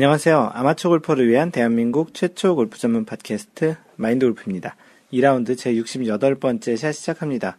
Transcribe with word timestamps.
안녕하세요. 0.00 0.52
아마추어 0.54 0.88
골퍼를 0.92 1.28
위한 1.28 1.50
대한민국 1.50 2.14
최초 2.14 2.56
골프 2.56 2.78
전문 2.78 3.04
팟캐스트 3.04 3.76
마인드 3.96 4.24
골프입니다. 4.24 4.74
2라운드 5.12 5.58
제 5.58 5.74
68번째 5.74 6.74
샷 6.78 6.92
시작합니다. 6.92 7.58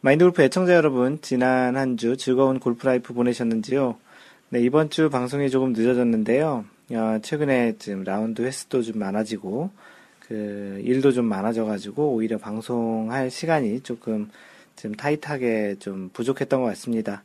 마인드 0.00 0.24
골프 0.24 0.42
애청자 0.42 0.76
여러분, 0.76 1.18
지난 1.20 1.76
한 1.76 1.96
주 1.96 2.16
즐거운 2.16 2.60
골프 2.60 2.86
life 2.86 3.12
보내셨는지요? 3.12 3.96
네, 4.50 4.60
이번 4.60 4.88
주 4.88 5.10
방송이 5.10 5.50
조금 5.50 5.72
늦어졌는데요. 5.72 6.64
어, 6.92 7.18
최근에 7.20 7.74
지금 7.80 8.04
라운드 8.04 8.42
횟수도 8.42 8.80
좀 8.80 9.00
많아지고, 9.00 9.70
그, 10.20 10.80
일도 10.84 11.10
좀 11.10 11.24
많아져가지고, 11.24 12.14
오히려 12.14 12.38
방송할 12.38 13.32
시간이 13.32 13.80
조금 13.80 14.30
좀 14.76 14.94
타이트하게 14.94 15.74
좀 15.80 16.08
부족했던 16.12 16.60
것 16.60 16.68
같습니다. 16.68 17.24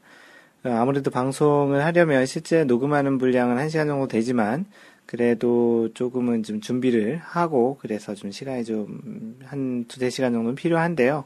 어, 0.64 0.70
아무래도 0.70 1.12
방송을 1.12 1.84
하려면 1.86 2.26
실제 2.26 2.64
녹음하는 2.64 3.18
분량은 3.18 3.58
1시간 3.58 3.88
정도 3.88 4.08
되지만 4.08 4.66
그래도 5.06 5.90
조금은 5.94 6.44
좀 6.44 6.62
준비를 6.62 7.18
하고 7.24 7.78
그래서 7.82 8.14
좀 8.16 8.32
시간이 8.32 8.64
좀 8.66 9.40
한 9.46 9.86
두세 9.88 10.10
시간 10.10 10.34
정도는 10.34 10.56
필요한데요. 10.56 11.26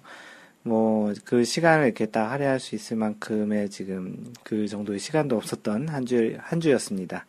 뭐 0.63 1.13
그 1.25 1.43
시간을 1.43 1.85
이렇게 1.85 2.05
딱 2.05 2.31
할애할 2.31 2.59
수 2.59 2.75
있을 2.75 2.97
만큼의 2.97 3.69
지금 3.69 4.33
그 4.43 4.67
정도의 4.67 4.99
시간도 4.99 5.35
없었던 5.37 5.89
한 5.89 6.05
주, 6.05 6.37
한 6.39 6.59
주였습니다. 6.61 7.25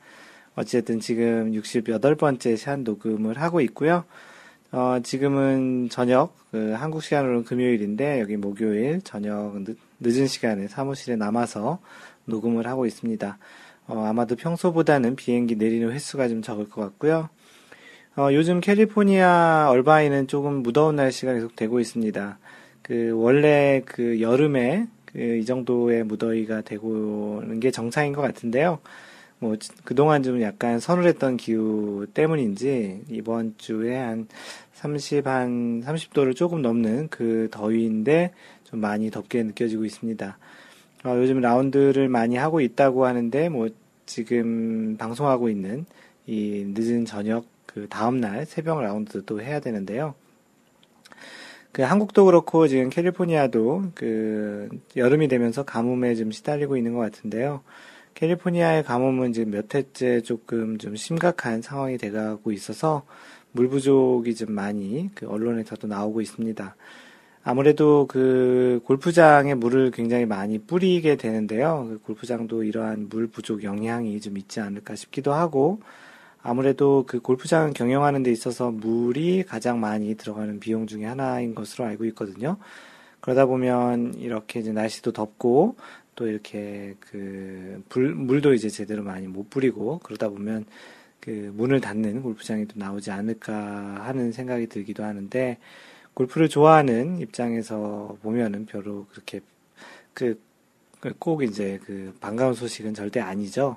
어쨌든 0.57 1.01
지금 1.01 1.53
68번째 1.53 2.57
샷 2.57 2.81
녹음을 2.81 3.41
하고 3.41 3.61
있고요. 3.63 4.05
어, 4.71 4.99
지금은 5.03 5.89
저녁, 5.91 6.37
그 6.51 6.73
한국 6.73 7.03
시간으로는 7.03 7.45
금요일인데, 7.45 8.21
여기 8.21 8.37
목요일 8.37 9.01
저녁 9.03 9.57
늦, 10.05 10.11
늦은 10.11 10.27
시간에 10.27 10.69
사무실에 10.69 11.17
남아서 11.17 11.81
녹음을 12.27 12.67
하고 12.67 12.87
있습니다. 12.87 13.39
어, 13.87 14.05
아마도 14.05 14.37
평소보다는 14.37 15.17
비행기 15.17 15.57
내리는 15.57 15.91
횟수가 15.91 16.29
좀 16.29 16.43
적을 16.43 16.69
것 16.69 16.81
같고요. 16.81 17.29
어, 18.17 18.29
요즘 18.33 18.61
캘리포니아 18.61 19.69
얼바인은 19.71 20.29
조금 20.29 20.63
무더운 20.63 20.97
날씨가 20.97 21.35
계속 21.35 21.57
되고 21.57 21.81
있습니다. 21.81 22.39
그, 22.83 23.13
원래 23.15 23.83
그 23.85 24.21
여름에 24.21 24.87
그 24.87 24.95
이 25.17 25.45
정도의 25.45 26.03
무더위가 26.05 26.63
되고는 26.63 27.61
게 27.61 27.71
정상인 27.71 28.13
것 28.13 28.21
같은데요. 28.21 28.81
뭐, 29.39 29.57
그동안 29.85 30.25
좀 30.25 30.43
약간 30.43 30.81
서늘했던 30.81 31.37
기후 31.37 32.07
때문인지, 32.13 33.03
이번 33.09 33.55
주에 33.57 33.97
한 33.97 34.27
30, 34.73 35.27
한 35.27 35.83
30도를 35.85 36.35
조금 36.35 36.63
넘는 36.63 37.09
그 37.11 37.49
더위인데, 37.53 38.33
좀 38.75 38.81
많이 38.81 39.11
덥게 39.11 39.45
느껴지고 39.45 39.85
있습니다. 39.85 40.37
어, 41.05 41.17
요즘 41.17 41.41
라운드를 41.41 42.09
많이 42.09 42.37
하고 42.37 42.61
있다고 42.61 43.07
하는데, 43.07 43.49
뭐, 43.49 43.69
지금 44.05 44.97
방송하고 44.99 45.49
있는 45.49 45.87
이 46.27 46.65
늦은 46.75 47.05
저녁 47.05 47.47
그 47.67 47.87
다음날 47.89 48.45
새벽 48.47 48.81
라운드도 48.83 49.41
해야 49.41 49.61
되는데요. 49.61 50.15
그 51.73 51.83
한국도 51.83 52.25
그렇고 52.27 52.69
지금 52.69 52.91
캘리포니아도 52.91 53.85
그 53.95 54.69
여름이 54.97 55.29
되면서 55.29 55.65
가뭄에 55.65 56.15
좀 56.15 56.31
시달리고 56.31 56.77
있는 56.77 56.95
것 56.95 57.01
같은데요. 57.01 57.63
캘리포니아의 58.15 58.85
가뭄은 58.85 59.33
지금 59.33 59.53
몇 59.53 59.75
해째 59.75 60.21
조금 60.21 60.79
좀 60.79 60.95
심각한 60.97 61.63
상황이 61.63 61.99
돼가고 61.99 62.53
있어서 62.53 63.05
물 63.53 63.69
부족이 63.69 64.35
좀 64.35 64.53
많이 64.53 65.11
그 65.15 65.29
언론에서도 65.29 65.87
나오고 65.87 66.21
있습니다. 66.21 66.77
아무래도 67.45 68.07
그 68.07 68.81
골프장에 68.85 69.55
물을 69.55 69.91
굉장히 69.91 70.25
많이 70.25 70.59
뿌리게 70.59 71.17
되는데요. 71.17 71.87
그 71.91 71.99
골프장도 71.99 72.65
이러한 72.65 73.09
물 73.11 73.27
부족 73.27 73.63
영향이 73.63 74.19
좀 74.21 74.39
있지 74.39 74.61
않을까 74.61 74.97
싶기도 74.97 75.35
하고, 75.35 75.81
아무래도 76.43 77.05
그 77.07 77.21
골프장 77.21 77.73
경영하는 77.75 78.23
데 78.23 78.33
있어서 78.33 78.71
물이 78.71 79.45
가장 79.45 79.79
많이 79.81 80.15
들어가는 80.15 80.59
비용 80.59 80.87
중에 80.87 81.05
하나인 81.05 81.55
것으로 81.55 81.85
알고 81.85 82.07
있거든요. 82.07 82.57
그러다 83.21 83.47
보면 83.47 84.15
이렇게 84.15 84.61
이제 84.61 84.73
날씨도 84.73 85.13
덥고 85.13 85.77
또 86.15 86.27
이렇게 86.29 86.95
그 87.01 87.83
불, 87.89 88.15
물도 88.15 88.55
이제 88.55 88.69
제대로 88.69 89.03
많이 89.03 89.27
못 89.27 89.51
뿌리고 89.51 90.01
그러다 90.03 90.29
보면 90.29 90.65
그 91.21 91.53
문을 91.57 91.81
닫는 91.81 92.23
골프장이 92.23 92.67
또 92.69 92.75
나오지 92.77 93.11
않을까 93.11 94.03
하는 94.05 94.33
생각이 94.33 94.67
들기도 94.67 95.05
하는데 95.05 95.59
골프를 96.15 96.49
좋아하는 96.49 97.19
입장에서 97.21 98.17
보면은 98.23 98.67
별로 98.67 99.07
그렇게 99.11 99.41
그 100.15 100.39
꼭 101.19 101.43
이제 101.43 101.79
그 101.85 102.15
반가운 102.21 102.55
소식은 102.55 102.95
절대 102.95 103.21
아니죠. 103.21 103.77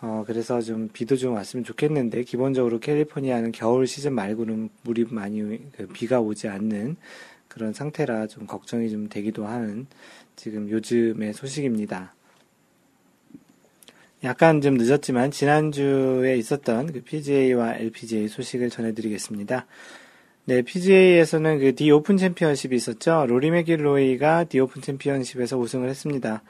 어, 0.00 0.24
그래서 0.26 0.60
좀 0.60 0.88
비도 0.92 1.16
좀 1.16 1.34
왔으면 1.34 1.64
좋겠는데, 1.64 2.24
기본적으로 2.24 2.80
캘리포니아는 2.80 3.52
겨울 3.52 3.86
시즌 3.86 4.14
말고는 4.14 4.68
물이 4.82 5.06
많이, 5.10 5.40
그 5.76 5.86
비가 5.88 6.20
오지 6.20 6.48
않는 6.48 6.96
그런 7.48 7.72
상태라 7.72 8.26
좀 8.26 8.46
걱정이 8.46 8.90
좀 8.90 9.08
되기도 9.08 9.46
하는 9.46 9.86
지금 10.36 10.68
요즘의 10.70 11.32
소식입니다. 11.32 12.14
약간 14.22 14.60
좀 14.60 14.74
늦었지만 14.74 15.30
지난주에 15.30 16.36
있었던 16.36 16.92
그 16.92 17.02
PGA와 17.02 17.76
LPGA 17.76 18.28
소식을 18.28 18.68
전해드리겠습니다. 18.68 19.66
네, 20.50 20.62
PGA에서는 20.62 21.60
그 21.60 21.76
디 21.76 21.92
오픈 21.92 22.16
챔피언십이 22.16 22.74
있었죠. 22.74 23.24
로리 23.28 23.52
매킬로이가 23.52 24.44
디 24.48 24.58
오픈 24.58 24.82
챔피언십에서 24.82 25.56
우승을 25.56 25.88
했습니다. 25.88 26.42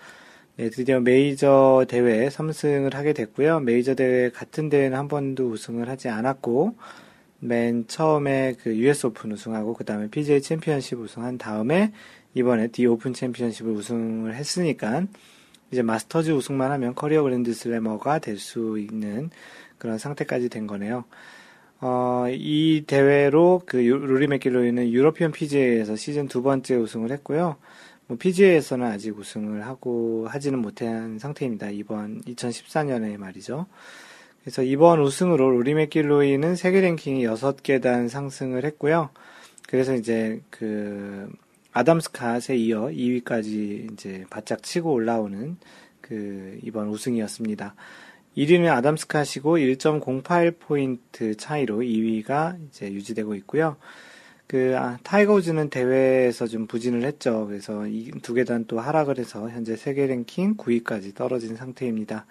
네, 0.57 0.71
드디어 0.71 1.01
메이저 1.01 1.85
대회 1.87 2.29
3승을 2.31 2.95
하게 2.95 3.13
됐고요. 3.13 3.61
메이저 3.61 3.95
대회 3.95 4.31
같은 4.31 4.71
대회는 4.71 4.97
한 4.97 5.07
번도 5.07 5.51
우승을 5.51 5.91
하지 5.91 6.09
않았고, 6.09 6.77
맨 7.41 7.87
처음에 7.89 8.55
그 8.63 8.75
US 8.75 9.09
오픈 9.09 9.33
우승하고, 9.33 9.75
그 9.75 9.85
다음에 9.85 10.09
PGA 10.09 10.41
챔피언십 10.41 10.99
우승한 10.99 11.37
다음에, 11.37 11.93
이번에 12.33 12.69
디 12.69 12.87
오픈 12.87 13.13
챔피언십을 13.13 13.71
우승을 13.71 14.35
했으니까, 14.35 15.05
이제 15.73 15.83
마스터즈 15.83 16.31
우승만 16.31 16.71
하면 16.73 16.95
career 16.95 17.23
grand 17.23 17.53
slammer가 17.53 18.19
될 18.19 18.39
수 18.39 18.79
있는 18.79 19.29
그런 19.77 19.99
상태까지 19.99 20.49
된 20.49 20.67
거네요. 20.67 21.05
어, 21.81 22.27
이 22.29 22.85
대회로 22.87 23.63
그 23.65 23.77
루리 23.77 24.27
맥길로이는 24.27 24.91
유러피언 24.91 25.33
PGA에서 25.33 25.97
시즌 25.97 26.29
두 26.29 26.43
번째 26.43 26.77
우승을 26.77 27.11
했고요. 27.13 27.57
뭐 28.07 28.19
PGA에서는 28.19 28.87
아직 28.87 29.17
우승을 29.17 29.67
하고 29.67 30.27
하지는 30.29 30.59
못한 30.59 31.19
상태입니다. 31.19 31.71
이번 31.71 32.21
2014년에 32.23 33.17
말이죠. 33.17 33.67
그래서 34.43 34.63
이번 34.63 35.01
우승으로 35.01 35.51
루리 35.51 35.75
맥길로이는 35.75 36.57
세계 36.57 36.81
랭킹이 36.81 37.25
6계단 37.27 38.09
상승을 38.09 38.65
했고요. 38.65 39.11
그래서 39.69 39.95
이제 39.95 40.43
그 40.51 41.31
아담 41.73 41.99
스캇에 41.99 42.59
이어 42.59 42.89
2위까지 42.89 43.93
이제 43.93 44.25
바짝 44.29 44.63
치고 44.63 44.93
올라오는 44.93 45.57
그 46.01 46.59
이번 46.63 46.89
우승이었습니다. 46.89 47.75
1위는 48.37 48.69
아담 48.69 48.95
스캇이고 48.95 49.77
1.08포인트 49.77 51.37
차이로 51.39 51.79
2위가 51.79 52.59
이제 52.69 52.93
유지되고 52.93 53.35
있고요. 53.37 53.77
그 54.47 54.77
아, 54.77 54.99
타이거 55.05 55.35
우즈는 55.35 55.71
대회에서 55.71 56.47
좀 56.49 56.67
부진을 56.67 57.05
했죠. 57.05 57.47
그래서 57.47 57.87
이 57.87 58.11
두 58.23 58.35
계단 58.35 58.65
또 58.67 58.81
하락을 58.81 59.19
해서 59.19 59.49
현재 59.49 59.77
세계 59.77 60.07
랭킹 60.07 60.57
9위까지 60.57 61.15
떨어진 61.15 61.55
상태입니다. 61.57 62.27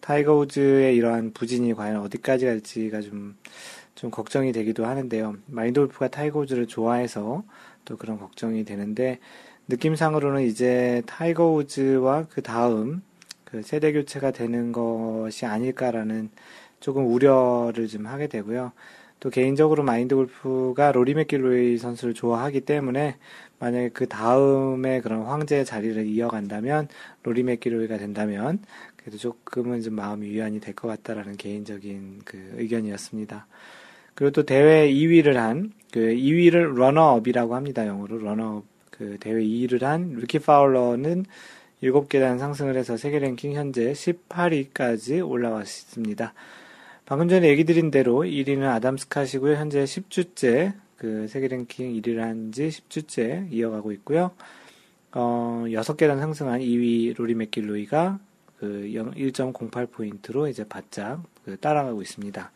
타이거 0.00 0.36
우즈의 0.36 0.94
이러한 0.96 1.32
부진이 1.32 1.72
과연 1.74 1.96
어디까지 2.02 2.44
갈지가 2.44 3.00
좀, 3.00 3.36
좀 3.94 4.10
걱정이 4.10 4.52
되기도 4.52 4.84
하는데요. 4.84 5.36
마인드 5.46 5.75
골프가 5.75 6.08
타이거 6.08 6.40
우즈를 6.40 6.66
좋아해서 6.66 7.44
또 7.86 7.96
그런 7.96 8.18
걱정이 8.18 8.64
되는데, 8.64 9.18
느낌상으로는 9.68 10.42
이제 10.42 11.02
타이거 11.06 11.50
우즈와 11.50 12.26
그 12.28 12.42
다음 12.42 13.02
그 13.54 13.62
세대 13.62 13.92
교체가 13.92 14.32
되는 14.32 14.72
것이 14.72 15.46
아닐까라는 15.46 16.28
조금 16.80 17.06
우려를 17.06 17.86
좀 17.86 18.06
하게 18.06 18.26
되고요. 18.26 18.72
또 19.20 19.30
개인적으로 19.30 19.84
마인드 19.84 20.16
골프가 20.16 20.90
로리 20.90 21.14
맥길로이 21.14 21.78
선수를 21.78 22.14
좋아하기 22.14 22.62
때문에 22.62 23.16
만약에 23.60 23.90
그 23.90 24.08
다음에 24.08 25.00
그런 25.00 25.22
황제의 25.22 25.64
자리를 25.66 26.04
이어간다면 26.04 26.88
로리 27.22 27.44
맥길로이가 27.44 27.96
된다면 27.96 28.58
그래도 28.96 29.18
조금은 29.18 29.82
좀 29.82 29.94
마음이 29.94 30.28
위안이 30.30 30.58
될 30.58 30.74
것 30.74 30.88
같다라는 30.88 31.36
개인적인 31.36 32.22
그 32.24 32.56
의견이었습니다. 32.56 33.46
그리고 34.16 34.32
또 34.32 34.42
대회 34.44 34.90
2위를 34.90 35.34
한 35.34 35.70
그 35.92 36.00
2위를 36.00 36.74
runner-up이라고 36.74 37.54
합니다. 37.54 37.86
영어로 37.86 38.18
runner-up 38.18 38.64
그 38.90 39.16
대회 39.20 39.36
2위를 39.36 39.82
한 39.82 40.14
리키 40.14 40.40
파울러는 40.40 41.24
7계단 41.84 42.38
상승을 42.38 42.76
해서 42.76 42.96
세계 42.96 43.18
랭킹 43.18 43.52
현재 43.52 43.92
18위까지 43.92 45.26
올라왔습니다. 45.28 46.32
방금 47.04 47.28
전에 47.28 47.48
얘기 47.48 47.64
드린 47.64 47.90
대로 47.90 48.20
1위는 48.22 48.62
아담 48.64 48.96
스캇이고요. 48.96 49.56
현재 49.56 49.84
10주째 49.84 50.72
그 50.96 51.28
세계 51.28 51.48
랭킹 51.48 51.92
1위를 52.00 52.18
한 52.18 52.50
지 52.52 52.68
10주째 52.68 53.52
이어가고 53.52 53.92
있고요. 53.92 54.30
어, 55.12 55.64
6계단 55.66 56.18
상승한 56.18 56.60
2위 56.60 57.14
로리 57.16 57.34
맥길로이가 57.34 58.18
그그 58.58 58.90
1.08포인트로 59.16 60.48
이제 60.48 60.64
바짝 60.66 61.22
그 61.44 61.58
따라가고 61.58 62.00
있습니다. 62.00 62.50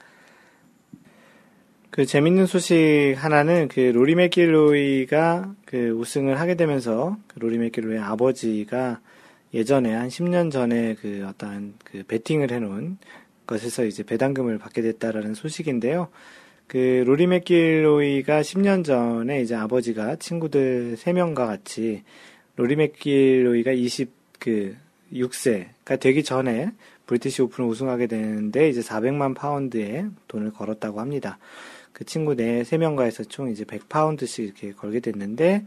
그 1.91 2.07
재밌는 2.07 2.47
소식 2.47 3.15
하나는 3.17 3.69
그 3.69 3.81
로리 3.81 4.15
맥길로이가 4.15 5.55
그 5.67 5.91
우승을 5.91 6.41
하게 6.41 6.55
되면서 6.55 7.19
그 7.27 7.39
로리 7.39 7.59
맥길로이의 7.59 8.01
아버지가 8.01 9.01
예전에 9.55 9.95
한 9.95 10.09
10년 10.09 10.51
전에 10.51 10.95
그 11.01 11.27
어떠한 11.29 11.75
그 11.85 12.03
베팅을 12.07 12.51
해놓은 12.51 12.99
것에서 13.47 13.85
이제 13.85 14.03
배당금을 14.03 14.59
받게 14.59 14.83
됐다라는 14.83 15.35
소식인데요. 15.35 16.09
그 16.67 17.03
로리 17.07 17.27
맥길로이가 17.27 18.43
10년 18.43 18.85
전에 18.85 19.41
이제 19.41 19.55
아버지가 19.55 20.17
친구들 20.17 20.97
3명과 20.97 21.47
같이 21.47 22.03
로리 22.57 22.77
맥길로이가 22.77 23.73
20그 23.73 24.77
6세가 25.13 25.99
되기 25.99 26.23
전에 26.23 26.73
브리티시 27.07 27.41
오픈을 27.41 27.71
우승하게 27.71 28.07
되는데 28.07 28.69
이제 28.69 28.83
400만 28.83 29.35
파운드의 29.35 30.09
돈을 30.29 30.53
걸었다고 30.53 31.01
합니다. 31.01 31.39
그 31.93 32.05
친구 32.05 32.37
네 32.37 32.63
3명과 32.63 33.05
해서 33.05 33.25
총 33.25 33.51
이제 33.51 33.65
100파운드씩 33.65 34.45
이렇게 34.45 34.73
걸게 34.73 35.01
됐는데 35.01 35.65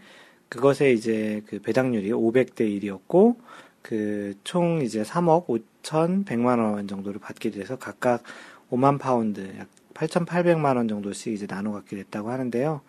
그것에 0.49 0.91
이제 0.91 1.41
그 1.47 1.59
배당률이 1.59 2.11
500대 2.11 2.59
1이었고 2.59 3.37
그 3.81 4.35
총 4.43 4.81
이제 4.81 5.03
3억 5.03 5.47
5천 5.47 6.25
100만 6.25 6.59
원 6.59 6.87
정도를 6.87 7.19
받게 7.19 7.51
돼서 7.51 7.77
각각 7.77 8.23
5만 8.71 8.99
파운드 8.99 9.53
약 9.57 9.67
8,800만 9.93 10.77
원 10.77 10.87
정도씩 10.87 11.33
이제 11.33 11.47
나눠 11.47 11.73
갖게 11.73 11.95
됐다고 11.95 12.31
하는데요. 12.31 12.81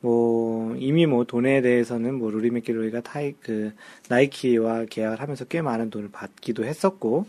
뭐 0.00 0.74
이미 0.76 1.06
뭐 1.06 1.24
돈에 1.24 1.60
대해서는 1.60 2.14
뭐 2.14 2.30
로리 2.30 2.50
맥길로이가 2.50 3.02
타이 3.02 3.34
그 3.40 3.72
나이키와 4.08 4.86
계약을 4.86 5.20
하면서 5.20 5.44
꽤 5.44 5.60
많은 5.60 5.90
돈을 5.90 6.10
받기도 6.10 6.64
했었고 6.64 7.26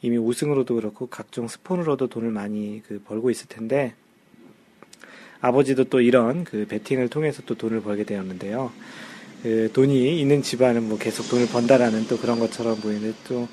이미 0.00 0.16
우승으로도 0.16 0.74
그렇고 0.74 1.06
각종 1.06 1.48
스폰으로도 1.48 2.08
돈을 2.08 2.30
많이 2.30 2.82
그 2.86 3.02
벌고 3.04 3.30
있을 3.30 3.48
텐데 3.48 3.94
아버지도 5.40 5.84
또 5.84 6.00
이런 6.00 6.44
그 6.44 6.66
베팅을 6.66 7.08
통해서 7.08 7.42
또 7.44 7.54
돈을 7.54 7.82
벌게 7.82 8.04
되었는데요. 8.04 8.72
그 9.44 9.70
돈이 9.72 10.20
있는 10.20 10.42
집안은 10.42 10.88
뭐 10.88 10.98
계속 10.98 11.28
돈을 11.28 11.46
번다라는 11.48 12.08
또 12.08 12.18
그런 12.18 12.40
것처럼 12.40 12.80
보이는데 12.80 13.14
또 13.28 13.46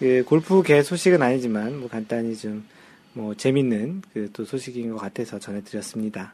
그 0.00 0.24
골프계 0.24 0.82
소식은 0.82 1.20
아니지만 1.20 1.78
뭐 1.80 1.88
간단히 1.88 2.36
좀 2.36 2.62
뭐 3.12 3.34
재밌는 3.34 4.02
그 4.14 4.30
또 4.32 4.44
소식인 4.44 4.92
것 4.92 4.96
같아서 4.96 5.38
전해드렸습니다. 5.40 6.32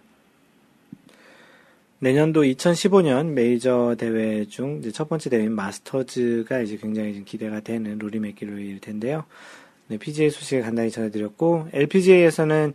내년도 1.99 2.43
2015년 2.43 3.29
메이저 3.33 3.97
대회 3.99 4.45
중 4.45 4.83
첫 4.93 5.09
번째 5.09 5.31
대회인 5.31 5.53
마스터즈가 5.53 6.61
이제 6.61 6.77
굉장히 6.77 7.15
좀 7.15 7.25
기대가 7.25 7.61
되는 7.61 7.99
로리 7.99 8.21
맥길로이일 8.21 8.81
텐데요. 8.81 9.25
네, 9.89 9.97
PGA 9.97 10.29
소식을 10.31 10.63
간단히 10.63 10.91
전해드렸고 10.91 11.69
LPGA에서는 11.73 12.75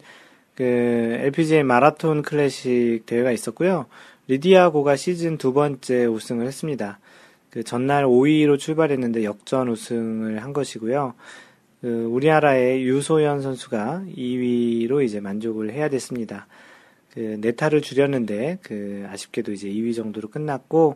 그 0.56 0.64
LPGA 0.64 1.64
마라톤 1.64 2.24
클래식 2.24 3.06
대회가 3.06 3.32
있었고요. 3.32 3.86
리디아고가 4.32 4.96
시즌 4.96 5.38
두 5.38 5.52
번째 5.52 6.06
우승을 6.06 6.48
했습니다. 6.48 7.00
그 7.50 7.66
전날 7.66 8.06
5위로 8.06 8.58
출발했는데 8.58 9.26
역전 9.26 9.68
우승을 9.68 10.42
한 10.42 10.54
것이고요. 10.54 11.16
그 11.82 12.06
우리나라의 12.06 12.82
유소연 12.86 13.42
선수가 13.42 14.04
2위로 14.16 15.04
이제 15.04 15.20
만족을 15.20 15.74
해야 15.74 15.90
됐습니다. 15.90 16.48
그 17.14 17.40
네 17.42 17.52
타를 17.52 17.82
줄였는데 17.82 18.60
그 18.62 19.06
아쉽게도 19.10 19.52
이제 19.52 19.68
2위 19.68 19.94
정도로 19.94 20.30
끝났고 20.30 20.96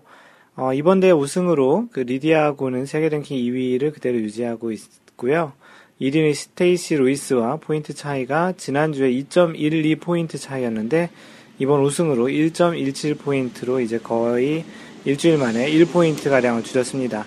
어, 0.55 0.73
이번 0.73 1.01
대회 1.01 1.11
우승으로 1.11 1.89
그 1.91 1.99
리디아고는 1.99 2.85
세계 2.85 3.09
랭킹 3.09 3.35
2위를 3.37 3.93
그대로 3.93 4.17
유지하고 4.17 4.71
있고요. 4.71 5.51
1위는 5.99 6.33
스테이시 6.33 6.95
루이스와 6.95 7.57
포인트 7.57 7.93
차이가 7.93 8.53
지난주에 8.53 9.11
2.12 9.11 9.99
포인트 9.99 10.37
차이였는데 10.37 11.09
이번 11.57 11.81
우승으로 11.81 12.27
1.17 12.27 13.19
포인트로 13.19 13.79
이제 13.79 13.97
거의 13.97 14.65
일주일 15.05 15.37
만에 15.37 15.71
1포인트 15.71 16.29
가량을 16.29 16.63
줄였습니다. 16.63 17.25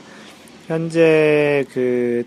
현재 0.67 1.65
그, 1.73 2.25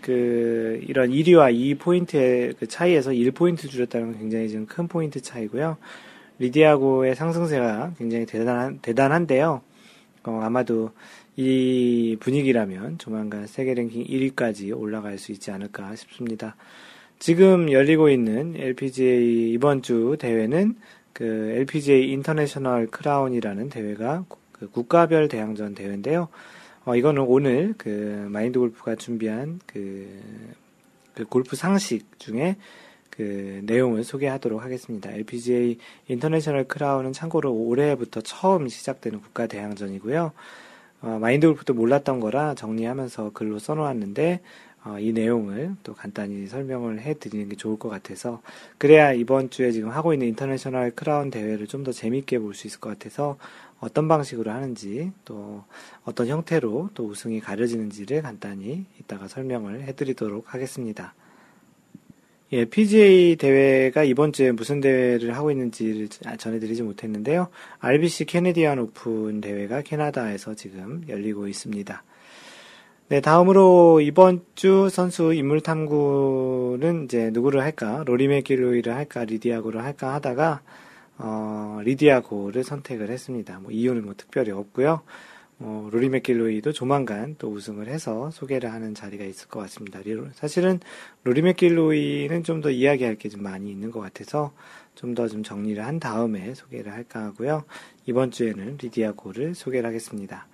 그, 0.00 0.80
이런 0.86 1.10
1위와 1.10 1.78
2포인트의 1.78 2.56
그 2.56 2.68
차이에서 2.68 3.10
1포인트 3.10 3.68
줄였다는 3.68 4.12
건 4.12 4.20
굉장히 4.20 4.48
지금 4.48 4.66
큰 4.66 4.86
포인트 4.86 5.20
차이고요. 5.20 5.76
리디아고의 6.38 7.16
상승세가 7.16 7.94
굉장히 7.98 8.26
대단한, 8.26 8.78
대단한데요. 8.80 9.60
어, 10.24 10.40
아마도 10.42 10.92
이 11.36 12.16
분위기라면 12.20 12.98
조만간 12.98 13.46
세계 13.46 13.74
랭킹 13.74 14.04
1위까지 14.04 14.78
올라갈 14.78 15.18
수 15.18 15.32
있지 15.32 15.50
않을까 15.50 15.96
싶습니다. 15.96 16.54
지금 17.18 17.70
열리고 17.70 18.08
있는 18.08 18.54
LPGA 18.56 19.52
이번 19.52 19.82
주 19.82 20.16
대회는 20.18 20.76
그 21.12 21.24
LPGA 21.56 22.10
인터내셔널 22.12 22.88
크라운이라는 22.88 23.68
대회가 23.68 24.24
그 24.52 24.68
국가별 24.70 25.28
대항전 25.28 25.74
대회인데요. 25.74 26.28
어, 26.84 26.96
이거는 26.96 27.22
오늘 27.22 27.74
그 27.76 28.26
마인드 28.30 28.58
골프가 28.58 28.94
준비한 28.94 29.60
그, 29.66 30.08
그 31.14 31.24
골프 31.24 31.56
상식 31.56 32.18
중에 32.18 32.56
그 33.10 33.60
내용을 33.64 34.02
소개하도록 34.02 34.62
하겠습니다. 34.62 35.10
LPGA 35.10 35.78
인터내셔널 36.08 36.64
크라운은 36.64 37.12
참고로 37.12 37.52
올해부터 37.52 38.22
처음 38.22 38.68
시작되는 38.68 39.20
국가 39.20 39.46
대항전이고요. 39.46 40.32
어, 41.02 41.18
마인드 41.20 41.46
골프도 41.46 41.74
몰랐던 41.74 42.20
거라 42.20 42.54
정리하면서 42.54 43.32
글로 43.32 43.58
써놓았는데 43.58 44.34
어, 44.34 44.40
이 44.98 45.12
내용을 45.12 45.76
또 45.82 45.94
간단히 45.94 46.46
설명을 46.46 47.00
해드리는 47.00 47.48
게 47.48 47.56
좋을 47.56 47.78
것 47.78 47.88
같아서 47.90 48.40
그래야 48.78 49.12
이번 49.12 49.50
주에 49.50 49.72
지금 49.72 49.90
하고 49.90 50.12
있는 50.14 50.26
인터내셔널 50.28 50.92
크라운 50.92 51.30
대회를 51.30 51.66
좀 51.66 51.84
더 51.84 51.92
재밌게 51.92 52.38
볼 52.38 52.54
수 52.54 52.66
있을 52.66 52.80
것 52.80 52.90
같아서 52.90 53.36
어떤 53.80 54.08
방식으로 54.08 54.50
하는지 54.50 55.12
또 55.24 55.64
어떤 56.04 56.26
형태로 56.28 56.90
또 56.94 57.04
우승이 57.06 57.40
가려지는지를 57.40 58.22
간단히 58.22 58.84
이따가 58.98 59.28
설명을 59.28 59.82
해드리도록 59.82 60.52
하겠습니다. 60.54 61.14
예, 62.52 62.64
PGA 62.64 63.36
대회가 63.36 64.02
이번 64.02 64.32
주에 64.32 64.50
무슨 64.52 64.80
대회를 64.80 65.36
하고 65.36 65.50
있는지를 65.52 66.08
전해드리지 66.36 66.82
못했는데요. 66.82 67.48
RBC 67.78 68.24
캐네디안 68.24 68.78
오픈 68.80 69.40
대회가 69.40 69.82
캐나다에서 69.82 70.54
지금 70.54 71.04
열리고 71.08 71.46
있습니다. 71.48 72.02
네, 73.10 73.20
다음으로 73.20 74.00
이번 74.00 74.44
주 74.54 74.88
선수 74.88 75.34
인물 75.34 75.60
탐구는 75.60 77.06
이제 77.06 77.30
누구를 77.32 77.60
할까? 77.60 78.04
로리 78.06 78.28
맥길로이를 78.28 78.94
할까? 78.94 79.24
리디아고를 79.24 79.82
할까? 79.82 80.14
하다가, 80.14 80.62
어, 81.18 81.80
리디아고를 81.82 82.62
선택을 82.62 83.10
했습니다. 83.10 83.58
뭐 83.58 83.72
이유는 83.72 84.04
뭐 84.04 84.14
특별히 84.16 84.52
없고요. 84.52 85.02
어, 85.58 85.88
로리 85.92 86.08
맥길로이도 86.08 86.72
조만간 86.72 87.34
또 87.38 87.48
우승을 87.50 87.88
해서 87.88 88.30
소개를 88.30 88.72
하는 88.72 88.94
자리가 88.94 89.24
있을 89.24 89.48
것 89.48 89.58
같습니다. 89.60 89.98
사실은 90.34 90.78
로리 91.24 91.42
맥길로이는 91.42 92.44
좀 92.44 92.60
더 92.62 92.70
이야기할 92.70 93.16
게 93.16 93.28
좀 93.28 93.42
많이 93.42 93.70
있는 93.72 93.90
것 93.90 93.98
같아서 94.00 94.52
좀 94.94 95.14
더좀 95.16 95.42
좀 95.42 95.42
정리를 95.42 95.84
한 95.84 95.98
다음에 95.98 96.54
소개를 96.54 96.92
할까 96.92 97.24
하고요. 97.24 97.64
이번 98.06 98.30
주에는 98.30 98.78
리디아고를 98.80 99.56
소개를 99.56 99.88
하겠습니다. 99.88 100.46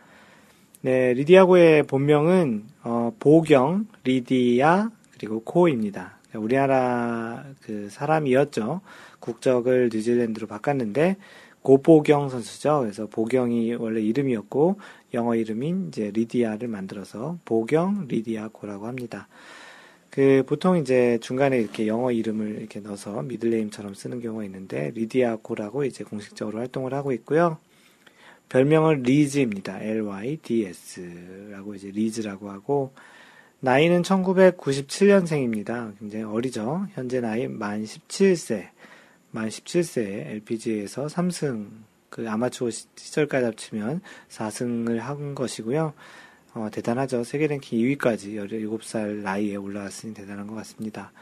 네, 0.87 1.15
리디아고의 1.15 1.83
본명은 1.89 2.63
어, 2.85 3.13
보경, 3.19 3.89
리디아 4.05 4.89
그리고 5.15 5.43
코입니다. 5.43 6.21
우리나라 6.35 7.45
그 7.61 7.89
사람이었죠. 7.91 8.83
국적을 9.19 9.91
뉴질랜드로 9.93 10.47
바꿨는데 10.47 11.17
고보경 11.63 12.29
선수죠. 12.29 12.83
그래서 12.83 13.09
보경이 13.09 13.75
원래 13.75 14.01
이름이었고 14.01 14.79
영어 15.15 15.35
이름인 15.35 15.89
이제 15.89 16.13
리디아를 16.15 16.69
만들어서 16.69 17.41
보경 17.45 18.07
리디아고라고 18.07 18.87
합니다. 18.87 19.27
그 20.09 20.45
보통 20.47 20.77
이제 20.77 21.19
중간에 21.21 21.59
이렇게 21.59 21.89
영어 21.89 22.13
이름을 22.13 22.61
이렇게 22.61 22.79
넣어서 22.79 23.23
middle 23.23 23.48
name처럼 23.48 23.95
쓰는 23.95 24.21
경우가 24.21 24.45
있는데 24.45 24.93
리디아고라고 24.95 25.85
이제 25.85 26.05
공식적으로 26.05 26.59
활동을 26.59 26.95
하고 26.95 27.11
있고요. 27.11 27.59
별명은 28.49 29.03
리즈입니다. 29.03 29.81
L-Y-D-S라고 29.81 31.75
이제 31.75 31.91
리즈라고 31.91 32.51
하고 32.51 32.93
나이는 33.61 34.03
1997년생입니다. 34.03 35.99
굉장히 35.99 36.25
어리죠. 36.25 36.87
현재 36.95 37.21
나이 37.21 37.49
만 37.49 37.85
17세. 37.85 38.69
만 39.33 39.49
17세에 39.49 40.27
LPGA에서 40.27 41.07
3승, 41.07 41.69
그 42.09 42.29
아마추어 42.31 42.71
시절까지 42.71 43.45
합치면 43.45 44.01
4승을 44.31 44.99
한 44.99 45.35
것이고요. 45.35 45.93
어, 46.55 46.69
대단하죠. 46.73 47.25
세계 47.25 47.47
랭킹 47.47 47.79
2위까지 47.79 48.37
17살 48.37 49.17
나이에 49.17 49.57
올라왔으니 49.57 50.15
대단한 50.15 50.47
것 50.47 50.55
같습니다. 50.55 51.13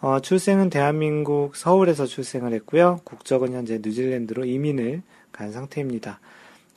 어, 0.00 0.20
출생은 0.20 0.70
대한민국 0.70 1.56
서울에서 1.56 2.06
출생을 2.06 2.52
했고요. 2.54 3.00
국적은 3.04 3.52
현재 3.52 3.80
뉴질랜드로 3.82 4.44
이민을 4.44 5.02
간 5.32 5.50
상태입니다. 5.50 6.20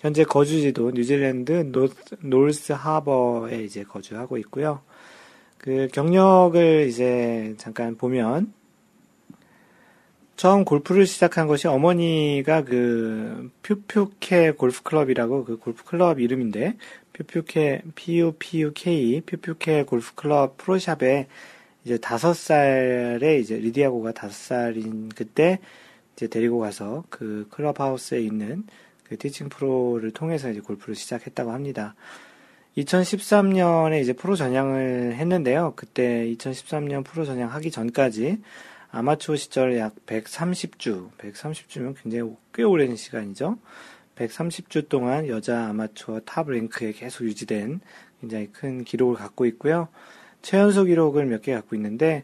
현재 0.03 0.25
거주지도 0.25 0.91
뉴질랜드 0.91 1.71
노스, 2.19 2.73
하버에 2.73 3.63
이제 3.63 3.83
거주하고 3.83 4.37
있고요. 4.39 4.81
그 5.57 5.87
경력을 5.93 6.87
이제 6.89 7.55
잠깐 7.57 7.95
보면 7.95 8.51
처음 10.35 10.65
골프를 10.65 11.05
시작한 11.05 11.47
것이 11.47 11.69
어머니가 11.69 12.65
그 12.65 13.49
퓨퓨케 13.63 14.51
골프 14.51 14.83
클럽이라고 14.83 15.45
그 15.45 15.57
골프 15.57 15.85
클럽 15.85 16.19
이름인데 16.19 16.75
퓨퓨케 17.13 17.83
PUPUK 17.95 19.21
퓨퓨케 19.21 19.83
골프 19.83 20.15
클럽 20.15 20.57
pro 20.57 20.83
shop에 20.83 21.27
이제 21.85 21.97
다섯 21.97 22.33
살에 22.33 23.39
이제 23.39 23.55
리디아고가 23.55 24.11
다섯 24.11 24.33
살인 24.33 25.07
그때 25.15 25.59
이제 26.17 26.27
데리고 26.27 26.59
가서 26.59 27.05
그 27.09 27.47
클럽 27.49 27.79
하우스에 27.79 28.19
있는 28.19 28.65
그 29.13 29.17
티칭 29.19 29.47
프로를 29.49 30.09
통해서 30.09 30.49
이제 30.49 30.59
골프를 30.59 30.95
시작했다고 30.95 31.51
합니다. 31.51 31.93
2013년에 32.77 34.01
이제 34.01 34.11
프로 34.11 34.35
전향을 34.35 35.13
했는데요. 35.13 35.73
그때 35.75 36.25
2013년 36.35 37.05
프로 37.05 37.23
전향하기 37.23 37.69
전까지 37.69 38.39
아마추어 38.89 39.35
시절 39.35 39.77
약 39.77 39.93
130주, 40.07 41.11
130주면 41.19 41.93
굉장히 42.01 42.31
꽤 42.55 42.63
오랜 42.63 42.95
시간이죠. 42.95 43.59
130주 44.15 44.89
동안 44.89 45.27
여자 45.27 45.67
아마추어 45.67 46.21
top 46.21 46.49
rank에 46.49 46.93
계속 46.93 47.25
유지된 47.25 47.81
굉장히 48.19 48.47
큰 48.51 48.83
기록을 48.83 49.15
갖고 49.15 49.45
있고요. 49.45 49.89
최연소 50.41 50.85
기록을 50.85 51.27
몇 51.27 51.43
개 51.43 51.53
갖고 51.53 51.75
있는데, 51.75 52.23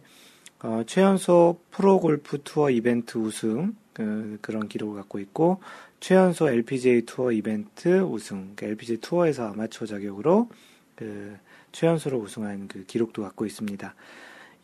어, 0.63 0.81
최연소 0.88 1.60
프로 1.69 2.00
골프 2.00 2.41
투어 2.43 2.72
이벤트 2.72 3.19
우승, 3.19 3.75
그, 3.93 4.39
그런 4.41 4.67
기록을 4.67 4.96
갖고 4.96 5.19
있고, 5.19 5.60
최연소 6.00 6.50
LPGA 6.50 7.06
투어 7.06 7.32
이벤트 7.32 8.00
우승, 8.01 8.53
그 8.56 8.65
LPGA 8.65 9.00
투어에서 9.01 9.48
아마추어 9.50 9.88
자격으로 9.88 10.50
그 10.96 11.38
최연소로 11.72 12.18
우승한 12.20 12.68
그 12.68 12.86
기록도 12.86 13.22
갖고 13.22 13.46
있습니다. 13.46 13.94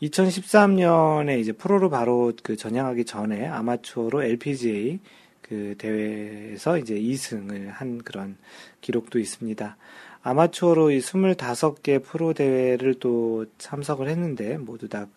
2013년에 0.01 1.39
이제 1.39 1.51
프로로 1.51 1.89
바로 1.89 2.33
그 2.43 2.55
전향하기 2.55 3.05
전에 3.05 3.47
아마추어로 3.47 4.23
LPGA 4.23 4.99
그 5.41 5.75
대회에서 5.77 6.77
이제 6.79 6.95
2승을 6.95 7.67
한 7.67 7.99
그런 7.99 8.37
기록도 8.81 9.19
있습니다. 9.19 9.77
아마추어로 10.23 10.91
이 10.91 10.99
25개 10.99 12.03
프로 12.03 12.33
대회를 12.33 12.95
또 12.95 13.45
참석을 13.57 14.07
했는데 14.09 14.57
모두 14.57 14.89
다 14.89 15.07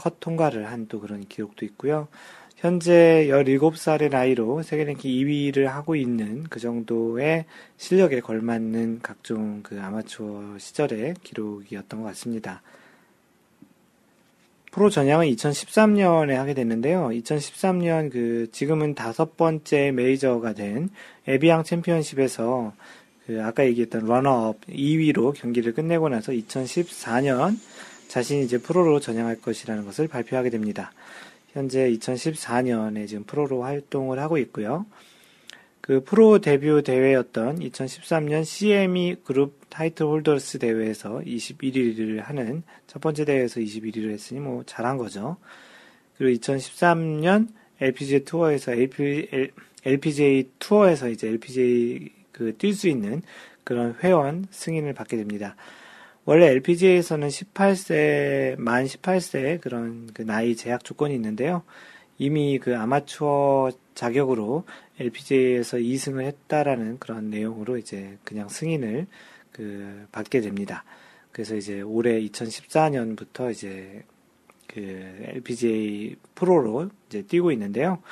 컷 0.00 0.18
통과를 0.18 0.70
한 0.70 0.88
또 0.88 0.98
그런 0.98 1.26
기록도 1.28 1.66
있고요. 1.66 2.08
현재 2.60 3.26
17살의 3.30 4.10
나이로 4.10 4.62
세계 4.62 4.84
랭킹 4.84 5.10
2위를 5.10 5.64
하고 5.64 5.96
있는 5.96 6.44
그 6.50 6.60
정도의 6.60 7.46
실력에 7.78 8.20
걸맞는 8.20 9.00
각종 9.02 9.62
그 9.62 9.80
아마추어 9.80 10.58
시절의 10.58 11.14
기록이었던 11.22 12.02
것 12.02 12.06
같습니다. 12.08 12.60
프로 14.70 14.90
전향은 14.90 15.26
2013년에 15.28 16.34
하게 16.34 16.52
됐는데요. 16.52 17.08
2013년 17.08 18.12
그 18.12 18.48
지금은 18.52 18.94
다섯 18.94 19.38
번째 19.38 19.90
메이저가 19.92 20.52
된 20.52 20.90
에비앙 21.26 21.64
챔피언십에서 21.64 22.74
그 23.26 23.42
아까 23.42 23.64
얘기했던 23.64 24.04
runner-up 24.04 24.60
2위로 24.68 25.32
경기를 25.32 25.72
끝내고 25.72 26.10
나서 26.10 26.32
2014년 26.32 27.56
자신이 28.08 28.44
이제 28.44 28.58
프로로 28.58 29.00
전향할 29.00 29.40
것이라는 29.40 29.86
것을 29.86 30.08
발표하게 30.08 30.50
됩니다. 30.50 30.92
현재 31.52 31.90
2014년에 31.90 33.08
지금 33.08 33.24
프로로 33.24 33.62
활동을 33.62 34.18
하고 34.18 34.38
있고요. 34.38 34.86
그 35.80 36.04
프로 36.04 36.38
데뷔 36.38 36.82
대회였던 36.82 37.60
2013년 37.60 38.44
CME 38.44 39.16
그룹 39.24 39.58
타이틀 39.70 40.06
홀더스 40.06 40.58
대회에서 40.58 41.20
21위를 41.20 42.22
하는 42.22 42.62
첫 42.86 43.00
번째 43.00 43.24
대회에서 43.24 43.60
21위를 43.60 44.10
했으니 44.10 44.40
뭐 44.40 44.62
잘한 44.64 44.96
거죠. 44.98 45.36
그리고 46.16 46.38
2013년 46.38 47.48
LPGA 47.80 48.24
투어에서 48.24 48.72
LP, 48.72 49.28
LPGA 49.84 50.50
투어에서 50.58 51.08
이제 51.08 51.28
LPGA 51.28 52.20
그 52.40 52.52
뛸 52.52 52.72
수 52.74 52.88
있는 52.88 53.22
그런 53.64 53.94
회원 54.02 54.46
승인을 54.50 54.94
받게 54.94 55.16
됩니다. 55.18 55.56
원래 56.24 56.46
LPGA에서는 56.46 57.28
18세, 57.28 58.58
만 58.58 58.84
18세 58.84 59.60
그런 59.60 60.08
그 60.12 60.22
나이 60.22 60.54
제약 60.54 60.84
조건이 60.84 61.14
있는데요. 61.14 61.62
이미 62.18 62.58
그 62.58 62.76
아마추어 62.76 63.70
자격으로 63.94 64.64
LPGA에서 64.98 65.78
2승을 65.78 66.24
했다라는 66.24 66.98
그런 66.98 67.30
내용으로 67.30 67.78
이제 67.78 68.18
그냥 68.24 68.48
승인을 68.48 69.06
그 69.52 70.06
받게 70.12 70.42
됩니다. 70.42 70.84
그래서 71.32 71.56
이제 71.56 71.80
올해 71.80 72.20
2014년부터 72.20 73.50
이제 73.50 74.04
그 74.66 74.80
LPGA 75.34 76.16
프로로 76.34 76.90
이제 77.08 77.22
뛰고 77.22 77.52
있는데요. 77.52 78.02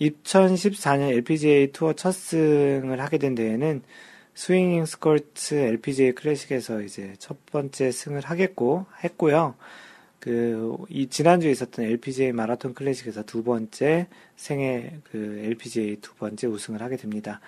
2014년 0.00 1.10
LPGA 1.10 1.72
투어 1.72 1.92
첫 1.94 2.12
승을 2.12 3.00
하게 3.00 3.18
된 3.18 3.34
대회는 3.34 3.82
스윙 4.38 4.86
스컬츠 4.86 5.56
LPGA 5.56 6.12
클래식에서 6.12 6.82
이제 6.82 7.12
첫 7.18 7.44
번째 7.46 7.90
승을 7.90 8.20
하겠고 8.20 8.86
했고요. 9.02 9.56
그, 10.20 10.76
이, 10.88 11.08
지난주에 11.08 11.50
있었던 11.50 11.84
LPGA 11.84 12.30
마라톤 12.30 12.72
클래식에서 12.72 13.24
두 13.24 13.42
번째 13.42 14.06
생애 14.36 15.00
그 15.10 15.40
LPGA 15.44 15.96
두 15.96 16.14
번째 16.14 16.46
우승을 16.46 16.80
하게 16.82 16.96
됩니다. 16.96 17.40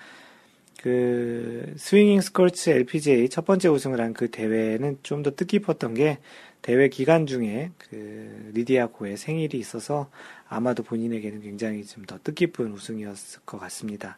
그, 0.83 1.73
Swinging 1.77 2.19
Skirts 2.19 2.71
LPGA 2.71 3.29
첫 3.29 3.45
번째 3.45 3.69
우승을 3.69 4.01
한 4.01 4.13
그 4.13 4.29
대회는 4.29 4.97
좀 5.01 5.23
더 5.23 5.33
뜻깊었던 5.33 5.93
게 5.93 6.17
대회 6.61 6.89
기간 6.89 7.25
중에 7.25 7.71
그 7.77 8.51
리디아 8.53 8.87
고의 8.87 9.15
생일이 9.15 9.57
있어서 9.57 10.11
아마도 10.49 10.83
본인에게는 10.83 11.41
굉장히 11.41 11.85
좀 11.85 12.05
더 12.05 12.19
뜻깊은 12.21 12.73
우승이었을 12.73 13.43
것 13.45 13.57
같습니다. 13.59 14.17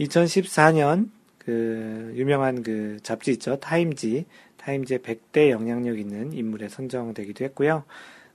2014년 0.00 1.16
그 1.48 2.12
유명한 2.14 2.62
그 2.62 2.98
잡지 3.02 3.30
있죠. 3.32 3.58
타임지. 3.58 4.26
타임지의 4.58 5.00
100대 5.00 5.48
영향력 5.48 5.98
있는 5.98 6.34
인물에 6.34 6.68
선정되기도 6.68 7.42
했고요. 7.46 7.84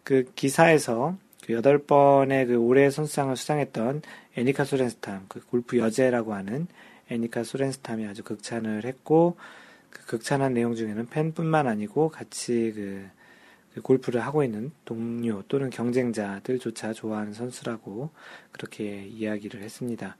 그 0.03 0.31
기사에서 0.33 1.15
그 1.45 1.53
8번의 1.53 2.47
그 2.47 2.55
올해 2.55 2.89
선수상을 2.89 3.35
수상했던 3.37 4.01
애니카 4.35 4.63
소렌스탐, 4.65 5.25
그 5.27 5.45
골프 5.45 5.77
여제라고 5.77 6.33
하는 6.33 6.65
애니카 7.11 7.43
소렌스탐이 7.43 8.07
아주 8.07 8.23
극찬을 8.23 8.83
했고, 8.83 9.37
그 9.91 10.07
극찬한 10.07 10.55
내용 10.55 10.73
중에는 10.73 11.05
팬뿐만 11.05 11.67
아니고 11.67 12.09
같이 12.09 12.71
그, 12.73 13.05
그 13.75 13.81
골프를 13.81 14.21
하고 14.21 14.43
있는 14.43 14.71
동료 14.85 15.43
또는 15.47 15.69
경쟁자들조차 15.69 16.93
좋아하는 16.93 17.33
선수라고 17.33 18.09
그렇게 18.51 19.05
이야기를 19.05 19.61
했습니다. 19.61 20.17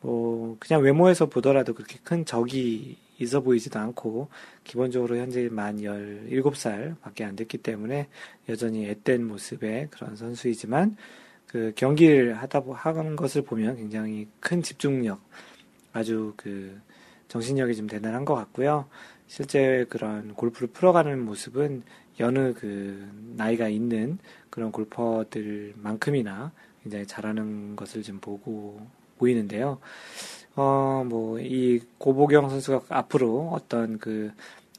뭐 0.00 0.56
그냥 0.60 0.82
외모에서 0.82 1.26
보더라도 1.26 1.74
그렇게 1.74 1.98
큰 2.02 2.24
적이 2.24 2.96
있어 3.18 3.40
보이지도 3.40 3.78
않고 3.78 4.28
기본적으로 4.64 5.16
현재 5.16 5.48
만 5.50 5.78
17살 5.78 7.00
밖에 7.00 7.24
안 7.24 7.34
됐기 7.34 7.58
때문에 7.58 8.08
여전히 8.48 8.86
앳된 8.86 9.26
모습의 9.26 9.88
그런 9.90 10.16
선수이지만 10.16 10.96
그 11.46 11.72
경기를 11.74 12.34
하다 12.34 12.62
하는 12.72 13.16
것을 13.16 13.42
보면 13.42 13.76
굉장히 13.76 14.28
큰 14.38 14.62
집중력 14.62 15.20
아주 15.92 16.34
그 16.36 16.78
정신력이 17.28 17.74
좀 17.74 17.86
대단한 17.86 18.24
것 18.24 18.34
같고요. 18.34 18.86
실제 19.26 19.84
그런 19.88 20.34
골프를 20.34 20.68
풀어가는 20.68 21.24
모습은 21.24 21.82
여느 22.20 22.54
그 22.54 23.08
나이가 23.36 23.68
있는 23.68 24.18
그런 24.50 24.72
골퍼들만큼이나 24.72 26.52
굉장히 26.82 27.06
잘하는 27.06 27.76
것을 27.76 28.02
좀 28.02 28.18
보고 28.20 28.80
보이는데요. 29.18 29.78
어, 30.56 31.04
뭐, 31.06 31.38
이 31.40 31.80
고보경 31.98 32.48
선수가 32.48 32.82
앞으로 32.88 33.50
어떤 33.52 33.98
그, 33.98 34.32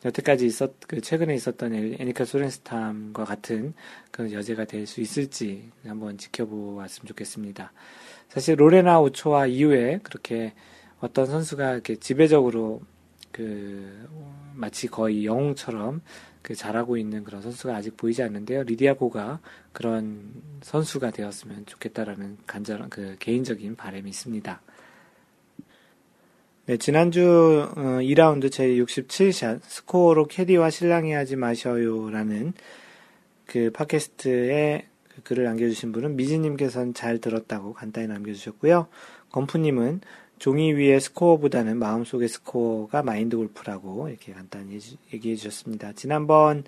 여태까지 0.06 0.46
있었, 0.46 0.72
그, 0.88 1.02
최근에 1.02 1.34
있었던 1.36 1.74
애니카 1.74 2.26
소렌스탐과 2.26 3.26
같은 3.26 3.74
그런 4.12 4.32
여제가 4.32 4.66
될 4.66 4.88
수 4.88 5.02
있을지 5.02 5.70
한번 5.86 6.18
지켜보았으면 6.18 7.08
좋겠습니다. 7.08 7.72
사실 8.30 8.60
로레나 8.60 9.00
오초와 9.02 9.48
이후에 9.48 10.00
그렇게 10.04 10.54
어떤 11.00 11.26
선수가 11.28 11.74
이렇게 11.74 11.96
지배적으로 11.96 12.82
그, 13.32 14.08
마치 14.54 14.88
거의 14.88 15.26
영웅처럼 15.26 16.02
그 16.42 16.56
잘하고 16.56 16.98
있는 16.98 17.24
그런 17.24 17.42
선수가 17.42 17.76
아직 17.76 17.98
보이지 17.98 18.24
않는데요. 18.24 18.64
리디아고가 18.64 19.40
그런 19.72 20.32
선수가 20.62 21.12
되었으면 21.12 21.66
좋겠다라는 21.66 22.38
간절한 22.48 22.90
그 22.90 23.16
개인적인 23.20 23.76
바람이 23.76 24.10
있습니다. 24.10 24.62
네, 26.66 26.78
지난주 26.78 27.68
2라운드 27.76 28.52
제 28.52 28.68
67샷 28.68 29.62
스코어로 29.64 30.28
캐디와 30.28 30.70
실랑이 30.70 31.14
하지 31.14 31.36
마셔요라는 31.36 32.54
그 33.46 33.72
팟캐스트에 33.72 34.88
그 35.08 35.24
글을 35.24 35.46
남겨주신 35.46 35.92
분은 35.92 36.16
미진님께서는 36.16 36.94
잘 36.94 37.18
들었다고 37.18 37.74
간단히 37.74 38.08
남겨주셨고요. 38.08 38.88
건프님은 39.32 40.02
종이 40.40 40.74
위의 40.74 41.02
스코어보다는 41.02 41.78
마음속의 41.78 42.30
스코어가 42.30 43.04
마인드 43.04 43.36
골프라고 43.36 44.08
이렇게 44.08 44.32
간단히 44.32 44.80
얘기해 45.14 45.36
주셨습니다. 45.36 45.92
지난번 45.94 46.64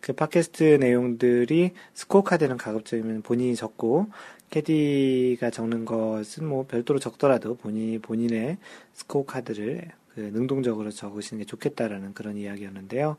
그 0.00 0.12
팟캐스트 0.12 0.78
내용들이 0.80 1.72
스코어 1.94 2.22
카드는 2.22 2.56
가급적이면 2.56 3.22
본인이 3.22 3.56
적고 3.56 4.06
캐디가 4.50 5.50
적는 5.50 5.84
것은 5.84 6.46
뭐 6.46 6.64
별도로 6.66 7.00
적더라도 7.00 7.56
본인이 7.56 7.98
본인의 7.98 8.56
스코어 8.94 9.24
카드를 9.24 9.88
그 10.14 10.20
능동적으로 10.20 10.90
적으시는 10.90 11.40
게 11.40 11.44
좋겠다라는 11.44 12.14
그런 12.14 12.36
이야기였는데요. 12.36 13.16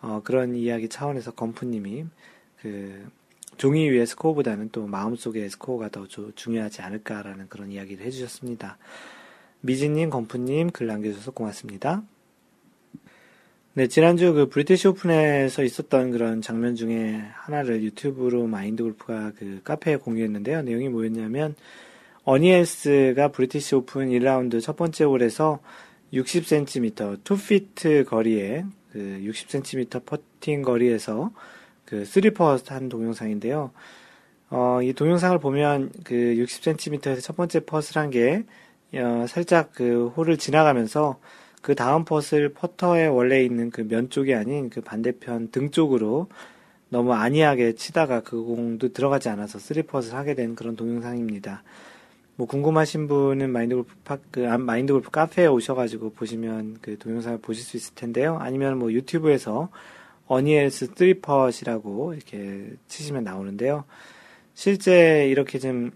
어, 0.00 0.20
그런 0.24 0.54
이야기 0.56 0.88
차원에서 0.88 1.32
건프님이 1.32 2.06
그 2.62 3.06
종이 3.58 3.90
위의 3.90 4.06
스코어보다는 4.06 4.70
또 4.72 4.86
마음속의 4.86 5.50
스코어가 5.50 5.90
더 5.90 6.06
중요하지 6.34 6.80
않을까라는 6.80 7.48
그런 7.50 7.70
이야기를 7.70 8.04
해주셨습니다. 8.06 8.78
미진님, 9.64 10.10
건프님 10.10 10.68
글 10.72 10.86
남겨주셔서 10.88 11.30
고맙습니다. 11.30 12.02
네, 13.72 13.86
지난주 13.86 14.34
그 14.34 14.50
브리티시 14.50 14.88
오픈에서 14.88 15.64
있었던 15.64 16.10
그런 16.10 16.42
장면 16.42 16.76
중에 16.76 17.24
하나를 17.32 17.82
유튜브로 17.82 18.46
마인드 18.46 18.82
골프가 18.82 19.32
그 19.38 19.62
카페에 19.64 19.96
공유했는데요. 19.96 20.62
내용이 20.62 20.90
뭐였냐면, 20.90 21.54
어니 22.24 22.62
엘스가 22.62 23.28
브리티시 23.28 23.74
오픈 23.76 24.10
1라운드 24.10 24.60
첫 24.60 24.76
번째 24.76 25.04
홀에서 25.04 25.60
60cm, 26.12 27.22
2피트 27.24 28.04
거리에, 28.04 28.66
그 28.92 28.98
60cm 29.24 30.04
퍼팅 30.04 30.60
거리에서 30.60 31.32
그 31.86 32.02
3putt 32.02 32.68
한 32.68 32.90
동영상인데요. 32.90 33.70
어, 34.50 34.82
이 34.82 34.92
동영상을 34.92 35.38
보면 35.38 35.90
그 36.04 36.14
60cm에서 36.14 37.22
첫 37.22 37.34
번째 37.34 37.60
putt을 37.60 38.02
한 38.02 38.10
게, 38.10 38.44
어, 38.96 39.26
살짝 39.28 39.72
그 39.74 40.08
홀을 40.16 40.36
지나가면서 40.38 41.18
그 41.62 41.74
다음 41.74 42.04
putt을 42.04 42.50
퍼터에 42.52 43.06
원래 43.06 43.42
있는 43.42 43.70
그 43.70 43.82
면 43.82 44.10
쪽이 44.10 44.34
아닌 44.34 44.70
그 44.70 44.80
반대편 44.82 45.50
등 45.50 45.70
쪽으로 45.70 46.28
너무 46.90 47.12
안이하게 47.14 47.74
치다가 47.74 48.20
그 48.20 48.40
공도 48.42 48.92
들어가지 48.92 49.28
않아서 49.28 49.58
three 49.58 49.82
putt을 49.82 50.16
하게 50.18 50.34
된 50.34 50.54
그런 50.54 50.76
동영상입니다. 50.76 51.62
뭐 52.36 52.46
궁금하신 52.46 53.08
분은 53.08 53.50
마인드 53.50 53.74
골프 53.76 53.94
파, 54.04 54.18
그 54.30 54.48
아, 54.48 54.58
마인드 54.58 54.92
골프 54.92 55.10
카페에 55.10 55.46
오셔가지고 55.46 56.12
보시면 56.12 56.78
그 56.82 56.98
동영상을 56.98 57.38
보실 57.38 57.64
수 57.64 57.76
있을 57.76 57.94
텐데요. 57.94 58.36
아니면 58.40 58.78
뭐 58.78 58.92
유튜브에서 58.92 59.70
어니 60.26 60.55
엘스 60.55 60.92
three 60.96 61.38
putt이라고 61.38 62.14
이렇게 62.14 62.72
치시면 62.88 63.24
나오는데요. 63.24 63.84
실제 64.54 65.28
이렇게 65.28 65.58
좀, 65.58 65.92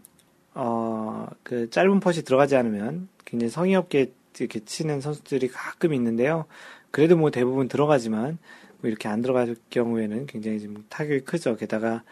어, 0.55 1.27
그 1.43 1.71
짧은 1.71 2.01
putt이 2.01 2.25
들어가지 2.25 2.57
않으면 2.57 3.09
굉장히 3.25 3.51
성의 3.51 3.75
없게 3.77 4.13
이렇게 4.39 4.61
치는 4.65 5.01
선수들이 5.01 5.49
가끔 5.49 5.95
있는데요. 5.95 6.47
그래도 6.91 7.17
뭐 7.17 7.31
대부분 7.31 7.69
들어가지만 7.69 8.39
뭐 8.81 8.89
이렇게 8.89 9.09
안 9.09 9.21
들어갈 9.23 9.57
경우에는 9.71 10.27
굉장히 10.27 10.61
좀 10.61 10.85
타격이 10.89 11.21
크죠. 11.21 11.57
게다가 11.57 12.03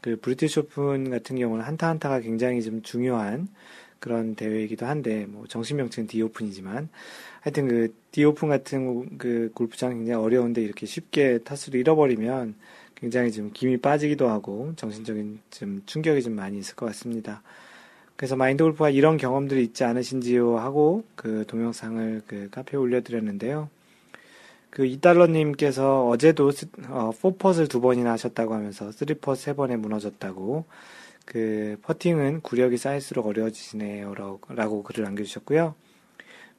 그 0.00 0.16
브리티시 0.20 0.60
오픈 0.60 1.10
같은 1.10 1.36
경우는 1.36 1.64
한타 1.64 1.88
한타가 1.88 2.20
굉장히 2.20 2.62
좀 2.62 2.82
중요한 2.82 3.48
그런 4.00 4.34
대회이기도 4.34 4.86
한데 4.86 5.26
뭐 5.26 5.46
정식 5.46 5.74
명칭은 5.74 6.08
디 6.08 6.20
오픈이지만 6.22 6.88
하여튼 7.40 7.68
그 7.68 8.02
디 8.12 8.24
오픈 8.24 8.50
같은 8.50 9.16
그 9.16 9.50
골프장 9.54 9.94
굉장히 9.94 10.22
어려운데 10.22 10.62
이렇게 10.62 10.84
쉽게 10.84 11.38
타수를 11.38 11.80
잃어버리면 11.80 12.54
굉장히 12.94 13.32
좀 13.32 13.50
김이 13.54 13.78
빠지기도 13.78 14.28
하고 14.28 14.74
정신적인 14.76 15.40
좀 15.50 15.82
충격이 15.86 16.22
좀 16.22 16.34
많이 16.34 16.58
있을 16.58 16.76
것 16.76 16.86
같습니다. 16.86 17.42
그래서 18.16 18.36
마인드 18.36 18.62
골프가 18.62 18.90
이런 18.90 19.16
경험들이 19.16 19.62
있지 19.64 19.84
않으신지요 19.84 20.58
하고 20.58 21.04
그 21.16 21.44
동영상을 21.48 22.22
그 22.26 22.48
카페에 22.50 22.78
올려드렸는데요. 22.78 23.68
그 24.70 24.86
이달러님께서 24.86 26.06
어제도 26.08 26.50
어, 26.88 27.10
4펫을 27.20 27.68
두 27.68 27.80
번이나 27.80 28.12
하셨다고 28.12 28.54
하면서 28.54 28.88
3펫 28.90 29.36
세 29.36 29.54
번에 29.54 29.76
무너졌다고 29.76 30.64
그 31.26 31.76
퍼팅은 31.82 32.40
구력이 32.40 32.76
쌓일수록 32.78 33.26
어려워지시네요 33.26 34.14
라고 34.48 34.82
글을 34.82 35.04
남겨주셨고요. 35.04 35.74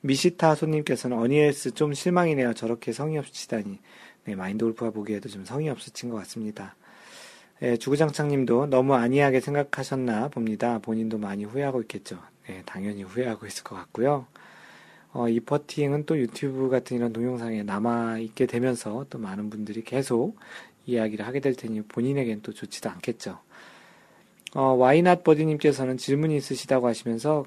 미시타 0.01 0.55
손님께서는 0.55 1.17
어니엘스 1.17 1.71
좀 1.71 1.93
실망이네요. 1.93 2.53
저렇게 2.53 2.91
성의 2.91 3.17
없이 3.19 3.33
치다니. 3.33 3.79
네, 4.25 4.35
마인드 4.35 4.63
골프가 4.65 4.91
보기에도 4.91 5.29
좀 5.29 5.45
성의 5.45 5.69
없이 5.69 5.91
친 5.91 6.09
것 6.09 6.17
같습니다. 6.17 6.75
예, 7.63 7.77
주구장창님도 7.77 8.65
너무 8.65 8.93
안이하게 8.93 9.39
생각하셨나 9.39 10.27
봅니다. 10.27 10.79
본인도 10.79 11.17
많이 11.17 11.45
후회하고 11.45 11.81
있겠죠. 11.83 12.19
네, 12.45 12.61
당연히 12.65 13.03
후회하고 13.03 13.45
있을 13.47 13.63
것 13.63 13.73
같고요. 13.77 14.27
어, 15.13 15.29
이 15.29 15.39
퍼팅은 15.39 16.05
또 16.05 16.17
유튜브 16.17 16.67
같은 16.67 16.97
이런 16.97 17.13
동영상에 17.13 17.63
남아있게 17.63 18.47
되면서 18.47 19.05
또 19.09 19.17
많은 19.17 19.49
분들이 19.49 19.81
계속 19.81 20.35
이야기를 20.85 21.25
하게 21.25 21.39
될 21.39 21.55
테니 21.55 21.83
본인에겐 21.83 22.41
또 22.41 22.51
좋지도 22.51 22.89
않겠죠. 22.89 23.39
어, 24.55 24.61
와이낫 24.73 25.23
버디님께서는 25.23 25.95
질문이 25.95 26.35
있으시다고 26.35 26.87
하시면서 26.87 27.45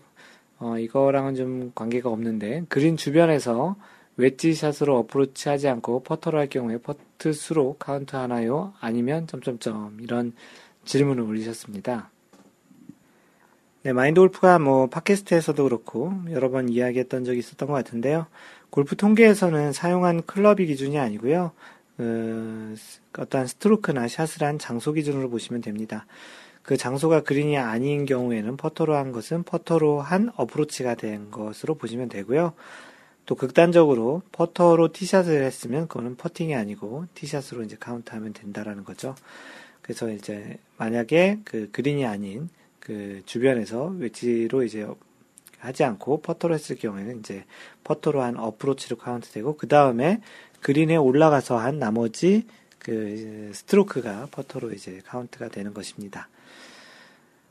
어, 0.58 0.78
이거랑은 0.78 1.34
좀 1.34 1.72
관계가 1.74 2.08
없는데 2.08 2.64
그린 2.70 2.96
주변에서 2.96 3.76
웨지샷으로 4.16 4.98
어프로치 4.98 5.48
하지 5.48 5.68
않고 5.68 6.02
퍼터를 6.02 6.38
할 6.38 6.48
경우에 6.48 6.78
퍼트 6.78 7.32
수로 7.32 7.76
카운트 7.78 8.16
하나요? 8.16 8.72
아니면 8.80 9.26
점점점 9.26 9.98
이런 10.00 10.32
질문을 10.84 11.22
올리셨습니다. 11.22 12.10
네, 13.82 13.92
마인드 13.92 14.20
골프가 14.20 14.58
뭐 14.58 14.88
팟캐스트에서도 14.88 15.62
그렇고 15.62 16.12
여러 16.30 16.50
번 16.50 16.68
이야기했던 16.68 17.24
적이 17.24 17.38
있었던 17.38 17.68
것 17.68 17.74
같은데요. 17.74 18.26
골프 18.70 18.96
통계에서는 18.96 19.72
사용한 19.72 20.24
클럽이 20.26 20.66
기준이 20.66 20.98
아니고요. 20.98 21.52
어, 21.98 22.74
어떠한 23.16 23.46
스트로크나 23.46 24.08
샷을 24.08 24.42
한 24.42 24.58
장소 24.58 24.92
기준으로 24.92 25.30
보시면 25.30 25.62
됩니다. 25.62 26.06
그 26.62 26.76
장소가 26.76 27.22
그린이 27.22 27.56
아닌 27.58 28.06
경우에는 28.06 28.56
퍼터로 28.56 28.96
한 28.96 29.12
것은 29.12 29.44
퍼터로 29.44 30.00
한 30.00 30.32
어프로치가 30.36 30.96
된 30.96 31.30
것으로 31.30 31.76
보시면 31.76 32.08
되고요. 32.08 32.54
또 33.26 33.34
극단적으로 33.34 34.22
퍼터로 34.32 34.92
티샷을 34.92 35.42
했으면 35.42 35.88
그거는 35.88 36.16
퍼팅이 36.16 36.54
아니고 36.54 37.06
티샷으로 37.14 37.64
이제 37.64 37.76
카운트하면 37.78 38.32
된다라는 38.32 38.84
거죠. 38.84 39.14
그래서 39.82 40.10
이제 40.10 40.58
만약에 40.78 41.40
그 41.44 41.68
그린이 41.72 42.06
아닌 42.06 42.48
그 42.78 43.22
주변에서 43.26 43.86
웨지로 43.98 44.62
이제 44.62 44.86
하지 45.58 45.84
않고 45.84 46.22
퍼터로 46.22 46.54
했을 46.54 46.76
경우에는 46.76 47.18
이제 47.18 47.44
퍼터로 47.82 48.22
한 48.22 48.36
어프로치로 48.38 48.96
카운트되고 48.96 49.56
그 49.56 49.66
다음에 49.66 50.20
그린에 50.60 50.96
올라가서 50.96 51.58
한 51.58 51.78
나머지 51.78 52.46
그 52.78 53.50
스트로크가 53.52 54.28
퍼트로 54.30 54.72
이제 54.72 55.00
카운트가 55.04 55.48
되는 55.48 55.74
것입니다. 55.74 56.28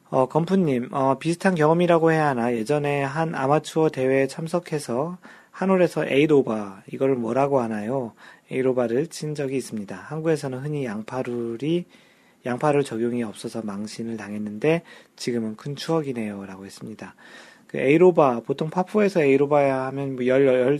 어, 0.10 0.28
건프님, 0.28 0.90
어, 0.94 1.18
비슷한 1.18 1.56
경험이라고 1.56 2.12
해야 2.12 2.28
하나 2.28 2.54
예전에 2.54 3.04
한 3.04 3.36
아마추어 3.36 3.90
대회에 3.90 4.28
참석해서 4.28 5.18
한 5.56 5.71
홀에서 5.71 6.06
eight 6.06 6.49
over 6.49 6.84
이거를 6.92 7.16
뭐라고 7.16 7.62
하나요? 7.62 8.12
eight 8.52 8.73
over를 8.73 9.08
친 9.08 9.36
적이 9.36 9.56
있습니다. 9.56 9.96
한국에서는 9.96 10.60
흔히 10.60 10.84
양파룰이 10.84 11.86
양파룰 12.46 12.84
적용이 12.84 13.24
없어서 13.24 13.62
망신을 13.62 14.18
당했는데 14.18 14.82
지금은 15.16 15.56
큰 15.56 15.78
추억이네요라고 15.78 16.66
했습니다. 16.66 17.16
그 17.68 17.78
에이로바 17.78 18.42
보통 18.42 18.70
파푸에서 18.70 19.24
에이로바야 19.24 19.86
하면 19.86 20.16
뭐 20.16 20.26
열, 20.28 20.46
열, 20.46 20.80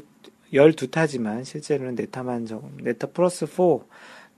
열두 0.52 0.92
타지만 0.92 1.46
실제로는 1.46 1.96
네타만 1.96 2.46
적 2.46 2.70
네타 2.82 3.08
플러스 3.08 3.46
4 3.46 3.80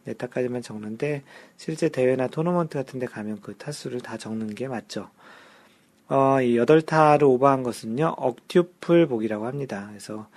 네타까지만 0.03 0.61
적는데 0.61 1.23
실제 1.57 1.89
대회나 1.89 2.27
토너먼트 2.27 2.77
같은 2.77 2.99
데 2.99 3.07
가면 3.07 3.39
그 3.41 3.55
타수를 3.55 4.01
다 4.01 4.17
적는 4.17 4.53
게 4.53 4.67
맞죠. 4.67 5.09
어, 6.09 6.41
이 6.41 6.55
8타를 6.55 7.23
오버한 7.23 7.63
것은요, 7.63 8.15
octuple 8.17 9.07
보기라고 9.07 9.45
합니다. 9.45 9.87
그래서 9.89 10.27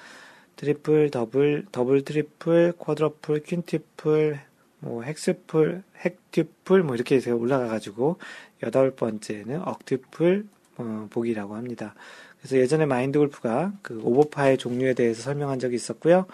트리플, 0.56 1.10
더블, 1.10 1.64
더블 1.70 2.04
트리플, 2.04 2.74
quadruple, 2.76 3.44
quintuple, 3.44 4.40
뭐 4.80 5.04
hexple, 5.04 5.82
hextuple 6.04 6.82
뭐 6.82 6.96
이렇게 6.96 7.14
해서 7.16 7.34
올라가가지고 7.34 8.18
여덟 8.64 8.90
번째는 8.90 9.62
octuple 9.62 10.46
어, 10.78 11.06
보기라고 11.10 11.54
합니다. 11.54 11.94
그래서 12.38 12.56
예전에 12.56 12.86
마인드 12.86 13.18
골프가 13.18 13.72
그 13.82 14.00
오버파의 14.02 14.58
종류에 14.58 14.94
대해서 14.94 15.22
설명한 15.22 15.60
적이 15.60 15.76
있었고요. 15.76 16.26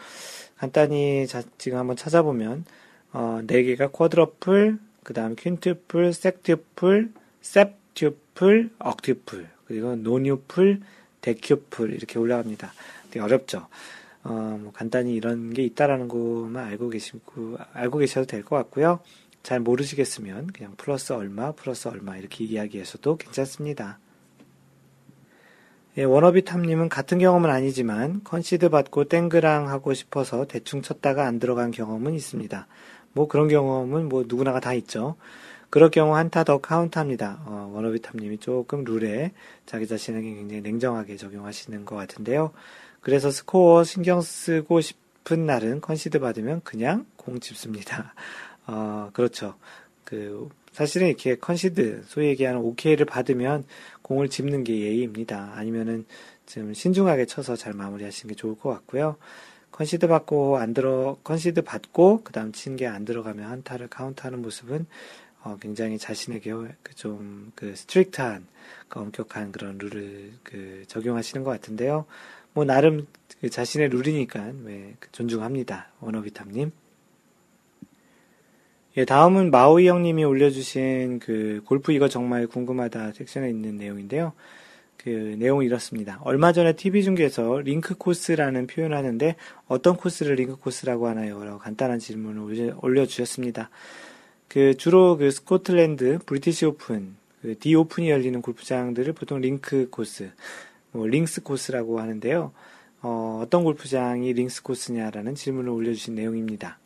간단히 0.57 1.27
자, 1.27 1.43
지금 1.59 1.79
한번 1.79 1.97
찾아보면 1.97 2.65
어, 3.13 3.41
4개가 3.47 3.93
quadruple, 3.93 4.79
그 5.03 5.13
다음 5.13 5.37
quintuple, 5.37 6.15
sextuple, 6.15 7.13
septuple, 7.43 8.71
octuple, 8.79 9.49
그리고 9.67 9.97
nonuple, 9.97 10.81
decuple 11.23 11.93
이렇게 11.93 12.19
올라갑니다. 12.19 12.73
되게 13.11 13.21
어렵죠. 13.21 13.67
어, 14.23 14.59
뭐 14.61 14.73
간단히 14.73 15.15
이런 15.15 15.53
게 15.53 15.63
있다라는 15.65 16.09
것만 16.09 16.65
알고 16.65 16.91
계시고 16.91 17.57
알고 17.73 17.99
계셔도 17.99 18.27
될 18.27 18.43
것 18.45 18.57
같고요. 18.57 19.01
잘 19.43 19.61
모르시겠으면 19.61 20.49
그냥 20.49 20.75
플러스 20.77 21.13
얼마, 21.13 21.53
플러스 21.53 21.89
얼마 21.89 22.17
이렇게 22.17 22.45
이야기해서도 22.45 23.17
괜찮습니다. 23.17 23.99
예, 25.99 26.05
워너비 26.05 26.45
탐님은 26.45 26.89
같은 26.91 27.19
경험은 27.19 27.49
아니지만 27.49 28.23
컨시드 28.23 28.69
받고 28.69 29.05
땡그랑 29.05 29.69
하고 29.69 29.95
싶어서 29.95 30.45
대충 30.47 30.83
쳤다가 30.83 31.27
안 31.27 31.39
들어간 31.39 31.71
경험은 31.71 32.13
있습니다. 32.15 32.67
뭐 33.15 33.29
그런 33.29 33.49
경험은 33.49 34.09
뭐 34.09 34.25
누구나가 34.27 34.61
다 34.61 34.75
있죠. 34.75 35.17
그럴 35.77 35.91
경우 35.91 36.17
한타 36.17 36.43
더 36.43 36.57
카운트합니다. 36.57 37.43
어, 37.45 37.71
워너비탐님이 37.75 38.39
조금 38.39 38.83
룰에 38.83 39.33
자기 39.67 39.87
자신에게 39.87 40.27
굉장히 40.33 40.63
냉정하게 40.63 41.19
적용하시는 41.19 41.85
것 41.85 41.97
같은데요. 41.97 42.53
그래서 43.03 43.31
스코어 43.31 43.85
신경 43.85 44.23
쓰고 44.23 44.81
싶은 44.81 45.45
날은 45.45 45.83
컨시드 45.83 46.19
받으면 46.19 46.63
그냥 46.65 47.05
공 47.17 47.41
집습니다. 47.41 48.15
어, 48.67 49.11
그렇죠. 49.13 49.57
그, 50.05 50.49
사실은 50.73 51.09
이렇게 51.09 51.37
컨시드, 51.37 52.05
소위 52.07 52.29
얘기하는 52.29 52.59
OK를 52.63 53.05
받으면 53.05 53.65
공을 54.01 54.31
집는 54.31 54.65
게 54.65 54.79
예의입니다. 54.81 55.53
아니면은 55.57 56.07
좀 56.47 56.73
신중하게 56.73 57.27
쳐서 57.27 57.55
잘 57.55 57.75
마무리하시는 57.75 58.33
게 58.33 58.35
좋을 58.35 58.57
것 58.57 58.71
같고요. 58.71 59.17
컨시드 59.73 60.09
받고 60.09 60.57
안 60.57 60.73
들어, 60.73 61.19
컨시드 61.23 61.61
받고, 61.61 62.23
그 62.25 62.33
다음 62.33 62.53
친 62.53 62.77
게 62.77 62.87
안 62.87 63.05
들어가면 63.05 63.45
한타를 63.51 63.89
카운트하는 63.89 64.41
모습은 64.41 64.87
어, 65.43 65.57
굉장히 65.61 65.99
자신에게 65.99 66.51
그 66.83 66.95
좀, 66.95 67.53
그, 67.55 67.75
strict한, 67.77 68.47
그 68.89 69.01
엄격한 69.01 69.53
그런 69.53 69.79
룰을 69.79 70.33
그 70.43 70.85
적용하시는 70.89 71.45
것 71.45 71.51
같은데요. 71.51 72.07
뭐, 72.53 72.65
나름 72.65 73.07
그 73.41 73.51
자신의 73.51 73.91
룰이니까, 73.91 74.53
왜, 74.65 74.95
그 74.99 75.11
존중합니다. 75.13 75.93
워너비탐님. 76.01 76.73
예, 78.99 79.05
다음은 79.05 79.51
마우 79.51 79.89
형님이 79.89 80.25
올려주신 80.25 81.19
그 81.19 81.61
골프 81.67 81.93
이거 81.93 82.09
정말 82.09 82.47
궁금하다 82.47 83.13
섹션에 83.13 83.51
있는 83.51 83.77
내용인데요. 83.77 84.33
그 84.97 85.37
내용이 85.39 85.67
이렇습니다. 85.67 86.19
얼마 86.25 86.53
전에 86.53 86.73
TV 86.73 87.05
중계에서 87.05 87.61
링크 87.61 87.95
코스라는 87.95 88.67
표현을 88.67 88.97
하는데 88.97 89.37
어떤 89.69 89.97
코스를 89.97 90.37
링크 90.37 90.57
코스라고 90.57 91.09
하나요? 91.09 91.45
라고 91.45 91.59
간단한 91.59 91.99
질문을 91.99 92.75
올려주셨습니다. 92.81 93.69
그 94.49 94.77
주로 94.77 95.17
그 95.17 95.31
스코틀랜드 95.31 96.19
브리티시 96.25 96.67
오픈, 96.67 97.17
그 97.43 97.59
The 97.59 97.75
오픈이 97.75 98.11
열리는 98.11 98.41
골프장들을 98.43 99.13
보통 99.13 99.41
링크 99.41 99.89
코스, 99.91 100.31
뭐 100.93 101.07
links 101.07 101.43
코스라고 101.43 102.01
하는데요. 102.01 102.53
어, 103.03 103.41
어떤 103.45 103.65
골프장이 103.65 104.33
links 104.33 104.63
코스냐라는 104.63 105.35
질문을 105.35 105.71
올려주신 105.71 106.15
내용입니다. 106.15 106.79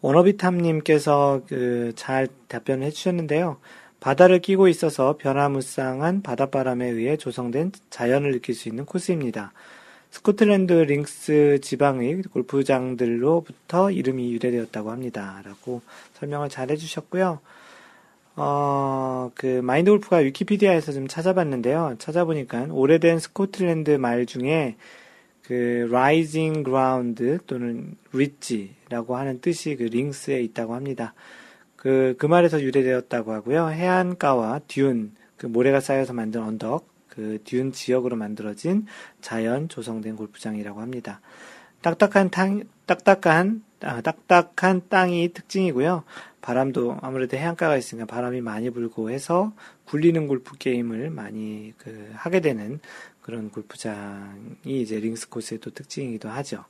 워너비탐님께서 0.00 1.42
그 1.46 1.92
잘 1.94 2.28
답변을 2.48 2.86
해주셨는데요. 2.86 3.58
바다를 4.00 4.40
끼고 4.40 4.68
있어서 4.68 5.18
변화무쌍한 5.18 6.22
바닷바람에 6.22 6.88
의해 6.88 7.18
조성된 7.18 7.72
자연을 7.90 8.32
느낄 8.32 8.54
수 8.54 8.68
있는 8.70 8.86
코스입니다. 8.86 9.52
스코틀랜드 10.10 10.72
links 10.72 11.60
지방의 11.62 12.22
골프장들로부터 12.22 13.90
이름이 13.90 14.32
유래되었다고 14.32 14.90
합니다. 14.90 15.40
라고 15.44 15.82
설명을 16.14 16.48
잘 16.48 16.70
해주셨고요. 16.70 17.40
어, 18.36 19.30
그, 19.34 19.60
마인드 19.62 19.90
골프가 19.90 20.18
위키피디아에서 20.18 20.92
좀 20.92 21.08
찾아봤는데요. 21.08 21.96
찾아보니까 21.98 22.68
오래된 22.70 23.18
스코틀랜드 23.18 23.90
말 23.92 24.26
중에 24.26 24.76
그 25.42 25.88
rising 25.90 26.64
ground 26.64 27.38
또는 27.46 27.96
ridge라고 28.14 29.16
하는 29.16 29.40
뜻이 29.40 29.76
그 29.76 29.84
링스에 29.84 30.40
있다고 30.42 30.74
합니다. 30.74 31.12
그, 31.76 32.14
그 32.18 32.26
말에서 32.26 32.60
유래되었다고 32.60 33.32
하고요. 33.32 33.70
해안가와 33.70 34.60
듀운, 34.68 35.12
그 35.36 35.46
모래가 35.46 35.80
쌓여서 35.80 36.12
만든 36.12 36.42
언덕, 36.42 36.89
그 37.10 37.38
듀운 37.44 37.72
지역으로 37.72 38.16
만들어진 38.16 38.86
자연 39.20 39.68
조성된 39.68 40.16
골프장이라고 40.16 40.80
합니다. 40.80 41.20
딱딱한 41.82 42.30
땅, 42.30 42.62
딱딱한, 42.86 43.62
아, 43.82 44.00
딱딱한 44.00 44.82
땅이 44.88 45.32
특징이고요. 45.32 46.04
바람도 46.40 46.98
아무래도 47.02 47.36
해안가가 47.36 47.76
있으니까 47.76 48.06
바람이 48.06 48.40
많이 48.40 48.70
불고 48.70 49.10
해서 49.10 49.52
굴리는 49.84 50.26
골프 50.26 50.56
게임을 50.56 51.10
많이 51.10 51.74
그 51.76 52.10
하게 52.14 52.40
되는 52.40 52.80
그런 53.20 53.50
골프장이 53.50 54.80
이제 54.80 54.98
links 54.98 55.28
코스의 55.28 55.60
또 55.60 55.70
특징이기도 55.70 56.28
하죠. 56.28 56.64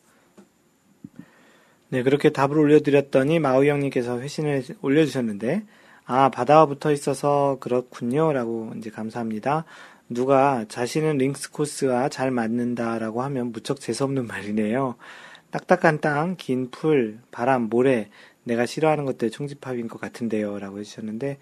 네, 1.88 2.03
그렇게 2.03 2.31
답을 2.31 2.57
올려드렸더니 2.57 3.40
마우 3.40 3.64
형님께서 3.64 4.20
회신을 4.20 4.62
올려주셨는데, 4.81 5.64
아, 6.05 6.29
바다와 6.29 6.66
붙어 6.66 6.92
있어서 6.92 7.59
그렇군요. 7.61 8.33
라고 8.33 8.72
이제 8.76 8.90
감사합니다. 8.90 9.64
누가 10.11 10.64
자신은 10.68 11.18
links 11.18 11.53
코스와 11.53 12.09
잘 12.09 12.33
맞는다라고 12.33 13.23
하면 13.23 13.53
무척 13.53 13.79
재수없는 13.79 14.27
말이네요. 14.27 14.96
딱딱한 15.53 16.01
땅, 16.01 16.35
긴 16.37 16.70
풀, 16.73 17.20
바람, 17.31 17.68
모래, 17.68 18.11
내가 18.42 18.66
싫어하는 18.66 19.05
것들 19.05 19.31
총집합인 19.31 19.87
것 19.87 20.01
같은데요. 20.01 20.59
라고 20.59 20.81
해주셨는데, 20.81 21.38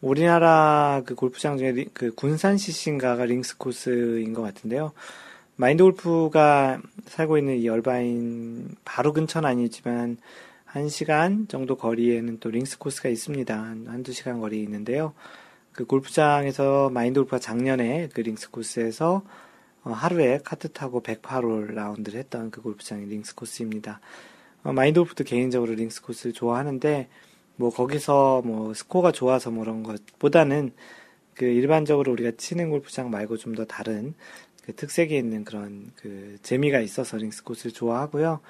우리나라 0.00 1.02
그 1.04 1.16
골프장 1.16 1.58
중에 1.58 1.86
그 1.92 2.14
군산 2.14 2.58
CC인가가 2.58 3.24
links 3.24 3.58
코스인 3.58 4.32
것 4.34 4.42
같은데요. 4.42 4.92
마인드 5.56 5.82
골프가 5.82 6.80
살고 7.06 7.38
있는 7.38 7.58
이 7.58 7.68
얼바인 7.68 8.76
바로 8.84 9.12
근처는 9.12 9.48
아니지만 9.48 10.16
한 10.64 10.88
시간 10.88 11.46
정도 11.48 11.76
거리에는 11.76 12.38
또 12.38 12.50
links 12.50 12.78
코스가 12.78 13.08
있습니다. 13.08 13.54
한, 13.56 13.86
한두 13.88 14.12
시간 14.12 14.40
거리에 14.40 14.62
있는데요. 14.62 15.12
그 15.72 15.84
골프장에서 15.86 16.90
마인드 16.90 17.20
골프가 17.20 17.38
작년에 17.38 18.08
그 18.12 18.20
links 18.20 18.50
코스에서 18.50 19.22
어, 19.84 19.90
하루에 19.90 20.38
카트 20.44 20.68
타고 20.70 21.02
108홀 21.02 21.72
라운드를 21.74 22.18
했던 22.18 22.50
그 22.50 22.60
골프장이 22.62 23.06
links 23.06 23.34
코스입니다. 23.34 24.00
어, 24.64 24.72
마인드 24.72 25.00
골프도 25.00 25.24
개인적으로 25.24 25.74
links 25.74 26.02
코스를 26.02 26.32
좋아하는데 26.32 27.08
뭐 27.56 27.70
거기서 27.70 28.42
뭐 28.44 28.74
스코어가 28.74 29.12
좋아서 29.12 29.50
뭐 29.50 29.64
그런 29.64 29.82
것보다는 29.82 30.72
그 31.34 31.46
일반적으로 31.46 32.12
우리가 32.12 32.32
치는 32.36 32.70
골프장 32.70 33.10
말고 33.10 33.36
좀 33.36 33.54
더 33.54 33.64
다른 33.64 34.14
그 34.64 34.74
특색이 34.74 35.16
있는 35.16 35.44
그런 35.44 35.90
그 35.96 36.38
재미가 36.42 36.80
있어서 36.80 37.16
links 37.16 37.42
코스를 37.44 37.72
좋아하고요. 37.72 38.40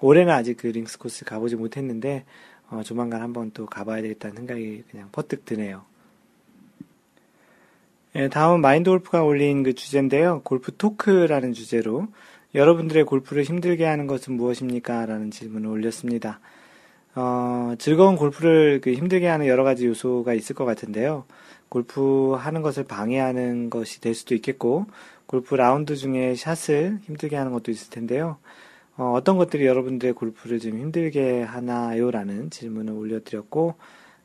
올해는 0.00 0.32
아직 0.32 0.56
그 0.56 0.68
links 0.68 0.98
코스 0.98 1.24
가보지 1.24 1.56
못했는데 1.56 2.24
어, 2.70 2.82
조만간 2.82 3.20
한번 3.22 3.50
또 3.52 3.66
가봐야 3.66 4.00
되겠다는 4.02 4.36
생각이 4.36 4.84
그냥 4.90 5.08
퍼뜩 5.12 5.44
드네요. 5.44 5.84
예, 8.16 8.28
다음은 8.28 8.60
마인드 8.60 8.90
골프가 8.90 9.22
올린 9.22 9.62
그 9.62 9.72
주제인데요. 9.74 10.40
골프 10.42 10.76
토크라는 10.76 11.52
주제로 11.52 12.08
여러분들의 12.56 13.04
골프를 13.04 13.44
힘들게 13.44 13.84
하는 13.84 14.08
것은 14.08 14.34
무엇입니까? 14.34 15.06
라는 15.06 15.30
질문을 15.30 15.68
올렸습니다. 15.70 16.40
어, 17.14 17.74
즐거운 17.78 18.16
골프를 18.16 18.80
그 18.80 18.92
힘들게 18.92 19.28
하는 19.28 19.46
여러 19.46 19.62
가지 19.62 19.86
요소가 19.86 20.34
있을 20.34 20.56
것 20.56 20.64
같은데요. 20.64 21.24
골프 21.68 22.32
하는 22.32 22.62
것을 22.62 22.82
방해하는 22.82 23.70
것이 23.70 24.00
될 24.00 24.16
수도 24.16 24.34
있겠고, 24.34 24.86
골프 25.26 25.54
라운드 25.54 25.94
중에 25.94 26.34
샷을 26.34 26.98
힘들게 27.02 27.36
하는 27.36 27.52
것도 27.52 27.70
있을 27.70 27.90
텐데요. 27.90 28.38
어, 28.96 29.12
어떤 29.14 29.36
것들이 29.36 29.66
여러분들의 29.66 30.14
골프를 30.14 30.58
좀 30.58 30.76
힘들게 30.76 31.42
하나요? 31.42 32.10
라는 32.10 32.50
질문을 32.50 32.92
올려드렸고, 32.92 33.76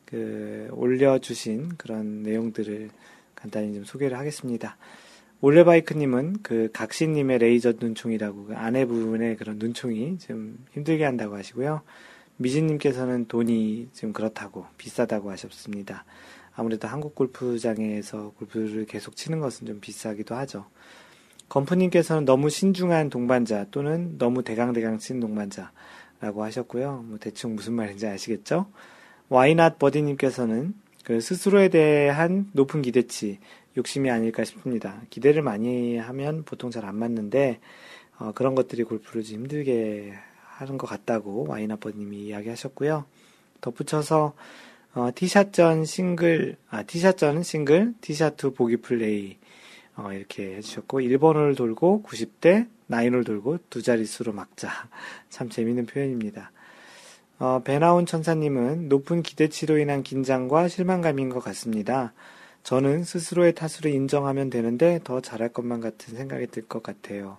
그, 0.05 0.69
올려주신 0.71 1.73
그런 1.77 2.23
내용들을 2.23 2.89
간단히 3.45 3.73
좀 3.75 3.83
소개를 3.83 4.17
하겠습니다. 4.17 4.77
올레바이크님은 5.41 6.37
그 6.41 6.69
각시님의 6.73 7.37
레이저 7.37 7.73
눈총이라고 7.79 8.45
그 8.45 8.55
안에 8.55 8.85
부분에 8.85 9.35
그런 9.35 9.59
눈총이 9.59 10.17
좀 10.17 10.57
힘들게 10.71 11.03
한다고 11.03 11.35
하시고요. 11.35 11.81
미진님께서는 12.37 13.27
돈이 13.27 13.89
좀 13.93 14.13
그렇다고 14.13 14.65
비싸다고 14.77 15.29
하셨습니다. 15.31 16.05
아무래도 16.55 16.87
한국 16.87 17.13
골프장에서 17.13 18.31
골프를 18.37 18.85
계속 18.85 19.15
치는 19.15 19.39
것은 19.39 19.67
좀 19.67 19.79
비싸기도 19.79 20.33
하죠. 20.35 20.65
건프님께서는 21.47 22.25
너무 22.25 22.49
신중한 22.49 23.11
동반자 23.11 23.67
또는 23.69 24.17
너무 24.17 24.41
대강대강 24.41 24.97
치는 24.97 25.21
동반자라고 25.21 26.43
하셨고요. 26.43 27.03
뭐 27.05 27.19
대충 27.19 27.55
무슨 27.55 27.73
말인지 27.73 28.07
아시겠죠? 28.07 28.65
와이낫 29.29 29.77
버디님께서는 29.77 30.73
그 31.05 31.21
스스로에 31.21 31.69
대한 31.69 32.49
높은 32.53 32.81
기대치, 32.81 33.37
욕심이 33.77 34.09
아닐까 34.09 34.43
싶습니다. 34.43 35.01
기대를 35.11 35.43
많이 35.43 35.97
하면 35.97 36.43
보통 36.43 36.71
잘 36.71 36.83
안 36.83 36.95
맞는데 36.95 37.59
어, 38.17 38.31
그런 38.33 38.55
것들이 38.55 38.83
골프를 38.83 39.23
좀 39.23 39.41
힘들게 39.41 40.13
하는 40.41 40.79
것 40.79 40.87
같다고 40.87 41.45
와인아버님이 41.47 42.17
이야기하셨고요. 42.25 43.05
덧붙여서 43.61 44.33
어, 44.95 45.09
티샷전 45.13 45.85
싱글, 45.85 46.57
아 46.69 46.81
티샷전은 46.81 47.43
싱글, 47.43 47.93
티샷2 48.01 48.55
보기 48.55 48.77
플레이 48.77 49.37
어, 49.97 50.11
이렇게 50.11 50.55
해주셨고 50.55 51.01
1번을 51.01 51.55
돌고 51.55 52.03
90대 52.03 52.67
9을 52.89 53.23
돌고 53.23 53.59
두 53.69 53.83
자릿수로 53.83 54.33
막자 54.33 54.69
참 55.29 55.49
재밌는 55.49 55.85
표현입니다. 55.85 56.51
어, 57.37 57.61
배나온 57.63 58.05
천사님은 58.05 58.87
높은 58.87 59.21
기대치로 59.21 59.77
인한 59.77 60.03
긴장과 60.03 60.67
실망감인 60.69 61.29
것 61.29 61.43
같습니다. 61.43 62.13
저는 62.63 63.03
스스로의 63.03 63.53
탓으로 63.55 63.89
인정하면 63.89 64.49
되는데 64.49 64.99
더 65.03 65.21
잘할 65.21 65.49
것만 65.49 65.81
같은 65.81 66.15
생각이 66.15 66.47
들 66.47 66.67
것 66.67 66.81
같아요. 66.81 67.37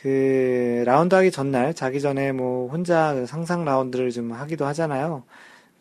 그 0.00 0.82
라운드 0.86 1.14
하기 1.14 1.30
전날 1.30 1.74
자기 1.74 2.00
전에 2.00 2.32
뭐 2.32 2.68
혼자 2.70 3.14
그 3.14 3.26
상상 3.26 3.64
라운드를 3.64 4.10
좀 4.10 4.32
하기도 4.32 4.64
하잖아요. 4.66 5.24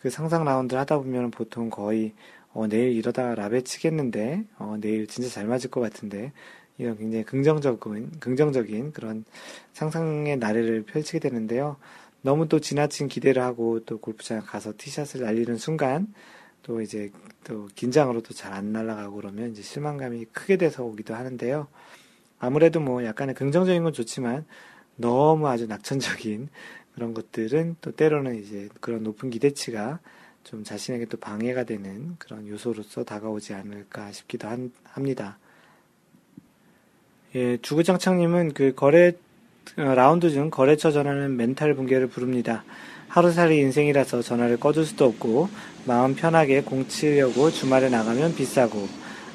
그 0.02 0.10
상상 0.10 0.44
라운드를 0.46 0.80
하다 0.82 0.98
보면 1.00 1.32
보통 1.32 1.70
거의 1.70 2.14
어, 2.54 2.68
내일 2.68 2.92
이러다가 2.94 3.36
라베 3.36 3.62
치겠는데 3.62 4.44
어, 4.60 4.78
내일 4.80 5.08
진짜 5.08 5.30
잘 5.30 5.48
맞을 5.48 5.70
것 5.70 5.82
같은데 5.82 6.32
이런 6.78 6.98
굉장히 6.98 7.24
긍정적인 7.24 8.20
긍정적인 8.20 8.92
그런 8.94 9.26
상상의 9.74 10.38
나래를 10.38 10.84
펼치게 10.84 11.20
되는데요. 11.20 11.78
너무 12.26 12.48
또 12.50 12.60
지나친 12.60 13.08
기대를 13.08 13.44
하고 13.44 13.86
또 13.86 14.00
골프장 14.00 14.42
가서 14.42 14.74
티샷을 14.76 15.22
날리는 15.22 15.58
순간 15.58 16.12
또 16.64 16.82
이제 16.82 17.12
또 17.44 17.68
긴장으로 17.76 18.22
또 18.24 18.34
잘 18.34 18.52
안 18.52 18.72
날아가고 18.74 19.18
그러면 19.18 19.52
이제 19.52 19.62
실망감이 19.62 20.26
크게 20.34 20.58
돼서 20.58 20.84
오기도 20.84 21.14
하는데요. 21.14 21.68
아무래도 22.40 22.80
뭐 22.80 23.06
약간의 23.06 23.36
긍정적인 23.36 23.84
건 23.84 23.94
좋지만 23.94 24.44
너무 24.96 25.48
아주 25.48 25.68
낙천적인 25.68 26.50
그런 26.96 27.14
것들은 27.14 27.76
또 27.82 27.92
때로는 27.92 28.42
이제 28.42 28.70
그런 28.82 29.04
높은 29.04 29.30
기대치가 29.30 30.00
좀 30.44 30.64
자신에게 30.64 31.06
또 31.06 31.18
방해가 31.18 31.66
되는 31.66 32.16
그런 32.18 32.48
요소로서 32.48 33.04
다가오지 33.04 33.54
않을까 33.54 34.12
싶기도 34.12 34.48
한, 34.48 34.72
합니다. 34.84 35.38
예, 37.36 37.58
주구장창님은 37.62 38.54
그 38.54 38.74
거래 38.74 39.10
어, 39.10 39.14
라운드 39.76 40.30
중 40.30 40.50
거래처 40.50 40.92
전화는 40.92 41.38
멘탈 41.38 41.74
붕괴를 41.74 42.08
부릅니다. 42.08 42.64
하루살이 43.08 43.58
인생이라서 43.60 44.22
전화를 44.22 44.58
꺼줄 44.58 44.86
수도 44.86 45.06
없고 45.06 45.50
마음 45.86 46.16
편하게 46.16 46.62
공치려고 46.62 47.50
주말에 47.50 47.90
나가면 47.90 48.36
비싸고 48.36 48.88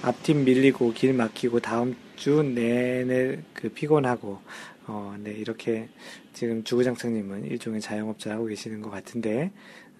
앞팀 0.02 0.44
밀리고 0.44 0.92
길 0.92 1.12
막히고 1.14 1.60
다음 1.60 1.96
주 2.16 2.42
내내 2.42 3.38
그 3.54 3.68
피곤하고 3.70 4.38
어, 4.86 5.16
네 5.22 5.30
이렇게 5.30 5.88
지금 6.32 6.64
주구장창님은 6.64 7.46
일종의 7.46 7.80
자영업자 7.80 8.32
하고 8.32 8.46
계시는 8.46 8.82
것 8.82 8.90
같은데 8.90 9.50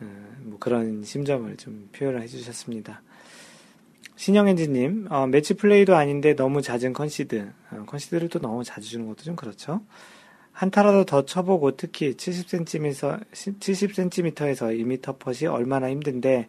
어, 0.01 0.07
뭐 0.43 0.59
그런 0.59 1.05
심정을 1.05 1.57
좀 1.57 1.89
표현을 1.93 2.23
해주셨습니다. 2.23 3.03
신영엔지님 4.17 5.07
어, 5.09 5.27
매치 5.27 5.55
플레이도 5.55 5.97
아닌데 5.97 6.35
너무 6.35 6.61
잦은 6.61 6.93
컨시드 6.93 7.51
어, 7.71 7.85
컨시드를 7.87 8.29
또 8.29 8.39
너무 8.39 8.65
자주 8.65 8.91
주는 8.91 9.07
것도 9.07 9.23
좀 9.23 9.37
그렇죠. 9.37 9.81
한 10.61 10.71
타라도 10.71 11.05
더 11.05 11.25
쳐보고 11.25 11.79
특히 11.79 12.13
70cm에서 12.13 13.19
70cm에서 13.33 14.69
2m 14.79 15.19
펫이 15.19 15.49
얼마나 15.49 15.89
힘든데 15.89 16.49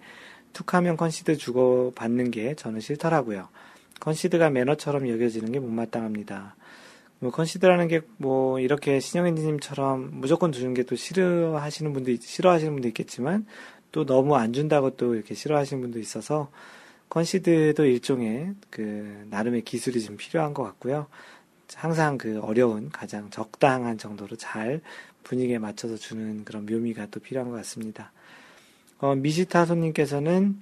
툭하면 0.52 0.98
컨시드 0.98 1.38
주고 1.38 1.94
받는 1.96 2.30
게 2.30 2.54
저는 2.56 2.82
싫더라고요. 2.82 3.48
컨시드가 4.02 4.50
매너처럼 4.50 5.08
여겨지는 5.08 5.54
게 5.54 5.60
못마땅합니다. 5.60 6.58
뭐 7.20 7.32
컨시드라는 7.32 7.88
게 7.88 8.02
뭐 8.18 8.60
이렇게 8.60 9.00
신영현님처럼 9.00 10.10
무조건 10.20 10.52
주는 10.52 10.74
게 10.74 10.84
또 10.84 10.98
싫어하시는 10.98 11.94
분도 11.94 12.14
싫어하시는 12.20 12.74
분도 12.74 12.90
있겠지만 12.90 13.46
또 13.94 14.06
너무 14.06 14.36
안 14.36 14.52
준다고 14.52 14.90
또 14.98 15.16
이렇게 15.16 15.36
싫어하시는 15.36 15.82
분도 15.82 16.00
있어서 16.00 16.52
컨시드도 17.08 17.86
일종의 17.86 18.56
그 18.70 19.26
나름의 19.30 19.62
기술이 19.62 20.02
좀 20.02 20.18
필요한 20.18 20.54
것 20.54 20.64
같고요. 20.64 21.08
항상 21.76 22.18
그 22.18 22.40
어려운 22.42 22.90
가장 22.90 23.30
적당한 23.30 23.98
정도로 23.98 24.36
잘 24.36 24.82
분위기에 25.24 25.60
맞춰서 25.60 25.96
주는 25.98 26.44
그런 26.44 26.66
묘미가 26.66 27.08
또 27.12 27.20
필요한 27.20 27.50
것 27.50 27.56
같습니다. 27.58 28.12
어, 29.00 29.16
미시타 29.16 29.66
손님께서는 29.66 30.62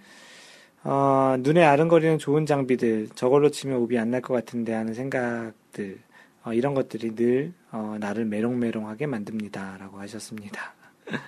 어, 0.84 1.36
눈에 1.40 1.64
아른거리는 1.64 2.18
좋은 2.20 2.46
장비들 2.46 3.10
저걸로 3.16 3.50
치면 3.50 3.78
오비 3.78 3.98
안 3.98 4.12
날 4.12 4.22
것 4.22 4.34
같은데 4.34 4.74
하는 4.74 4.94
생각들 4.94 6.00
어, 6.44 6.54
이런 6.54 6.74
것들이 6.74 7.16
늘 7.16 7.54
어, 7.72 7.98
나를 8.00 8.26
메롱메롱하게 8.26 9.08
만듭니다라고 9.08 10.00
하셨습니다. 10.00 10.74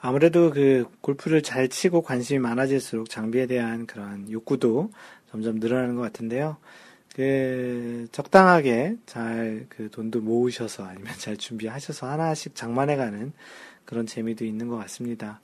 아무래도 0.00 0.50
그 0.50 0.86
골프를 1.00 1.42
잘 1.42 1.68
치고 1.68 2.02
관심이 2.02 2.38
많아질수록 2.38 3.10
장비에 3.10 3.46
대한 3.46 3.86
그런 3.86 4.30
욕구도 4.30 4.90
점점 5.30 5.56
늘어나는 5.58 5.96
것 5.96 6.02
같은데요. 6.02 6.56
그 7.14 8.06
적당하게 8.12 8.96
잘 9.06 9.66
그 9.68 9.90
돈도 9.90 10.20
모으셔서 10.20 10.84
아니면 10.84 11.12
잘 11.18 11.36
준비하셔서 11.36 12.08
하나씩 12.08 12.54
장만해가는 12.54 13.32
그런 13.84 14.06
재미도 14.06 14.44
있는 14.44 14.68
것 14.68 14.76
같습니다. 14.76 15.40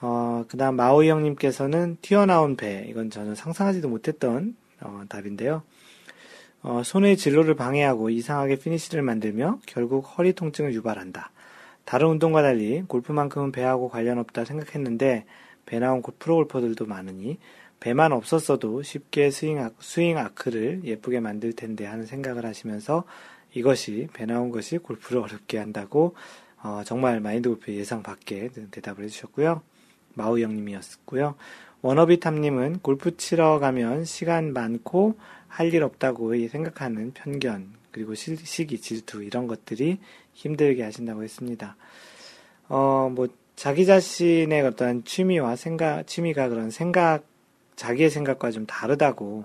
어, 0.00 0.44
그 0.48 0.56
다음 0.56 0.76
마오이 0.76 1.08
형님께서는 1.08 1.96
튀어나온 2.02 2.56
배, 2.56 2.84
이건 2.88 3.10
저는 3.10 3.34
상상하지도 3.34 3.88
못했던 3.88 4.56
어, 4.80 5.02
답인데요. 5.08 5.62
어, 6.62 6.82
손의 6.84 7.16
진로를 7.16 7.54
방해하고 7.54 8.10
이상하게 8.10 8.56
피니시를 8.56 9.02
만들며 9.02 9.60
결국 9.66 10.00
허리 10.18 10.32
통증을 10.32 10.74
유발한다. 10.74 11.30
다른 11.84 12.08
운동과 12.08 12.42
달리 12.42 12.82
골프만큼은 12.82 13.52
배하고 13.52 13.88
관련 13.88 14.18
없다 14.18 14.44
생각했는데 14.44 15.24
배 15.66 15.78
나온 15.78 16.02
프로 16.18 16.36
골퍼들도 16.36 16.86
많으니 16.86 17.38
배만 17.82 18.12
없었어도 18.12 18.82
쉽게 18.82 19.32
스윙, 19.32 19.58
아크, 19.58 19.74
스윙 19.80 20.16
아크를 20.16 20.82
예쁘게 20.84 21.18
만들 21.18 21.52
텐데 21.52 21.84
하는 21.84 22.06
생각을 22.06 22.46
하시면서 22.46 23.02
이것이 23.54 24.06
배 24.12 24.24
나온 24.24 24.50
것이 24.50 24.78
골프를 24.78 25.20
어렵게 25.22 25.58
한다고 25.58 26.14
어, 26.62 26.82
정말 26.86 27.18
마인드 27.18 27.48
골프 27.48 27.72
예상 27.72 28.04
밖에 28.04 28.50
대답을 28.70 29.02
해주셨고요. 29.04 29.62
마우 30.14 30.38
형님이었고요. 30.38 31.34
워너비 31.80 32.20
탐님은 32.20 32.78
골프 32.80 33.16
치러 33.16 33.58
가면 33.58 34.04
시간 34.04 34.52
많고 34.52 35.16
할 35.48 35.74
일 35.74 35.82
없다고 35.82 36.34
생각하는 36.48 37.12
편견 37.12 37.72
그리고 37.90 38.14
시기 38.14 38.80
질투 38.80 39.24
이런 39.24 39.48
것들이 39.48 39.98
힘들게 40.34 40.84
하신다고 40.84 41.24
했습니다. 41.24 41.76
어 42.68 43.10
뭐 43.12 43.26
자기 43.56 43.84
자신의 43.84 44.62
어떤 44.62 45.04
취미와 45.04 45.56
생각 45.56 46.06
취미가 46.06 46.48
그런 46.48 46.70
생각 46.70 47.24
자기의 47.76 48.10
생각과 48.10 48.50
좀 48.50 48.66
다르다고 48.66 49.44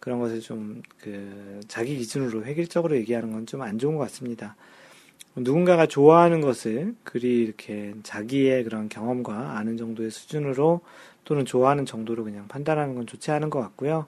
그런 0.00 0.18
것을 0.20 0.40
좀 0.40 0.82
그 1.00 1.60
자기 1.68 1.96
기준으로 1.98 2.44
획일적으로 2.44 2.96
얘기하는 2.96 3.32
건 3.32 3.46
좀 3.46 3.62
안 3.62 3.78
좋은 3.78 3.96
것 3.96 4.02
같습니다. 4.04 4.56
누군가가 5.36 5.86
좋아하는 5.86 6.40
것을 6.40 6.94
그리 7.04 7.42
이렇게 7.42 7.94
자기의 8.02 8.64
그런 8.64 8.88
경험과 8.88 9.58
아는 9.58 9.76
정도의 9.76 10.10
수준으로 10.10 10.80
또는 11.24 11.44
좋아하는 11.44 11.84
정도로 11.86 12.24
그냥 12.24 12.48
판단하는 12.48 12.94
건 12.94 13.06
좋지 13.06 13.30
않은 13.32 13.50
것 13.50 13.60
같고요. 13.60 14.06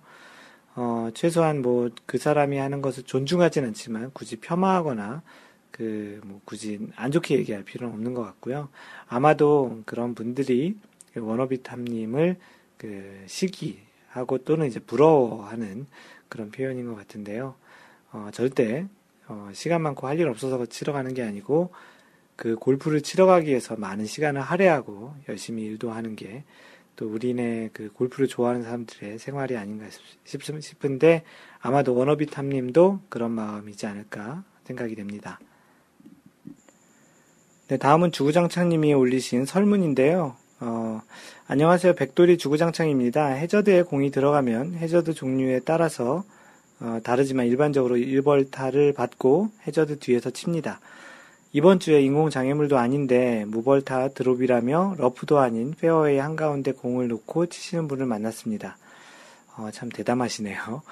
어, 0.77 1.11
최소한 1.15 1.61
뭐 1.63 1.91
그 2.07 2.19
사람이 2.19 2.57
하는 2.59 2.81
것을 2.83 3.03
존중하진 3.05 3.65
않지만 3.67 4.11
굳이 4.15 4.37
폄하하거나 4.41 5.23
그 5.73 6.21
뭐 6.25 6.41
굳이 6.45 6.79
안 6.97 7.11
좋게 7.11 7.37
얘기할 7.39 7.63
필요는 7.65 7.95
없는 7.95 8.15
것 8.15 8.23
같고요. 8.25 8.69
아마도 9.09 9.83
그런 9.87 10.15
분들이 10.15 10.77
워너비탐님을 11.17 12.37
그 12.79 13.23
시기하고 13.27 14.39
또는 14.39 14.67
이제 14.67 14.81
부러워하는 14.81 15.87
그런 16.29 16.51
표현인 16.51 16.87
것 16.87 16.97
같은데요. 16.97 17.55
어, 18.13 18.31
절대 18.33 18.87
어, 19.27 19.51
시간 19.53 19.83
많고 19.83 20.07
할 20.07 20.19
일 20.19 20.29
없어서 20.29 20.65
치러 20.67 20.95
가는 20.95 21.13
게 21.13 21.23
아니고 21.23 21.71
그 22.37 22.57
골프를 22.57 23.03
치러 23.03 23.27
가기 23.27 23.49
위해서 23.51 23.77
많은 23.77 24.07
시간을 24.07 24.41
할애하고 24.41 25.15
열심히 25.29 25.65
일도 25.65 25.91
하는 25.93 26.17
게 26.17 26.45
또 26.99 27.07
우리네 27.09 27.71
그 27.73 27.93
골프를 27.93 28.27
좋아하는 28.27 28.65
사람들의 28.65 29.21
생활이 29.21 29.57
아닌가 29.57 29.87
싶, 30.25 30.43
싶은데 30.43 31.23
아마도 31.61 31.95
워너비 31.95 32.27
탐님도 32.27 33.03
그런 33.09 33.31
마음이지 33.31 33.87
않을까 33.87 34.43
생각이 34.65 34.97
됩니다. 34.97 35.39
네, 37.69 37.77
다음은 37.77 38.11
주구장창님이 38.11 38.95
올리신 38.95 39.45
설문인데요. 39.45 40.37
어, 40.61 41.01
안녕하세요. 41.47 41.95
백돌이 41.95 42.37
주구장창입니다. 42.39 43.27
해저드에 43.27 43.83
공이 43.83 44.11
들어가면 44.11 44.75
해저드 44.75 45.15
종류에 45.15 45.61
따라서 45.65 46.25
어, 46.81 46.99
다르지만 47.05 47.47
일반적으로 47.47 47.97
1벌타를 47.97 48.95
받고 48.95 49.51
해저드 49.67 49.99
뒤에서 50.01 50.31
칩니다. 50.31 50.81
이번 51.53 51.79
주에 51.81 52.03
인공 52.03 52.31
장애물도 52.31 52.77
아닌데 52.77 53.45
무벌타 53.47 54.09
드롭이라며 54.11 54.97
러프도 54.99 55.39
아닌 55.39 55.75
페어웨이 55.81 56.19
한가운데 56.19 56.73
공을 56.73 57.09
놓고 57.09 57.47
치시는 57.47 57.89
분을 57.89 58.07
만났습니다. 58.07 58.77
어, 59.57 59.71
참 59.73 59.89
대담하시네요. 59.89 60.83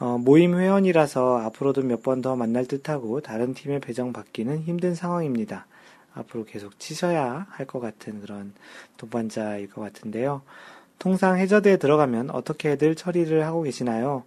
어, 0.00 0.18
모임 0.18 0.58
회원이라서 0.58 1.38
앞으로도 1.38 1.82
몇 1.82 2.02
번 2.02 2.22
더 2.22 2.34
만날 2.34 2.66
듯하고 2.66 3.20
다른 3.20 3.54
팀에 3.54 3.78
배정 3.78 4.12
받기는 4.12 4.62
힘든 4.62 4.94
상황입니다. 4.94 5.66
앞으로 6.14 6.44
계속 6.44 6.78
치셔야 6.78 7.46
할 7.50 7.66
것 7.66 7.80
같은 7.80 8.20
그런 8.20 8.52
동반자일 8.96 9.70
것 9.70 9.80
같은데요. 9.80 10.42
통상 10.98 11.38
해저드에 11.38 11.78
들어가면 11.78 12.30
어떻게들 12.30 12.94
처리를 12.94 13.44
하고 13.46 13.62
계시나요? 13.62 14.24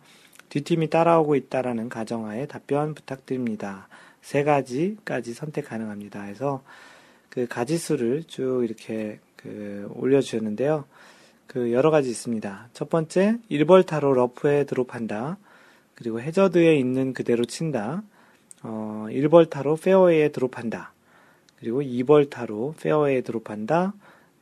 뒷팀이 0.50 0.89
따라오고 0.89 1.36
있다라는 1.36 1.89
가정하에 1.89 2.48
답변 2.48 2.93
부탁드립니다. 2.93 3.88
세 4.21 4.43
가지까지 4.43 5.34
선택 5.34 5.67
가능합니다. 5.69 6.21
해서 6.24 6.63
그 7.30 7.48
가지수를 7.48 8.24
쭉 8.24 8.63
이렇게 8.63 9.19
그 9.36 9.88
올려주셨는데요. 9.93 10.86
그 11.48 11.71
여러 11.71 11.91
가지 11.91 12.10
있습니다. 12.10 12.69
첫 12.74 12.89
번째, 12.89 13.38
1벌타로 13.52 14.13
러프에 14.13 14.63
드롭한다. 14.65 15.38
그리고 15.93 16.19
해저드에 16.19 16.76
있는 16.76 17.13
그대로 17.13 17.45
친다. 17.45 18.04
어, 18.63 19.06
1벌타로 19.10 19.82
페어웨이에 19.82 20.30
드롭한다. 20.30 20.95
그리고 21.60 21.82
2벌 21.82 22.30
타로 22.30 22.76
페어웨이에 22.80 23.22
드롭한다. 23.22 23.94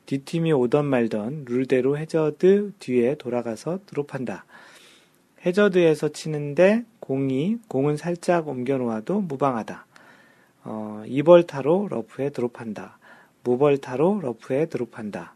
뒷팀이 0.06 0.52
오던 0.52 0.86
말던 0.86 1.45
룰대로 1.47 1.97
해저드 1.97 2.73
뒤에 2.80 3.15
돌아가서 3.15 3.80
드롭한다. 3.86 4.45
해저드에서 5.45 6.10
치는데 6.10 6.84
공이 6.99 7.58
공은 7.67 7.97
살짝 7.97 8.47
옮겨 8.47 8.78
놓아도 8.78 9.21
무방하다. 9.21 9.86
어, 10.65 11.04
2벌 11.06 11.47
타로 11.47 11.88
러프에 11.89 12.30
드롭한다. 12.30 12.97
무벌 13.43 13.78
타로 13.80 14.21
러프에 14.21 14.67
드롭한다. 14.67 15.36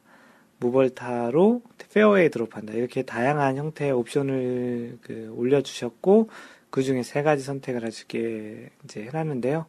무벌 0.59 0.89
타로 0.91 1.61
페어웨이 1.93 2.29
드롭한다. 2.29 2.73
이렇게 2.73 3.03
다양한 3.03 3.57
형태의 3.57 3.91
옵션을 3.91 4.99
그 5.01 5.33
올려주셨고, 5.35 6.29
그 6.69 6.83
중에 6.83 7.03
세 7.03 7.21
가지 7.21 7.43
선택을 7.43 7.83
하시게 7.83 8.69
이제 8.83 9.03
해놨는데요. 9.03 9.65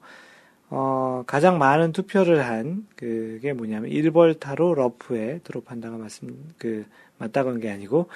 어, 0.70 1.24
가장 1.26 1.59
많은 1.59 1.92
투표를 1.92 2.46
한 2.46 2.87
그게 2.94 3.52
뭐냐면 3.52 3.90
1벌타로 3.90 4.74
러프에 4.74 5.40
드롭한다가 5.44 5.96
맞습, 5.96 6.28
그, 6.59 6.85
맞다고 7.18 7.50
한게 7.50 7.70
아니고, 7.70 8.09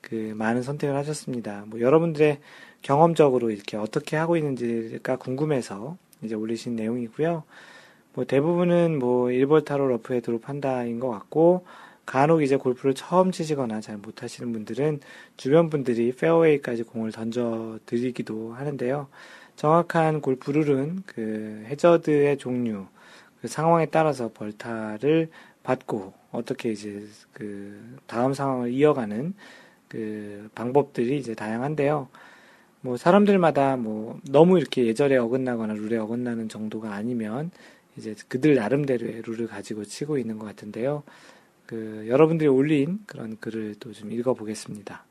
그 0.00 0.34
많은 0.36 0.62
선택을 0.62 0.96
하셨습니다. 0.96 1.64
뭐 1.68 1.80
여러분들의 1.80 2.40
경험적으로 2.82 3.50
이렇게 3.50 3.76
어떻게 3.76 4.16
하고 4.16 4.36
있는지가 4.36 5.16
궁금해서 5.16 5.96
이제 6.22 6.34
올리신 6.34 6.76
내용이고요. 6.76 7.44
뭐 8.14 8.24
대부분은 8.24 8.98
뭐 8.98 9.26
1벌타로 9.30 9.88
러프에 9.88 10.20
드롭한다인 10.20 11.00
것 11.00 11.08
같고, 11.10 11.64
간혹 12.04 12.42
이제 12.42 12.56
골프를 12.56 12.94
처음 12.94 13.30
치시거나 13.30 13.80
잘 13.80 13.96
못하시는 13.96 14.52
분들은 14.52 15.00
주변 15.36 15.70
분들이 15.70 16.12
페어웨이까지 16.12 16.82
공을 16.84 17.12
던져 17.12 17.78
드리기도 17.86 18.54
하는데요. 18.54 19.08
정확한 19.56 20.20
골프 20.20 20.50
룰은 20.50 21.02
그 21.06 21.64
해저드의 21.68 22.38
종류, 22.38 22.86
그 23.40 23.48
상황에 23.48 23.86
따라서 23.86 24.30
벌타를 24.32 25.30
받고 25.62 26.12
어떻게 26.32 26.72
이제 26.72 27.06
그 27.32 27.98
다음 28.06 28.34
상황을 28.34 28.72
이어가는 28.72 29.34
그 29.88 30.50
방법들이 30.54 31.18
이제 31.18 31.34
다양한데요. 31.34 32.08
뭐 32.80 32.96
사람들마다 32.96 33.76
뭐 33.76 34.20
너무 34.28 34.58
이렇게 34.58 34.86
예절에 34.86 35.16
어긋나거나 35.16 35.74
룰에 35.74 35.98
어긋나는 35.98 36.48
정도가 36.48 36.92
아니면 36.94 37.50
이제 37.96 38.14
그들 38.28 38.56
나름대로의 38.56 39.22
룰을 39.26 39.46
가지고 39.46 39.84
치고 39.84 40.18
있는 40.18 40.38
것 40.38 40.46
같은데요. 40.46 41.02
그 41.66 42.06
여러분들이 42.08 42.48
올린 42.48 43.00
그런 43.06 43.38
글을 43.38 43.76
또 43.80 43.92
좀 43.92 44.12
읽어보겠습니다. 44.12 45.04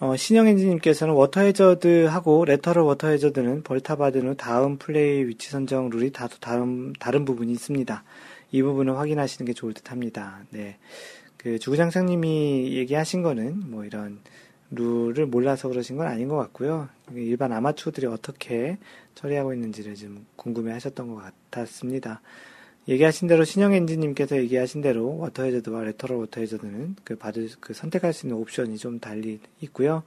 어, 0.00 0.14
신영 0.14 0.46
엔지님께서는 0.46 1.12
워터 1.12 1.40
해저드하고 1.40 2.44
lateral 2.44 2.84
워터 2.84 3.08
해저드는 3.08 3.64
벌타 3.64 3.96
받은 3.96 4.28
후 4.28 4.36
다음 4.36 4.78
플레이 4.78 5.24
위치 5.24 5.50
선정 5.50 5.90
룰이 5.90 6.12
다소 6.12 6.38
다른, 6.38 6.92
다른 7.00 7.24
부분이 7.24 7.50
있습니다. 7.50 8.04
이 8.52 8.62
부분을 8.62 8.96
확인하시는 8.96 9.44
게 9.44 9.52
좋을 9.52 9.74
듯 9.74 9.90
합니다. 9.90 10.44
네. 10.50 10.76
그 11.36 11.58
주구장창님이 11.58 12.76
얘기하신 12.76 13.22
거는 13.22 13.70
뭐 13.70 13.84
이런 13.84 14.20
룰을 14.70 15.26
몰라서 15.26 15.68
그러신 15.68 15.96
건 15.96 16.06
아닌 16.06 16.28
것 16.28 16.36
같고요. 16.36 16.88
일반 17.12 17.52
아마추어들이 17.52 18.06
어떻게 18.06 18.78
처리하고 19.16 19.52
있는지를 19.52 19.96
좀 19.96 20.26
궁금해 20.36 20.72
하셨던 20.74 21.12
것 21.12 21.24
같았습니다. 21.50 22.20
얘기하신 22.88 23.28
대로 23.28 23.44
신영 23.44 23.74
엔진님께서 23.74 24.38
얘기하신 24.38 24.80
대로 24.80 25.18
워터 25.18 25.42
해저드와 25.42 25.82
lateral 25.82 26.16
워터 26.18 26.40
해저드는 26.40 26.96
그 27.04 27.16
받을 27.16 27.50
그 27.60 27.74
선택할 27.74 28.14
수 28.14 28.26
있는 28.26 28.38
옵션이 28.38 28.78
좀 28.78 28.98
달리 28.98 29.40
있고요. 29.60 30.02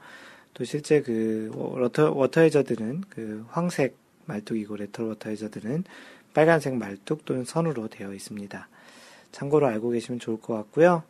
또 0.55 0.63
실제 0.63 1.01
그 1.01 1.51
워터 1.53 2.11
워터 2.11 2.41
해저드는 2.41 3.03
그 3.09 3.45
황색 3.49 3.95
말뚝이고 4.25 4.75
lateral 4.77 5.09
워터 5.09 5.29
해저드는 5.29 5.83
빨간색 6.33 6.73
말뚝 6.73 7.23
또는 7.25 7.45
선으로 7.45 7.87
되어 7.87 8.13
있습니다. 8.13 8.67
참고로 9.31 9.67
알고 9.67 9.91
계시면 9.91 10.19
좋을 10.19 10.41
것 10.41 10.55
같고요. 10.55 11.03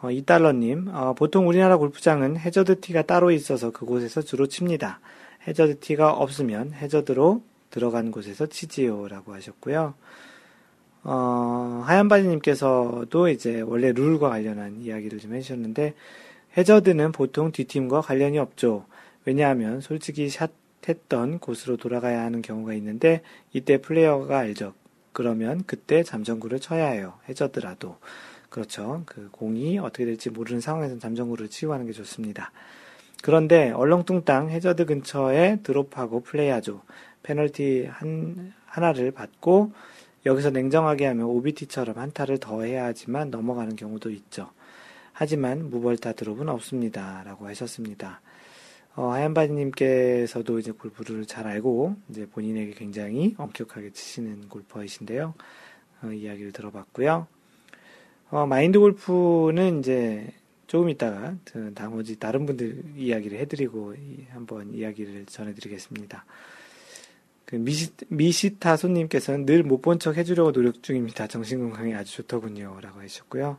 어, 0.00 0.10
이달러님, 0.10 0.88
어, 0.88 1.12
보통 1.12 1.46
우리나라 1.46 1.76
골프장은 1.76 2.38
해저드 2.38 2.80
티가 2.80 3.02
따로 3.02 3.30
있어서 3.32 3.70
그곳에서 3.70 4.22
주로 4.22 4.46
칩니다. 4.46 5.00
해저드 5.46 5.80
티가 5.80 6.12
없으면 6.12 6.72
해저드로 6.72 7.42
들어간 7.70 8.10
곳에서 8.10 8.46
치지요라고 8.46 9.34
하셨고요. 9.34 9.94
어, 11.02 11.82
하얀바지님께서도 11.86 13.28
이제 13.28 13.60
원래 13.60 13.92
룰과 13.92 14.28
관련한 14.28 14.80
이야기를 14.82 15.18
좀 15.18 15.34
해주셨는데, 15.34 15.94
해저드는 16.56 17.12
보통 17.12 17.52
뒷팀과 17.52 18.00
관련이 18.00 18.38
없죠. 18.38 18.84
왜냐하면 19.24 19.80
솔직히 19.80 20.28
샷 20.28 20.50
했던 20.88 21.38
곳으로 21.38 21.76
돌아가야 21.76 22.22
하는 22.22 22.42
경우가 22.42 22.74
있는데, 22.74 23.22
이때 23.52 23.80
플레이어가 23.80 24.38
알죠. 24.38 24.74
그러면 25.12 25.62
그때 25.66 26.02
잠정구를 26.02 26.60
쳐야 26.60 26.88
해요. 26.88 27.14
해저드라도. 27.28 27.96
그렇죠. 28.48 29.02
그 29.06 29.28
공이 29.30 29.78
어떻게 29.78 30.04
될지 30.04 30.30
모르는 30.30 30.60
상황에서 30.60 30.98
잠정구를 30.98 31.48
치유하는 31.48 31.86
게 31.86 31.92
좋습니다. 31.92 32.50
그런데 33.22 33.70
얼렁뚱땅 33.70 34.50
해저드 34.50 34.86
근처에 34.86 35.60
드롭하고 35.62 36.20
플레이하죠. 36.20 36.82
페널티 37.22 37.86
한, 37.90 38.52
하나를 38.66 39.10
받고 39.10 39.72
여기서 40.26 40.50
냉정하게 40.50 41.06
하면 41.06 41.26
OBT처럼 41.26 41.96
한타를 41.96 42.38
더 42.38 42.62
해야 42.62 42.84
하지만 42.84 43.30
넘어가는 43.30 43.76
경우도 43.76 44.10
있죠. 44.10 44.50
하지만 45.12 45.70
무벌타 45.70 46.12
드롭은 46.12 46.48
없습니다. 46.48 47.22
라고 47.24 47.46
하셨습니다. 47.46 48.20
어, 48.96 49.08
하얀바지님께서도 49.12 50.58
이제 50.58 50.72
골프를 50.72 51.24
잘 51.24 51.46
알고 51.46 51.96
이제 52.08 52.26
본인에게 52.26 52.72
굉장히 52.72 53.34
엄격하게 53.38 53.92
치시는 53.92 54.48
골퍼이신데요. 54.48 55.34
어, 56.02 56.06
이야기를 56.06 56.52
들어봤고요. 56.52 57.26
어, 58.30 58.46
마인드 58.46 58.78
골프는 58.78 59.80
이제 59.80 60.32
조금 60.66 60.88
있다가 60.88 61.34
나머지 61.74 62.18
다른 62.18 62.46
분들 62.46 62.84
이야기를 62.96 63.38
해드리고 63.40 63.94
한번 64.30 64.72
이야기를 64.72 65.26
전해드리겠습니다. 65.26 66.24
그 67.50 67.56
미시, 67.56 67.90
미시타 68.08 68.76
손님께서는 68.76 69.44
늘 69.44 69.62
못 69.64 69.82
본 69.82 69.98
척 69.98 70.16
해주려고 70.16 70.52
노력 70.52 70.82
중입니다. 70.82 71.26
정신건강에 71.26 71.94
아주 71.94 72.16
좋더군요. 72.16 72.78
라고 72.80 73.00
하셨고요. 73.00 73.58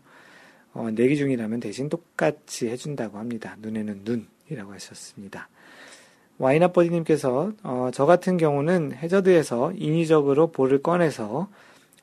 어, 0.73 0.89
내기 0.91 1.17
중이라면 1.17 1.59
대신 1.59 1.89
똑같이 1.89 2.69
해준다고 2.69 3.17
합니다. 3.17 3.57
눈에는 3.59 4.01
눈이라고 4.05 4.71
하셨습니다. 4.73 5.49
와이나버디님께서 6.37 7.51
어, 7.63 7.89
저 7.93 8.05
같은 8.05 8.37
경우는 8.37 8.93
해저드에서 8.93 9.73
인위적으로 9.75 10.51
볼을 10.51 10.81
꺼내서 10.81 11.49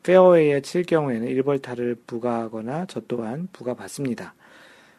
페어웨이에 0.02 0.60
칠 0.60 0.84
경우에는 0.84 1.26
1벌타를 1.28 1.96
부과하거나 2.06 2.86
저 2.88 3.00
또한 3.08 3.48
부과받습니다. 3.52 4.34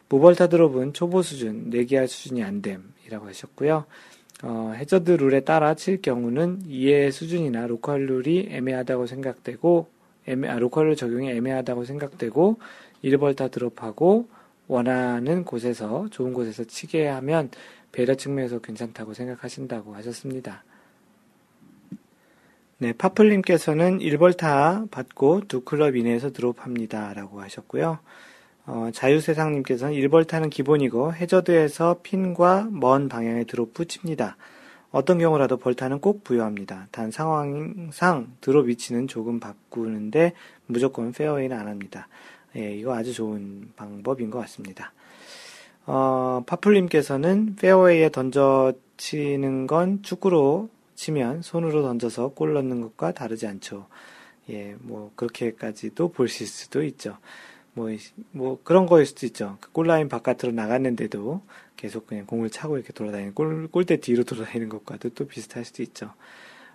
무벌타 0.08 0.48
드롭은 0.48 0.92
초보 0.92 1.22
수준, 1.22 1.70
내기할 1.70 2.08
수준이 2.08 2.42
안 2.42 2.60
됨이라고 2.60 3.28
하셨고요. 3.28 3.86
어, 4.42 4.72
해저드 4.74 5.12
룰에 5.12 5.40
따라 5.40 5.74
칠 5.74 6.00
경우는 6.00 6.62
이해 6.66 7.10
수준이나 7.10 7.66
로컬 7.66 8.06
룰이 8.06 8.48
애매하다고 8.50 9.06
생각되고, 9.06 9.88
애매, 10.26 10.48
아, 10.48 10.58
로컬 10.58 10.86
룰 10.86 10.96
적용이 10.96 11.30
애매하다고 11.30 11.84
생각되고, 11.84 12.58
1벌타 13.04 13.50
드롭하고 13.50 14.28
원하는 14.66 15.44
곳에서, 15.44 16.08
좋은 16.10 16.32
곳에서 16.32 16.64
치게 16.64 17.06
하면 17.08 17.50
배려 17.92 18.14
측면에서 18.14 18.60
괜찮다고 18.60 19.14
생각하신다고 19.14 19.94
하셨습니다. 19.96 20.64
네, 22.78 22.94
파플님께서는 22.94 23.98
1벌타 23.98 24.90
받고 24.90 25.42
두 25.48 25.60
클럽 25.60 25.96
이내에서 25.96 26.32
드롭합니다. 26.32 27.12
라고 27.12 27.42
하셨고요. 27.42 27.98
어, 28.72 28.88
자유세상님께서는 28.92 29.94
1벌타는 29.94 30.48
기본이고 30.48 31.12
해저드에서 31.14 31.96
핀과 32.04 32.68
먼 32.70 33.08
방향에 33.08 33.42
드롭 33.42 33.74
붙입니다. 33.74 34.36
어떤 34.92 35.18
경우라도 35.18 35.56
벌타는 35.56 35.98
꼭 35.98 36.22
부여합니다. 36.22 36.86
단 36.92 37.10
상황상 37.10 38.36
드롭 38.40 38.68
위치는 38.68 39.08
조금 39.08 39.40
바꾸는데 39.40 40.34
무조건 40.66 41.10
페어웨이는 41.10 41.58
안 41.58 41.66
합니다. 41.66 42.06
예, 42.54 42.72
이거 42.72 42.94
아주 42.94 43.12
좋은 43.12 43.72
방법인 43.74 44.30
것 44.30 44.38
같습니다. 44.38 44.92
어, 45.86 46.44
파플님께서는 46.46 47.56
페어웨이에 47.56 48.10
던져 48.10 48.72
치는 48.96 49.66
건 49.66 50.00
축구로 50.02 50.68
치면 50.94 51.42
손으로 51.42 51.82
던져서 51.82 52.34
골 52.34 52.54
넣는 52.54 52.82
것과 52.82 53.12
다르지 53.12 53.48
않죠. 53.48 53.88
예, 54.48 54.76
뭐, 54.78 55.10
그렇게까지도 55.16 56.12
보실 56.12 56.46
수도 56.46 56.84
있죠. 56.84 57.16
뭐, 57.74 57.88
뭐 58.32 58.60
그런 58.64 58.86
거일 58.86 59.06
수도 59.06 59.26
있죠. 59.26 59.56
그 59.60 59.70
골라인 59.72 60.08
바깥으로 60.08 60.52
나갔는데도 60.52 61.42
계속 61.76 62.06
그냥 62.06 62.26
공을 62.26 62.50
차고 62.50 62.76
이렇게 62.76 62.92
돌아다니는 62.92 63.34
골, 63.34 63.68
골대 63.68 63.96
뒤로 63.98 64.24
돌아다니는 64.24 64.68
것과도 64.68 65.10
또 65.10 65.26
비슷할 65.26 65.64
수도 65.64 65.82
있죠. 65.82 66.12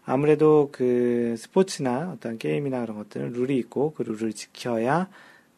아무래도 0.06 0.70
그 0.72 1.36
스포츠나 1.38 2.12
어떤 2.12 2.38
게임이나 2.38 2.82
그런 2.82 2.98
것들은 2.98 3.34
룰이 3.34 3.58
있고 3.58 3.93
그 3.93 4.04
룰을 4.04 4.34
지켜야 4.34 5.10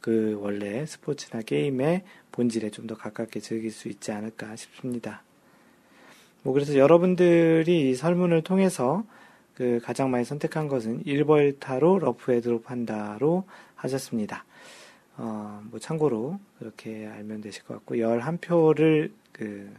그 0.01 0.37
원래 0.39 0.85
스포츠나 0.85 1.41
게임의 1.41 2.03
본질에 2.31 2.69
좀 2.69 2.87
더 2.87 2.95
가깝게 2.95 3.39
즐길 3.39 3.71
수 3.71 3.89
있지 3.89 4.11
않을까 4.11 4.55
싶습니다. 4.55 5.21
뭐 6.43 6.53
그래서 6.53 6.77
여러분들이 6.77 7.89
이 7.89 7.95
설문을 7.95 8.41
통해서 8.43 9.03
그 9.53 9.79
가장 9.83 10.11
많이 10.11 10.23
선택한 10.23 10.67
것은 10.67 11.03
1벌타로 11.03 11.99
러프에 11.99 12.41
드롭한다로 12.41 13.43
하셨습니다. 13.75 14.45
어, 15.17 15.61
뭐 15.69 15.79
참고로 15.79 16.39
그렇게 16.59 17.07
알면 17.07 17.41
되실 17.41 17.63
것 17.63 17.73
같고 17.75 17.95
11표를 17.95 19.11
그 19.31 19.73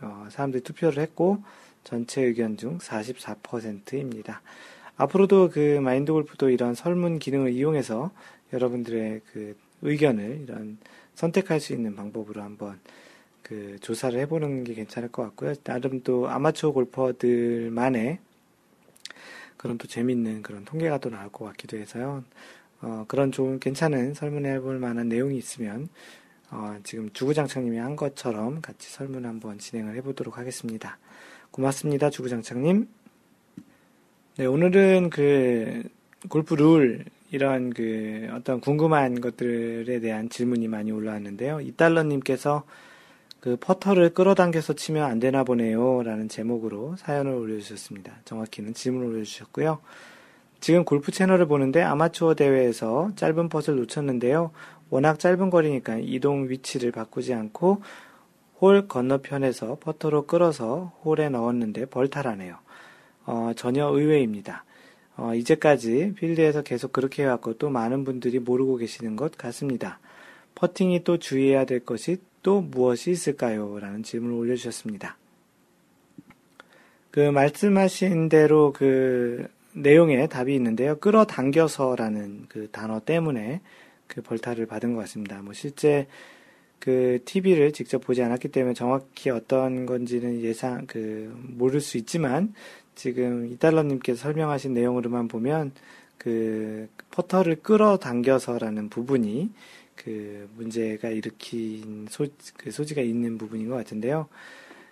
어, 0.00 0.26
사람들이 0.30 0.62
투표를 0.62 1.02
했고 1.02 1.42
전체 1.84 2.22
의견 2.22 2.56
중 2.56 2.78
44%입니다. 2.78 4.42
앞으로도 4.96 5.50
그 5.50 5.78
마인드 5.80 6.12
골프도 6.12 6.50
이런 6.50 6.74
설문 6.74 7.18
기능을 7.18 7.52
이용해서 7.52 8.10
여러분들의 8.52 9.20
그 9.32 9.56
의견을 9.82 10.40
이런 10.42 10.78
선택할 11.14 11.60
수 11.60 11.72
있는 11.72 11.96
방법으로 11.96 12.42
한번 12.42 12.78
그 13.42 13.76
조사를 13.80 14.18
해보는 14.20 14.64
게 14.64 14.74
괜찮을 14.74 15.10
것 15.10 15.22
같고요. 15.22 15.54
나름 15.64 16.02
또 16.02 16.28
아마추어 16.28 16.72
골퍼들만의 16.72 18.18
그런 19.56 19.78
또 19.78 19.86
재밌는 19.86 20.42
그런 20.42 20.64
통계가 20.64 20.98
또 20.98 21.10
나올 21.10 21.30
것 21.30 21.44
같기도 21.46 21.76
해서요. 21.76 22.24
어, 22.82 23.04
그런 23.08 23.32
좋은 23.32 23.58
괜찮은 23.58 24.14
설문해 24.14 24.60
볼 24.60 24.78
만한 24.78 25.08
내용이 25.08 25.36
있으면 25.38 25.88
어, 26.50 26.76
지금 26.82 27.10
주구장창님이 27.12 27.78
한 27.78 27.96
것처럼 27.96 28.60
같이 28.60 28.90
설문 28.90 29.24
한번 29.24 29.58
진행을 29.58 29.96
해보도록 29.96 30.36
하겠습니다. 30.36 30.98
고맙습니다, 31.50 32.10
주구장창님. 32.10 32.88
네, 34.36 34.46
오늘은 34.46 35.10
그 35.10 35.82
골프 36.28 36.54
룰 36.54 37.04
이런 37.30 37.70
그 37.70 38.28
어떤 38.32 38.60
궁금한 38.60 39.20
것들에 39.20 40.00
대한 40.00 40.28
질문이 40.28 40.68
많이 40.68 40.92
올라왔는데요. 40.92 41.60
이달러님께서 41.60 42.64
그 43.40 43.56
퍼터를 43.56 44.14
끌어당겨서 44.14 44.74
치면 44.74 45.02
안 45.02 45.18
되나 45.18 45.42
보네요. 45.42 46.02
라는 46.02 46.28
제목으로 46.28 46.96
사연을 46.96 47.32
올려주셨습니다. 47.32 48.20
정확히는 48.24 48.74
질문을 48.74 49.08
올려주셨고요. 49.08 49.80
지금 50.62 50.84
골프 50.84 51.10
채널을 51.10 51.46
보는데 51.48 51.82
아마추어 51.82 52.34
대회에서 52.34 53.10
짧은 53.16 53.48
퍼을 53.48 53.76
놓쳤는데요. 53.80 54.52
워낙 54.90 55.18
짧은 55.18 55.50
거리니까 55.50 55.98
이동 55.98 56.48
위치를 56.48 56.92
바꾸지 56.92 57.34
않고 57.34 57.82
홀 58.60 58.86
건너편에서 58.86 59.78
퍼터로 59.80 60.26
끌어서 60.26 60.92
홀에 61.04 61.30
넣었는데 61.30 61.86
벌타라네요. 61.86 62.58
어, 63.26 63.50
전혀 63.56 63.88
의외입니다. 63.88 64.64
어, 65.16 65.34
이제까지 65.34 66.14
필드에서 66.14 66.62
계속 66.62 66.92
그렇게 66.92 67.24
해왔고 67.24 67.54
또 67.54 67.68
많은 67.68 68.04
분들이 68.04 68.38
모르고 68.38 68.76
계시는 68.76 69.16
것 69.16 69.36
같습니다. 69.36 69.98
퍼팅이 70.54 71.02
또 71.02 71.18
주의해야 71.18 71.64
될 71.64 71.80
것이 71.80 72.18
또 72.44 72.60
무엇이 72.60 73.10
있을까요? 73.10 73.80
라는 73.80 74.04
질문을 74.04 74.36
올려주셨습니다. 74.36 75.16
그 77.10 77.18
말씀하신 77.18 78.28
대로 78.28 78.72
그 78.72 79.48
내용에 79.72 80.26
답이 80.28 80.54
있는데요. 80.54 80.98
끌어당겨서라는 80.98 82.46
그 82.48 82.68
단어 82.70 83.00
때문에 83.00 83.60
그 84.06 84.22
벌타를 84.22 84.66
받은 84.66 84.94
것 84.94 85.00
같습니다. 85.00 85.40
뭐 85.42 85.52
실제 85.52 86.06
그 86.78 87.20
TV를 87.24 87.72
직접 87.72 88.00
보지 88.00 88.22
않았기 88.22 88.48
때문에 88.48 88.74
정확히 88.74 89.30
어떤 89.30 89.86
건지는 89.86 90.40
예상 90.40 90.86
그 90.86 91.32
모를 91.40 91.80
수 91.80 91.96
있지만 91.96 92.54
지금 92.94 93.46
이달러님께서 93.46 94.20
설명하신 94.20 94.74
내용으로만 94.74 95.28
보면 95.28 95.72
그 96.18 96.88
퍼터를 97.10 97.62
끌어당겨서라는 97.62 98.88
부분이 98.88 99.50
그 99.96 100.48
문제가 100.56 101.08
일으킨 101.08 102.06
소, 102.10 102.26
그 102.56 102.70
소지가 102.70 103.00
있는 103.00 103.38
부분인 103.38 103.68
것 103.68 103.76
같은데요. 103.76 104.28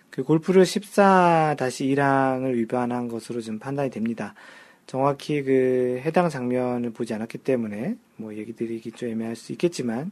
그 0.09 0.23
골프를 0.23 0.63
14-1항을 0.63 2.55
위반한 2.55 3.07
것으로 3.07 3.41
좀 3.41 3.59
판단이 3.59 3.89
됩니다. 3.89 4.33
정확히 4.91 5.41
그 5.41 6.01
해당 6.03 6.27
장면을 6.27 6.89
보지 6.89 7.13
않았기 7.13 7.37
때문에 7.37 7.95
뭐 8.17 8.35
얘기 8.35 8.51
드리기 8.53 8.91
좀 8.91 9.07
애매할 9.07 9.37
수 9.37 9.53
있겠지만 9.53 10.11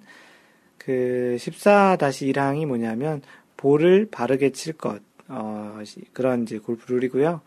그 0.78 1.36
14-1항이 1.38 2.66
뭐냐면 2.66 3.22
볼을 3.58 4.08
바르게 4.10 4.54
칠 4.54 4.72
것, 4.72 5.02
어, 5.28 5.80
그런 6.14 6.44
이제 6.44 6.60
골프 6.60 6.94
룰이고요. 6.94 7.42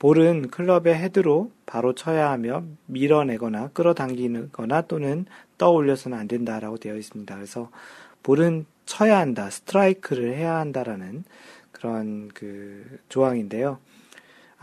볼은 0.00 0.48
클럽의 0.48 0.96
헤드로 0.96 1.52
바로 1.64 1.94
쳐야 1.94 2.32
하며 2.32 2.64
밀어내거나 2.86 3.68
끌어당기거나 3.68 4.82
또는 4.88 5.26
떠올려서는 5.58 6.18
안 6.18 6.26
된다라고 6.26 6.78
되어 6.78 6.96
있습니다. 6.96 7.36
그래서 7.36 7.70
볼은 8.24 8.66
쳐야 8.84 9.20
한다, 9.20 9.48
스트라이크를 9.48 10.34
해야 10.34 10.56
한다라는 10.56 11.22
그런 11.70 12.30
그 12.34 12.98
조항인데요. 13.08 13.78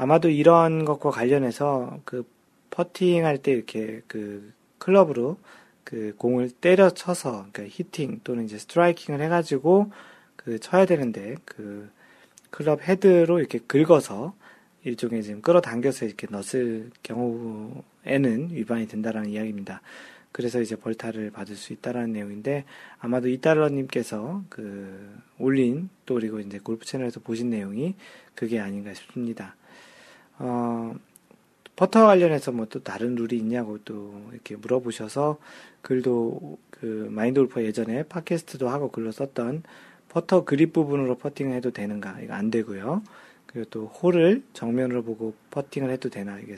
아마도 0.01 0.29
이런 0.31 0.83
것과 0.83 1.11
관련해서 1.11 1.99
그 2.05 2.25
퍼팅 2.71 3.23
할 3.23 3.37
때 3.37 3.51
이렇게 3.51 4.01
그 4.07 4.51
클럽으로 4.79 5.37
그 5.83 6.15
공을 6.17 6.49
때려 6.49 6.89
쳐서 6.89 7.45
그러니까 7.51 7.65
히팅 7.77 8.21
또는 8.23 8.45
이제 8.45 8.57
스트라이킹을 8.57 9.21
해가지고 9.21 9.91
그 10.35 10.59
쳐야 10.59 10.87
되는데 10.87 11.35
그 11.45 11.87
클럽 12.49 12.81
헤드로 12.81 13.37
이렇게 13.37 13.59
긁어서 13.59 14.33
일종의 14.85 15.21
지금 15.21 15.43
끌어당겨서 15.43 16.07
이렇게 16.07 16.25
넣었을 16.31 16.89
경우에는 17.03 18.49
위반이 18.53 18.87
된다라는 18.87 19.29
이야기입니다. 19.29 19.81
그래서 20.31 20.61
이제 20.61 20.75
벌타를 20.75 21.29
받을 21.29 21.55
수 21.55 21.73
있다라는 21.73 22.13
내용인데 22.13 22.65
아마도 22.97 23.27
이달러님께서 23.27 24.45
그 24.49 25.19
올린 25.37 25.89
또 26.07 26.15
그리고 26.15 26.39
이제 26.39 26.57
골프 26.57 26.85
채널에서 26.85 27.19
보신 27.19 27.51
내용이 27.51 27.93
그게 28.33 28.59
아닌가 28.59 28.95
싶습니다. 28.95 29.55
어, 30.43 30.95
퍼터 31.75 32.05
관련해서 32.07 32.51
뭐 32.51 32.65
또 32.65 32.81
다른 32.83 33.15
룰이 33.15 33.37
있냐고 33.37 33.77
또 33.85 34.27
이렇게 34.31 34.55
물어보셔서 34.55 35.37
글도 35.81 36.57
그 36.71 37.07
마인드 37.11 37.39
골퍼 37.39 37.63
예전에 37.63 38.03
팟캐스트도 38.03 38.69
하고 38.69 38.89
글로 38.91 39.11
썼던 39.11 39.63
퍼터 40.09 40.45
그립 40.45 40.73
부분으로 40.73 41.17
퍼팅을 41.17 41.55
해도 41.55 41.71
되는가 41.71 42.19
이거 42.21 42.33
안 42.33 42.51
되고요. 42.51 43.03
그리고 43.45 43.69
또 43.69 43.85
홀을 43.87 44.43
정면으로 44.53 45.03
보고 45.03 45.33
퍼팅을 45.51 45.91
해도 45.91 46.09
되나 46.09 46.39
이게 46.39 46.55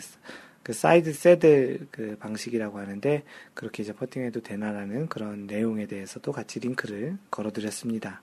그 0.64 0.74
side 0.74 1.14
saddle 1.14 1.88
그 1.92 2.18
방식이라고 2.20 2.80
하는데 2.80 3.24
그렇게 3.54 3.84
이제 3.84 3.94
퍼팅해도 3.94 4.42
되나라는 4.42 5.08
그런 5.08 5.46
내용에 5.48 5.88
대해서도 5.88 6.32
같이 6.32 6.60
링크를 6.60 7.18
걸어드렸습니다. 7.32 8.22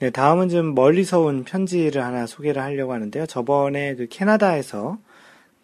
네, 0.00 0.10
다음은 0.10 0.48
좀 0.48 0.74
멀리서 0.74 1.20
온 1.20 1.42
편지를 1.44 2.04
하나 2.04 2.26
소개를 2.26 2.62
하려고 2.62 2.92
하는데요. 2.92 3.26
저번에 3.26 3.96
그 3.96 4.06
캐나다에서 4.08 4.98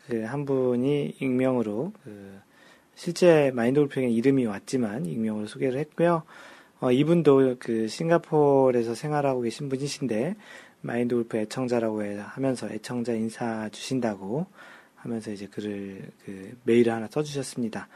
그 0.09 0.25
한 0.27 0.45
분이 0.45 1.17
익명으로 1.21 1.93
그 2.03 2.39
실제 2.95 3.51
마인드 3.55 3.81
골프에 3.81 4.09
이름이 4.09 4.47
왔지만 4.47 5.07
익명으로 5.07 5.47
소개를 5.47 5.79
했고요. 5.81 6.23
어, 6.81 6.93
이분도 6.93 7.57
그 7.59 7.89
싱가포르에서 7.89 8.95
생활하고 8.95 9.41
계신 9.43 9.69
분이신데 9.69 10.37
마인드 10.83 11.15
골프 11.15 11.39
애청자라고 11.39 12.03
하면서 12.23 12.69
애청자 12.69 13.13
인사 13.15 13.69
주신다고 13.71 14.47
하면서 14.97 15.31
이제 15.31 15.47
글을 15.47 16.03
그 16.25 16.57
메일을 16.65 16.93
하나 16.93 17.09
써주셨습니다. 17.11 17.89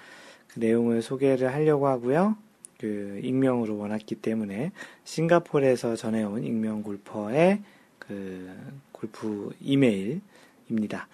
그 0.49 0.61
내용을 0.61 1.03
소개를 1.03 1.53
하려고 1.53 1.89
하고요. 1.89 2.37
그 2.79 3.21
익명으로 3.23 3.77
원했기 3.77 4.15
때문에 4.17 4.73
싱가포르에서 5.05 5.97
전해온 5.97 6.45
익명 6.45 6.83
골퍼의 6.83 7.61
그 7.99 8.51
골프 8.93 9.51
이메일입니다. 9.61 11.09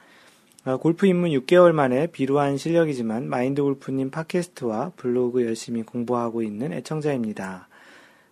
어, 0.67 0.77
골프 0.79 1.07
입문 1.07 1.31
6개월 1.31 1.73
만에 1.73 2.07
비루한 2.07 2.57
실력이지만 2.57 3.29
마인드 3.29 3.63
골프님 3.63 4.11
팟캐스트와 4.11 4.93
블로그 4.97 5.45
열심히 5.45 5.83
공부하고 5.83 6.43
있는 6.43 6.73
애청자입니다. 6.73 7.69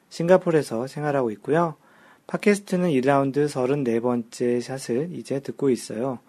싱가포르에서 0.09 0.87
생활하고 0.87 1.31
있고요. 1.33 1.77
팟캐스트는 2.27 2.91
1라운드 2.91 3.47
34번째 3.47 4.61
샷을 4.63 5.11
이제 5.13 5.41
듣고 5.41 5.69
있어요. 5.69 6.21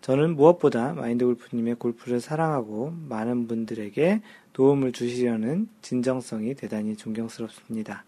저는 0.00 0.34
무엇보다 0.34 0.94
마인드 0.94 1.26
골프님의 1.26 1.74
골프를 1.74 2.20
사랑하고 2.20 2.94
많은 3.08 3.46
분들에게 3.46 4.22
도움을 4.52 4.92
주시려는 4.92 5.68
진정성이 5.82 6.54
대단히 6.54 6.96
존경스럽습니다. 6.96 8.04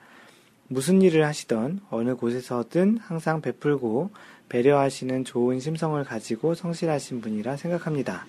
무슨 0.68 1.02
일을 1.02 1.26
하시던 1.26 1.80
어느 1.90 2.14
곳에서든 2.14 2.98
항상 2.98 3.40
베풀고 3.40 4.10
배려하시는 4.48 5.24
좋은 5.24 5.60
심성을 5.60 6.02
가지고 6.04 6.54
성실하신 6.54 7.20
분이라 7.20 7.56
생각합니다. 7.56 8.26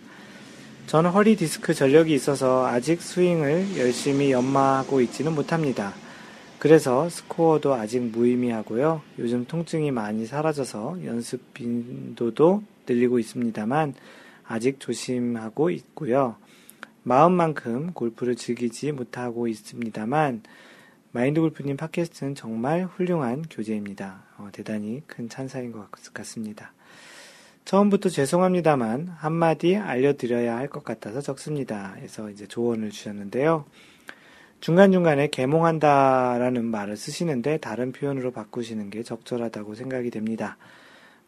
저는 0.88 1.12
허리 1.12 1.36
디스크 1.36 1.74
전력이 1.74 2.14
있어서 2.14 2.66
아직 2.68 3.02
스윙을 3.02 3.78
열심히 3.78 4.32
연마하고 4.32 5.02
있지는 5.02 5.34
못합니다. 5.34 5.94
그래서 6.60 7.10
스코어도 7.10 7.74
아직 7.74 8.02
무의미하고요. 8.02 9.02
요즘 9.20 9.46
통증이 9.46 9.92
많이 9.92 10.26
사라져서 10.26 11.00
연습 11.06 11.54
빈도도 11.54 12.64
늘리고 12.88 13.20
있습니다만 13.20 13.94
아직 14.46 14.80
조심하고 14.80 15.70
있고요. 15.72 16.36
마음만큼 17.04 17.92
골프를 17.94 18.36
즐기지 18.36 18.92
못하고 18.92 19.48
있습니다만 19.48 20.42
마인드 21.12 21.42
골프님 21.42 21.78
팟캐스트는 21.78 22.36
정말 22.36 22.86
훌륭한 22.86 23.44
교재입니다. 23.50 24.24
어, 24.38 24.50
대단히 24.52 25.02
큰 25.06 25.30
찬사인 25.30 25.72
것 25.72 25.90
같습니다. 26.14 26.74
처음부터 27.66 28.10
죄송합니다만 28.10 29.08
한마디 29.08 29.76
알려드려야 29.78 30.58
할 30.58 30.68
것 30.68 30.84
같아서 30.84 31.22
적습니다. 31.22 31.94
해서 31.94 32.30
이제 32.30 32.48
조언을 32.48 32.90
주셨는데요. 32.90 33.66
중간중간에 34.60 35.28
개몽한다라는 35.28 36.66
말을 36.66 36.98
쓰시는데 36.98 37.58
다른 37.58 37.92
표현으로 37.92 38.32
바꾸시는 38.32 38.90
게 38.90 39.04
적절하다고 39.04 39.76
생각이 39.76 40.10
됩니다. 40.10 40.58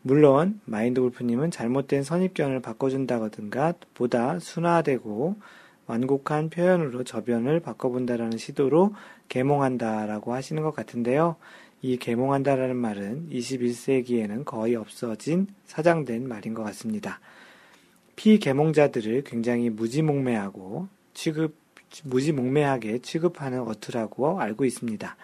물론 0.01 0.61
마인드 0.65 1.01
골프님은 1.01 1.51
잘못된 1.51 2.03
선입견을 2.03 2.61
바꿔준다거든가 2.61 3.73
보다 3.93 4.39
순화되고 4.39 5.35
완곡한 5.87 6.49
표현으로 6.49 7.03
저변을 7.03 7.59
바꿔본다라는 7.59 8.37
시도로 8.37 8.93
개몽한다라고 9.29 10.33
하시는 10.33 10.63
것 10.63 10.75
같은데요. 10.75 11.35
이 11.81 11.97
개몽한다라는 11.97 12.75
말은 12.75 13.29
21세기에는 13.31 14.45
거의 14.45 14.75
없어진 14.75 15.47
사장된 15.65 16.27
말인 16.27 16.53
것 16.53 16.63
같습니다. 16.63 17.19
피개몽자들을 18.15 19.23
굉장히 19.23 19.69
무지몽매하고 19.69 20.87
취급, 21.13 21.55
무지몽매하게 22.03 22.99
취급하는 22.99 23.61
어투라고 23.61 24.39
알고 24.39 24.65
있습니다. 24.65 25.15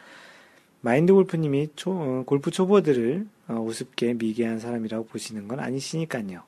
마인드 0.82 1.14
골프님이 1.14 1.70
초, 1.76 1.92
어, 1.92 2.24
골프 2.26 2.52
초보들을 2.52 3.28
어, 3.48 3.54
우습게 3.54 4.16
미개한 4.16 4.60
사람이라고 4.60 5.06
보시는 5.06 5.48
건 5.48 5.60
아니시니까요. 5.60 6.44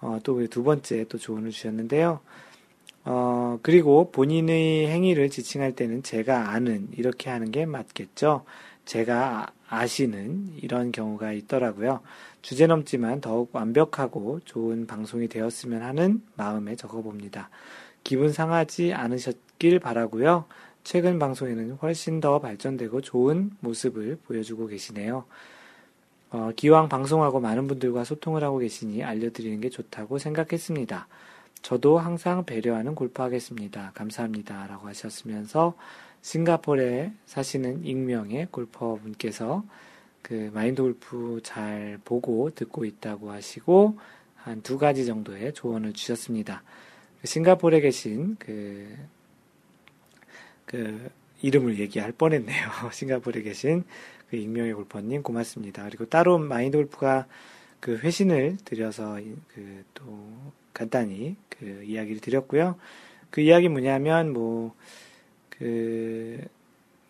어, 0.00 0.18
또두 0.22 0.62
번째 0.62 1.04
또 1.08 1.18
조언을 1.18 1.50
주셨는데요. 1.50 2.20
어, 3.08 3.60
그리고 3.62 4.10
본인의 4.10 4.88
행위를 4.88 5.30
지칭할 5.30 5.76
때는 5.76 6.02
제가 6.02 6.50
아는 6.50 6.88
이렇게 6.92 7.30
하는 7.30 7.52
게 7.52 7.64
맞겠죠. 7.64 8.44
제가 8.84 9.46
아시는 9.68 10.54
이런 10.60 10.90
경우가 10.90 11.32
있더라고요. 11.32 12.00
주제 12.42 12.66
넘지만 12.66 13.20
더욱 13.20 13.50
완벽하고 13.52 14.40
좋은 14.44 14.88
방송이 14.88 15.28
되었으면 15.28 15.82
하는 15.82 16.20
마음에 16.34 16.74
적어봅니다. 16.74 17.48
기분 18.02 18.32
상하지 18.32 18.92
않으셨길 18.92 19.78
바라고요. 19.78 20.46
최근 20.82 21.20
방송에는 21.20 21.74
훨씬 21.82 22.20
더 22.20 22.40
발전되고 22.40 23.02
좋은 23.02 23.52
모습을 23.60 24.18
보여주고 24.26 24.66
계시네요. 24.66 25.24
어, 26.30 26.50
기왕 26.56 26.88
방송하고 26.88 27.38
많은 27.38 27.68
분들과 27.68 28.02
소통을 28.02 28.42
하고 28.42 28.58
계시니 28.58 29.04
알려드리는 29.04 29.60
게 29.60 29.70
좋다고 29.70 30.18
생각했습니다. 30.18 31.06
저도 31.66 31.98
항상 31.98 32.44
배려하는 32.44 32.94
골프하겠습니다. 32.94 33.90
감사합니다. 33.92 34.68
라고 34.68 34.86
하셨으면서 34.86 35.74
싱가포르에 36.22 37.10
사시는 37.24 37.84
익명의 37.84 38.46
골퍼분께서 38.52 39.64
그 40.22 40.52
마인드 40.54 40.80
골프 40.80 41.40
잘 41.42 41.98
보고 42.04 42.54
듣고 42.54 42.84
있다고 42.84 43.32
하시고 43.32 43.98
한 44.36 44.62
두 44.62 44.78
가지 44.78 45.04
정도의 45.06 45.54
조언을 45.54 45.92
주셨습니다. 45.92 46.62
싱가포르에 47.24 47.80
계신 47.80 48.36
그, 48.38 48.86
그, 50.66 51.10
이름을 51.42 51.80
얘기할 51.80 52.12
뻔했네요. 52.12 52.68
싱가포르에 52.94 53.42
계신 53.42 53.82
그 54.30 54.36
익명의 54.36 54.72
골퍼님 54.72 55.24
고맙습니다. 55.24 55.82
그리고 55.86 56.04
따로 56.06 56.38
마인드 56.38 56.78
골프가 56.78 57.26
그 57.80 57.98
회신을 57.98 58.58
드려서 58.64 59.18
그 59.52 59.84
또 59.94 60.52
간단히 60.76 61.36
그 61.48 61.82
이야기를 61.84 62.20
드렸고요. 62.20 62.76
그 63.30 63.40
이야기 63.40 63.68
뭐냐면 63.68 64.32
뭐 64.32 64.74
그, 65.58 66.38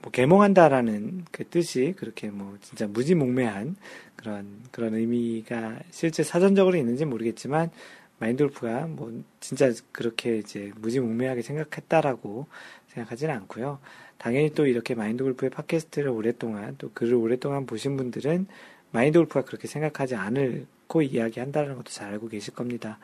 뭐, 0.01 0.11
개몽한다라는 0.11 1.25
그 1.31 1.45
뜻이 1.45 1.95
그렇게 1.97 2.29
뭐, 2.31 2.57
진짜 2.61 2.87
무지몽매한 2.87 3.77
그런, 4.15 4.63
그런 4.71 4.95
의미가 4.95 5.81
실제 5.91 6.23
사전적으로 6.23 6.77
있는지 6.77 7.05
모르겠지만, 7.05 7.71
마인돌프가 8.19 8.87
뭐, 8.87 9.23
진짜 9.41 9.73
그렇게 9.93 10.39
이제 10.39 10.73
무지몽매하게 10.77 11.43
생각했다라고 11.43 12.47
생각하지는 12.89 13.35
않고요. 13.35 13.79
당연히 14.17 14.51
또 14.55 14.67
이렇게 14.67 14.95
마인드 14.95 15.23
골프의 15.23 15.51
팟캐스트를 15.51 16.09
오랫동안 16.09 16.77
또 16.79 16.91
글을 16.95 17.15
오랫동안 17.15 17.67
보신 17.67 17.97
분들은 17.99 18.47
마인드 18.91 19.19
골프가 19.19 19.43
그렇게 19.45 19.69
생각하지 19.69 20.15
않을고 20.15 21.03
이야기한다는 21.03 21.77
것도 21.77 21.91
잘 21.91 22.13
알고 22.13 22.29
계실 22.29 22.55
겁니다. 22.55 22.99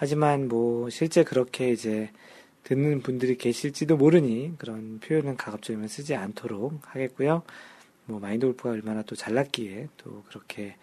하지만 0.00 0.48
뭐 0.48 0.88
실제 0.88 1.24
그렇게 1.24 1.70
이제 1.70 2.08
듣는 2.64 3.02
분들이 3.02 3.36
계실지도 3.36 3.98
모르니 3.98 4.54
그런 4.56 4.98
표현은 4.98 5.36
가급적이면 5.36 5.88
쓰지 5.88 6.14
않도록 6.14 6.80
하겠고요. 6.86 7.42
뭐 8.06 8.18
마인드 8.18 8.46
골프가 8.46 8.70
얼마나 8.70 9.02
또 9.02 9.14
잘났기에 9.14 9.88
또 9.98 10.24
그렇게 10.26 10.76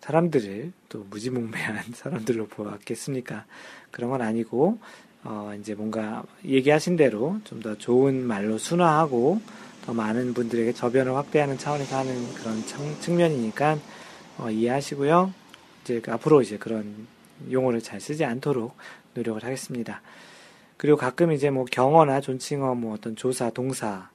사람들을 0.00 0.72
또 0.88 1.04
무지몽매한 1.10 1.84
사람들로 1.92 2.46
보았겠습니까? 2.46 3.44
그런 3.90 4.08
건 4.08 4.22
아니고 4.22 4.78
어 5.24 5.52
이제 5.60 5.74
뭔가 5.74 6.24
얘기하신 6.42 6.96
대로 6.96 7.40
좀 7.44 7.60
더 7.60 7.76
좋은 7.76 8.26
말로 8.26 8.56
순화하고 8.56 9.42
더 9.84 9.92
많은 9.92 10.32
분들에게 10.32 10.72
저변을 10.72 11.14
확대하는 11.14 11.58
차원에서 11.58 11.98
하는 11.98 12.34
그런 12.36 12.62
측면이니까 13.02 13.78
어 14.38 14.50
이해하시고요. 14.50 15.34
이제 15.82 16.00
그 16.00 16.10
앞으로 16.10 16.40
이제 16.40 16.56
그런 16.56 17.06
용어를 17.50 17.80
잘 17.80 18.00
쓰지 18.00 18.24
않도록 18.24 18.76
노력을 19.14 19.42
하겠습니다. 19.42 20.02
그리고 20.76 20.96
가끔 20.96 21.32
이제 21.32 21.50
뭐 21.50 21.64
경어나 21.64 22.20
존칭어, 22.20 22.74
뭐 22.74 22.94
어떤 22.94 23.14
조사, 23.16 23.50
동사 23.50 24.10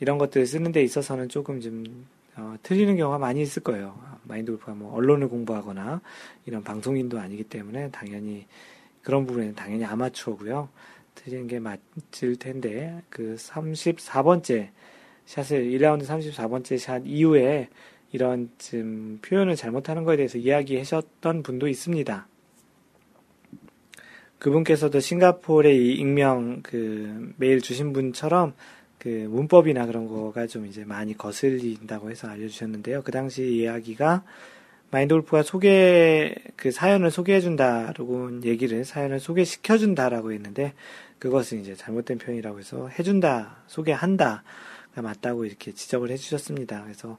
이런 0.00 0.18
것들 0.18 0.46
쓰는 0.46 0.72
데 0.72 0.82
있어서는 0.82 1.28
조금 1.28 1.60
좀 1.60 2.06
어, 2.36 2.56
틀리는 2.62 2.96
경우가 2.96 3.18
많이 3.18 3.42
있을 3.42 3.62
거예요. 3.62 3.98
마인드 4.24 4.50
골프가 4.52 4.74
뭐 4.74 4.94
언론을 4.94 5.28
공부하거나 5.28 6.00
이런 6.46 6.62
방송인도 6.64 7.18
아니기 7.18 7.44
때문에 7.44 7.90
당연히 7.90 8.46
그런 9.02 9.26
부분에는 9.26 9.54
당연히 9.54 9.84
아마추어고요. 9.84 10.68
틀리는 11.14 11.46
게 11.46 11.58
맞을 11.58 12.36
텐데 12.38 13.02
그 13.10 13.36
34번째 13.38 14.70
샷을 15.26 15.64
1라운드 15.64 16.06
34번째 16.06 16.78
샷 16.78 17.02
이후에 17.04 17.68
이런 18.12 18.50
좀 18.58 19.18
표현을 19.22 19.56
잘못하는 19.56 20.04
것에 20.04 20.16
대해서 20.16 20.38
이야기하셨던 20.38 21.42
분도 21.42 21.68
있습니다. 21.68 22.26
그분께서도 24.42 24.98
싱가포르의 24.98 25.94
익명 25.94 26.62
그 26.64 27.32
메일 27.36 27.60
주신 27.60 27.92
분처럼 27.92 28.54
그 28.98 29.08
문법이나 29.30 29.86
그런 29.86 30.08
거가 30.08 30.48
좀 30.48 30.66
이제 30.66 30.84
많이 30.84 31.16
거슬린다고 31.16 32.10
해서 32.10 32.26
알려주셨는데요. 32.26 33.02
그 33.02 33.12
당시 33.12 33.44
이야기가 33.44 34.24
마인드골프가 34.90 35.44
소개 35.44 36.34
그 36.56 36.72
사연을 36.72 37.12
소개해준다라고 37.12 38.42
얘기를 38.42 38.84
사연을 38.84 39.20
소개시켜준다라고 39.20 40.32
했는데 40.32 40.74
그것은 41.20 41.60
이제 41.60 41.76
잘못된 41.76 42.18
표현이라고 42.18 42.58
해서 42.58 42.88
해준다 42.88 43.62
소개한다가 43.68 44.42
맞다고 44.96 45.44
이렇게 45.44 45.70
지적을 45.70 46.10
해주셨습니다. 46.10 46.82
그래서 46.82 47.16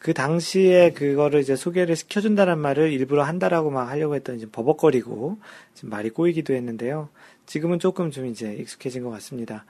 그 0.00 0.14
당시에 0.14 0.92
그거를 0.92 1.40
이제 1.40 1.56
소개를 1.56 1.94
시켜준다는 1.94 2.58
말을 2.58 2.90
일부러 2.90 3.22
한다라고 3.22 3.70
막 3.70 3.90
하려고 3.90 4.14
했더니 4.14 4.38
지금 4.38 4.50
버벅거리고 4.50 5.38
지금 5.74 5.90
말이 5.90 6.08
꼬이기도 6.08 6.54
했는데요. 6.54 7.10
지금은 7.44 7.78
조금 7.78 8.10
좀 8.10 8.24
이제 8.26 8.54
익숙해진 8.54 9.04
것 9.04 9.10
같습니다. 9.10 9.66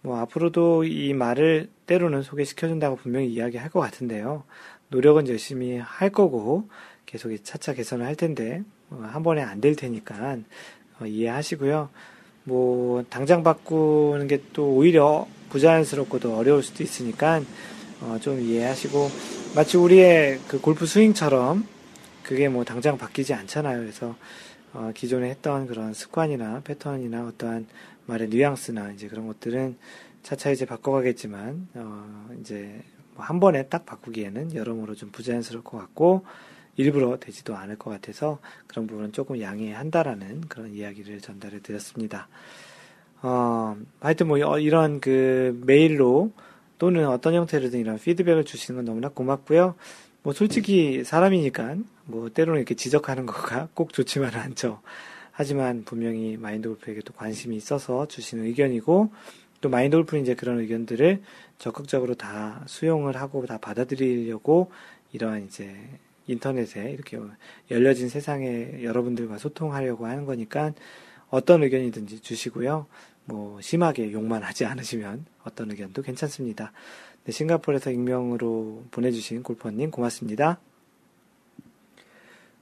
뭐 0.00 0.18
앞으로도 0.20 0.84
이 0.84 1.12
말을 1.12 1.68
때로는 1.86 2.22
소개시켜준다고 2.22 2.96
분명히 2.96 3.28
이야기할 3.28 3.68
것 3.68 3.80
같은데요. 3.80 4.44
노력은 4.88 5.28
열심히 5.28 5.76
할 5.76 6.08
거고 6.08 6.66
계속 7.04 7.36
차차 7.44 7.74
개선을 7.74 8.06
할 8.06 8.16
텐데 8.16 8.62
뭐한 8.88 9.22
번에 9.22 9.42
안 9.42 9.60
될 9.60 9.76
테니까 9.76 10.38
어, 11.00 11.06
이해하시고요. 11.06 11.90
뭐 12.44 13.04
당장 13.10 13.42
바꾸는 13.42 14.28
게 14.28 14.40
또 14.54 14.70
오히려 14.76 15.26
부자연스럽고도 15.50 16.36
어려울 16.36 16.62
수도 16.62 16.82
있으니까 16.82 17.42
어, 18.04 18.18
좀 18.20 18.40
이해하시고 18.40 19.10
마치 19.54 19.76
우리의 19.76 20.40
그 20.48 20.60
골프 20.60 20.86
스윙처럼 20.86 21.66
그게 22.22 22.48
뭐 22.48 22.64
당장 22.64 22.98
바뀌지 22.98 23.34
않잖아요. 23.34 23.80
그래서 23.80 24.14
어, 24.72 24.92
기존에 24.94 25.30
했던 25.30 25.66
그런 25.66 25.94
습관이나 25.94 26.60
패턴이나 26.64 27.26
어떠한 27.26 27.66
말의 28.06 28.28
뉘앙스나 28.28 28.92
이제 28.92 29.08
그런 29.08 29.26
것들은 29.26 29.76
차차 30.22 30.50
이제 30.50 30.64
바꿔가겠지만 30.64 31.68
어, 31.74 32.28
이제 32.40 32.80
뭐 33.14 33.24
한 33.24 33.40
번에 33.40 33.68
딱 33.68 33.86
바꾸기에는 33.86 34.54
여러모로 34.54 34.94
좀 34.94 35.10
부자연스러울 35.10 35.64
것 35.64 35.78
같고 35.78 36.24
일부러 36.76 37.16
되지도 37.18 37.56
않을 37.56 37.76
것 37.78 37.90
같아서 37.90 38.38
그런 38.66 38.86
부분은 38.86 39.12
조금 39.12 39.40
양해한다라는 39.40 40.42
그런 40.48 40.74
이야기를 40.74 41.20
전달해 41.20 41.60
드렸습니다. 41.60 42.28
어, 43.22 43.76
하여튼 44.00 44.26
뭐 44.26 44.38
어, 44.44 44.58
이런 44.58 45.00
그 45.00 45.58
메일로 45.64 46.32
또는 46.84 47.08
어떤 47.08 47.32
형태로든 47.32 47.80
이런 47.80 47.98
피드백을 47.98 48.44
주시는 48.44 48.76
건 48.76 48.84
너무나 48.84 49.08
고맙고요. 49.08 49.74
뭐 50.22 50.34
솔직히 50.34 51.02
사람이니까 51.02 51.76
뭐 52.04 52.28
때로는 52.28 52.60
이렇게 52.60 52.74
지적하는 52.74 53.24
거가 53.24 53.68
꼭 53.72 53.94
좋지만은 53.94 54.38
않죠. 54.38 54.82
하지만 55.32 55.84
분명히 55.86 56.36
마인드 56.36 56.68
골프에게 56.68 57.00
도 57.00 57.14
관심이 57.14 57.56
있어서 57.56 58.06
주시는 58.06 58.44
의견이고 58.44 59.10
또 59.62 59.68
마인드 59.70 59.96
골프는 59.96 60.24
이제 60.24 60.34
그런 60.34 60.58
의견들을 60.60 61.22
적극적으로 61.56 62.16
다 62.16 62.62
수용을 62.66 63.16
하고 63.16 63.46
다 63.46 63.56
받아들이려고 63.56 64.70
이러한 65.14 65.46
이제 65.46 65.74
인터넷에 66.26 66.90
이렇게 66.90 67.18
열려진 67.70 68.10
세상에 68.10 68.82
여러분들과 68.82 69.38
소통하려고 69.38 70.04
하는 70.04 70.26
거니까 70.26 70.74
어떤 71.30 71.62
의견이든지 71.62 72.20
주시고요. 72.20 72.86
뭐 73.24 73.60
심하게 73.60 74.12
욕만 74.12 74.42
하지 74.42 74.64
않으시면 74.64 75.24
어떤 75.44 75.70
의견도 75.70 76.02
괜찮습니다. 76.02 76.72
네, 77.24 77.32
싱가포르에서 77.32 77.90
익명으로 77.90 78.84
보내주신 78.90 79.42
골퍼님 79.42 79.90
고맙습니다. 79.90 80.60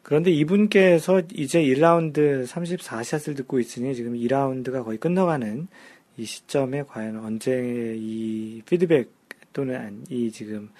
그런데 0.02 0.30
이분께서 0.30 1.22
이제 1.32 1.62
1라운드 1.62 2.46
34샷을 2.46 3.36
듣고 3.36 3.60
있으니 3.60 3.94
지금 3.94 4.14
2라운드가 4.14 4.84
거의 4.84 4.98
끝나가는 4.98 5.68
이 6.16 6.24
시점에 6.24 6.82
과연 6.84 7.18
언제 7.18 7.94
이 7.96 8.62
피드백 8.66 9.10
또는 9.52 10.04
이 10.10 10.30
지금 10.30 10.70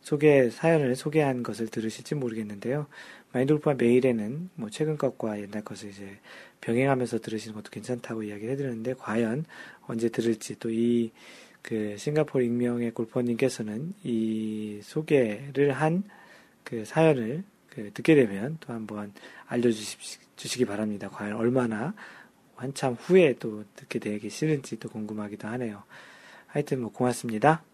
소개, 0.00 0.48
사연을 0.48 0.96
소개한 0.96 1.42
것을 1.42 1.68
들으실지 1.68 2.14
모르겠는데요. 2.14 2.86
마인드 3.32 3.52
골프와 3.54 3.76
메일에는 3.76 4.50
뭐 4.54 4.70
최근 4.70 4.96
것과 4.98 5.40
옛날 5.40 5.62
것을 5.62 5.90
이제 5.90 6.18
병행하면서 6.60 7.20
들으시는 7.20 7.54
것도 7.54 7.70
괜찮다고 7.70 8.24
이야기를 8.24 8.52
해드렸는데 8.52 8.94
과연 8.94 9.44
언제 9.86 10.08
들을지 10.08 10.58
또 10.58 10.70
이 10.70 11.10
그 11.62 11.94
싱가포르 11.98 12.42
익명의 12.42 12.92
골퍼님께서는 12.92 13.92
이 14.02 14.80
소개를 14.82 15.72
한 15.72 16.04
그 16.70 16.84
사연을 16.84 17.42
그 17.68 17.90
듣게 17.92 18.14
되면 18.14 18.56
또 18.60 18.72
한번 18.72 19.12
알려주시기 19.46 20.64
바랍니다. 20.66 21.08
과연 21.08 21.36
얼마나 21.36 21.94
한참 22.54 22.94
후에 22.94 23.34
또 23.40 23.64
듣게 23.74 23.98
되기 23.98 24.30
싫은지 24.30 24.78
또 24.78 24.88
궁금하기도 24.88 25.48
하네요. 25.48 25.82
하여튼 26.46 26.80
뭐 26.82 26.92
고맙습니다. 26.92 27.64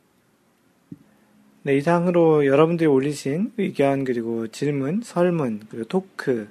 네, 1.66 1.76
이상으로 1.76 2.46
여러분들이 2.46 2.86
올리신 2.86 3.52
의견 3.58 4.04
그리고 4.04 4.46
질문, 4.48 5.02
설문, 5.02 5.62
그리고 5.68 5.84
토크, 5.86 6.48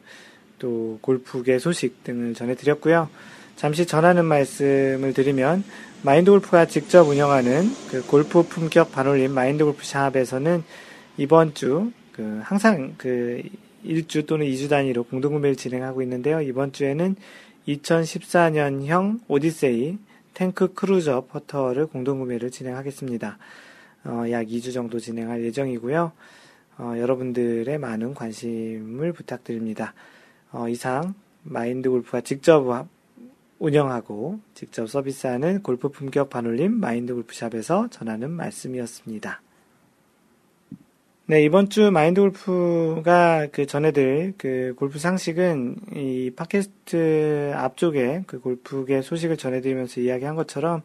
또 0.59 0.99
골프계 1.01 1.59
소식 1.59 2.03
등을 2.03 2.33
전해드렸고요. 2.33 3.09
잠시 3.55 3.85
전하는 3.85 4.25
말씀을 4.25 5.13
드리면 5.13 5.63
마인드 6.03 6.29
골프가 6.31 6.65
직접 6.65 7.07
운영하는 7.07 7.69
그 7.89 8.05
골프 8.05 8.43
품격 8.43 8.91
반올림 8.91 9.31
마인드 9.31 9.63
골프 9.63 9.83
샵에서는 9.83 10.63
이번 11.17 11.53
주 11.53 11.91
그 12.15 12.39
항상 12.43 12.93
그 12.97 13.43
1주 13.83 14.25
또는 14.25 14.47
2주 14.47 14.69
단위로 14.69 15.03
공동구매를 15.03 15.57
진행하고 15.57 16.01
있는데요. 16.01 16.39
이번 16.39 16.71
주에는 16.71 17.17
2014년형 17.67 19.19
Odyssey 19.27 19.97
Tank 20.33 20.73
Cruiser 20.73 21.25
퍼터를 21.29 21.87
공동구매를 21.87 22.51
진행하겠습니다. 22.51 23.37
어, 24.05 24.25
약 24.31 24.45
2주 24.47 24.73
정도 24.73 24.99
진행할 24.99 25.43
예정이고요. 25.43 26.11
어, 26.77 26.93
여러분들의 26.97 27.77
많은 27.77 28.13
관심을 28.13 29.13
부탁드립니다. 29.13 29.93
어, 30.51 30.69
이상 30.69 31.13
마인드 31.43 31.89
골프가 31.89 32.21
직접 32.21 32.87
운영하고 33.59 34.39
직접 34.53 34.87
서비스하는 34.87 35.63
골프 35.63 35.89
품격 35.89 36.29
반올림 36.29 36.73
마인드 36.73 37.13
골프샵에서 37.13 37.89
전하는 37.89 38.31
말씀이었습니다. 38.31 39.41
네, 41.27 41.43
이번 41.43 41.69
주 41.69 41.89
마인드 41.89 42.21
골프가 42.21 43.47
그 43.51 43.65
전해드릴 43.65 44.35
그 44.37 44.75
골프 44.77 44.99
상식은 44.99 45.77
이 45.95 46.31
팟캐스트 46.35 47.53
앞쪽에 47.55 48.25
그 48.27 48.39
골프계 48.39 49.01
소식을 49.01 49.37
전해드리면서 49.37 50.01
이야기한 50.01 50.35
것처럼 50.35 50.83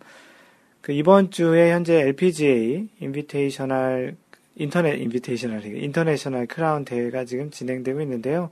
그 0.81 0.93
이번 0.93 1.31
주에 1.31 1.72
현재 1.72 2.01
LPGA 2.01 2.89
Invitational 3.01 4.16
Inter 4.57 5.01
Invitational 5.01 5.64
International 5.64 6.47
Crown 6.47 6.84
대회가 6.85 7.24
지금 7.24 7.51
진행되고 7.51 8.01
있는데요. 8.01 8.51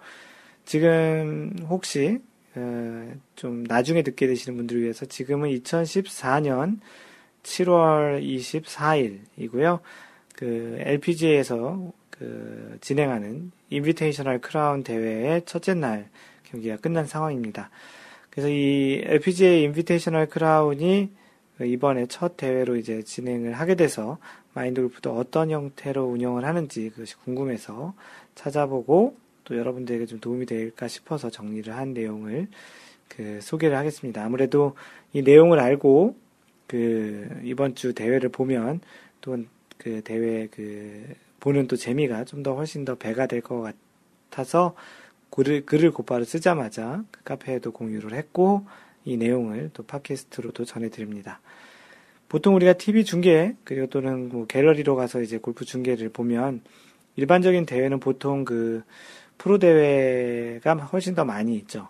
지금 0.65 1.55
혹시 1.69 2.19
어, 2.55 3.13
좀 3.37 3.65
나중에 3.65 4.03
듣게 4.03 4.27
되시는 4.27 4.57
분들을 4.57 4.83
위해서 4.83 5.07
지금은 5.07 5.51
2014년 5.51 6.81
7월 7.43 8.23
24일이고요. 8.23 9.81
그 10.35 10.77
LPGA에서 10.81 11.93
그 12.11 12.79
진행하는 12.81 13.53
Invitational 13.71 14.41
Crown 14.41 14.83
대회의 14.83 15.43
첫째 15.47 15.75
날 15.75 16.09
경기가 16.45 16.77
끝난 16.77 17.07
상황입니다. 17.07 17.71
그래서 18.31 18.49
이 18.49 19.03
LPGA 19.05 19.63
Invitational 19.65 20.27
Crown이 20.27 21.11
이번에 21.61 22.07
첫 22.07 22.37
대회로 22.37 22.77
이제 22.77 23.03
진행을 23.03 23.53
하게 23.55 23.75
돼서 23.75 24.19
마인드 24.55 24.81
골프도 24.81 25.17
어떤 25.17 25.51
형태로 25.51 26.05
운영을 26.05 26.45
하는지 26.45 26.91
그것이 26.91 27.17
궁금해서 27.17 27.95
찾아보고 28.35 29.17
또 29.45 29.57
여러분들에게 29.57 30.07
좀 30.07 30.21
도움이 30.21 30.47
될까 30.47 30.89
싶어서 30.89 31.31
정리를 31.31 31.75
한 31.75 31.95
내용을 31.95 32.49
그 33.09 33.41
소개를 33.43 33.77
하겠습니다. 33.77 34.25
아무래도 34.25 34.77
이 35.13 35.23
내용을 35.23 35.59
알고 35.59 36.17
그 36.67 37.29
이번 37.45 37.75
주 37.75 37.95
대회를 37.95 38.29
보면 38.29 38.81
또 39.21 39.37
그 39.79 40.03
대회 40.03 40.49
그 40.49 41.15
보는 41.41 41.69
또 41.69 41.77
재미가 41.77 42.25
좀 42.25 42.43
더 42.43 42.55
훨씬 42.55 42.85
더 42.85 42.97
배가 42.97 43.27
될 43.27 43.41
것 43.41 43.73
같아서 44.31 44.75
글을, 45.31 45.67
글을 45.67 45.93
곧바로 45.93 46.25
쓰자마자 46.25 47.05
그 47.11 47.23
카페에도 47.23 47.73
공유를 47.73 48.13
했고 48.15 48.67
이 49.05 49.17
내용을 49.17 49.71
또 49.73 49.85
팟캐스트로도 49.85 50.65
전해드립니다. 50.65 51.41
보통 52.29 52.55
우리가 52.55 52.75
TV 52.75 53.05
중계 53.05 53.57
그리고 53.65 53.87
또는 53.87 54.29
뭐 54.29 54.47
갤러리로 54.47 54.97
가서 54.97 55.23
이제 55.23 55.39
골프 55.39 55.65
중계를 55.65 56.11
보면 56.11 56.63
일반적인 57.17 57.67
대회는 57.67 58.01
보통 58.01 58.45
그 58.45 58.83
프로 59.39 59.59
대회가 59.59 60.75
훨씬 60.75 61.15
더 61.15 61.25
많이 61.25 61.57
있죠. 61.57 61.89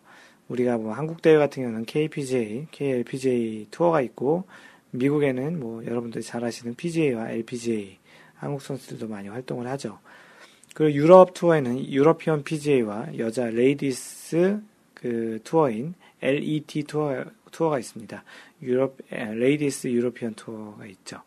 우리가 0.49 0.79
뭐 0.79 0.93
한국 0.93 1.23
대회 1.23 1.37
같은 1.37 1.63
경우는 1.63 1.85
KPGA, 1.85 2.69
KLPGA 2.71 3.67
투어가 3.71 4.01
있고 4.03 4.45
미국에는 4.93 5.59
뭐 5.59 5.85
여러분들이 5.85 6.23
잘 6.23 6.45
아시는 6.45 6.75
PGA와 6.75 7.31
LPGA 7.31 7.99
한국 8.37 8.63
선수들도 8.63 9.09
많이 9.09 9.29
활동을 9.29 9.67
하죠. 9.67 9.99
그리고 10.75 10.95
유럽 10.95 11.35
투어에는 11.35 11.91
European 11.91 12.45
PGA와 12.45 13.19
여자 13.19 13.47
Ladies 13.47 14.61
그 14.95 15.41
투어인 15.45 15.95
LET 16.21 16.85
투어, 16.85 17.25
투어가 17.51 17.79
있습니다. 17.79 18.23
유럽, 18.63 18.97
Ladies 19.11 19.89
European 19.89 20.35
투어가 20.35 20.87
있죠. 20.87 21.23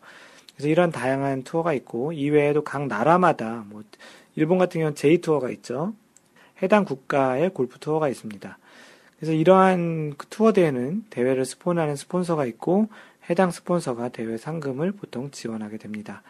그래서 0.54 0.68
이런 0.68 0.90
다양한 0.90 1.42
투어가 1.42 1.72
있고, 1.74 2.12
이외에도 2.12 2.62
각 2.62 2.86
나라마다, 2.86 3.64
뭐, 3.68 3.82
일본 4.36 4.58
같은 4.58 4.80
경우는 4.80 4.94
J 4.94 5.18
투어가 5.18 5.50
있죠. 5.50 5.94
해당 6.62 6.84
국가의 6.84 7.50
골프 7.50 7.78
투어가 7.78 8.08
있습니다. 8.08 8.58
그래서 9.16 9.32
이러한 9.32 10.14
그 10.16 10.26
투어 10.28 10.52
대회는 10.52 11.04
대회를 11.10 11.44
스폰하는 11.44 11.96
스폰서가 11.96 12.46
있고, 12.46 12.88
해당 13.30 13.50
스폰서가 13.50 14.08
대회 14.08 14.36
상금을 14.36 14.92
보통 14.92 15.30
지원하게 15.30 15.78
됩니다. 15.78 16.22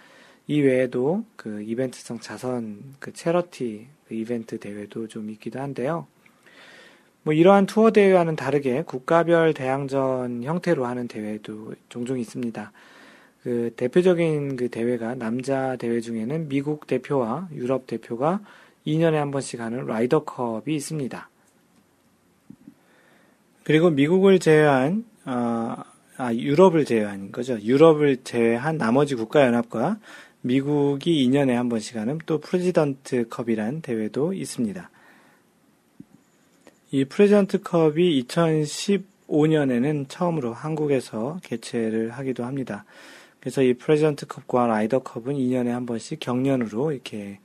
이 0.47 0.61
외에도 0.61 1.25
그 1.37 1.63
이벤트성 1.63 2.21
자선, 2.21 2.95
그 2.99 3.13
charity 3.13 3.87
그 4.09 4.15
이벤트 4.15 4.59
대회도 4.59 5.09
좀 5.09 5.31
있기도 5.31 5.61
한데요. 5.61 6.07
뭐 7.25 7.33
이러한 7.33 7.67
투어 7.67 7.91
대회와는 7.91 8.37
다르게 8.37 8.83
국가별 8.83 9.55
대항전 9.55 10.43
형태로 10.43 10.87
하는 10.87 11.07
대회도 11.07 11.75
종종 11.89 12.19
있습니다. 12.19 12.73
그 13.43 13.73
대표적인 13.77 14.57
그 14.57 14.69
대회가 14.69 15.15
남자 15.15 15.77
대회 15.77 16.01
중에는 16.01 16.49
미국 16.49 16.87
대표와 16.87 17.49
유럽 17.53 17.87
대표가 17.87 18.41
2년에 18.87 19.15
한 19.15 19.31
번씩 19.31 19.61
하는 19.61 19.87
라이더컵이 19.87 20.75
있습니다. 20.75 21.29
그리고 23.65 23.91
미국을 23.91 24.39
제외한 24.39 25.05
어, 25.25 25.77
아, 26.17 26.35
유럽을 26.35 26.85
제외한 26.85 27.31
거죠. 27.33 27.59
유럽을 27.61 28.19
제외한 28.25 28.79
나머지 28.79 29.15
국가 29.15 29.45
연합과 29.45 29.99
미국이 30.41 31.29
2년에 31.29 31.53
한 31.53 31.69
번씩 31.69 31.97
하는 31.97 32.19
또 32.27 32.39
프레지던트 32.39 33.29
컵이란 33.29 33.81
대회도 33.83 34.33
있습니다. 34.33 34.91
이 36.95 37.07
프레젠트 37.07 37.63
컵이 37.63 38.23
2015년에는 38.29 40.11
처음으로 40.11 40.53
한국에서 40.53 41.41
개최를 41.43 42.11
하기도 42.11 42.45
합니다. 42.45 42.85
그래서 43.41 43.63
이 43.63 43.73
프레젠트 43.73 44.27
컵과 44.27 44.67
라이더 44.67 44.99
컵은 44.99 45.37
2년에 45.37 45.69
한 45.69 45.87
번씩 45.87 46.21
격년으로 46.21 46.93
이렇게 46.93 47.39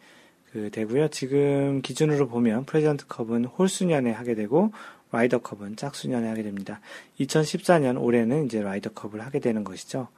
그 0.52 0.70
되고요. 0.70 1.08
지금 1.08 1.82
기준으로 1.82 2.28
보면 2.28 2.66
프레젠트 2.66 3.08
컵은 3.08 3.45
홀수년에 3.45 4.12
하게 4.12 4.36
되고 4.36 4.74
라이더 5.14 5.38
컵은 5.38 5.78
짝수년에 5.78 6.28
하게 6.28 6.43
됩니다. 6.43 6.82
2014년 7.22 8.02
올해는 8.02 8.48
이제 8.48 8.62
라이더 8.62 8.89
컵을 8.89 9.26
하게 9.26 9.39
되는 9.39 9.64
것이죠. 9.64 10.10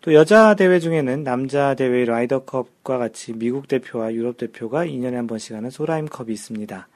또 0.00 0.14
여자 0.14 0.54
대회 0.54 0.80
중에는 0.80 1.24
남자 1.24 1.74
대회 1.74 2.06
라이더 2.06 2.44
컵과 2.44 2.96
같이 2.96 3.34
미국 3.34 3.68
대표와 3.68 4.14
유럽 4.14 4.38
대표가 4.38 4.86
2년에 4.86 5.12
한 5.12 5.26
번씩 5.26 5.54
하는 5.54 5.68
솔하임 5.68 6.06
컵이 6.06 6.32
있습니다. 6.32 6.88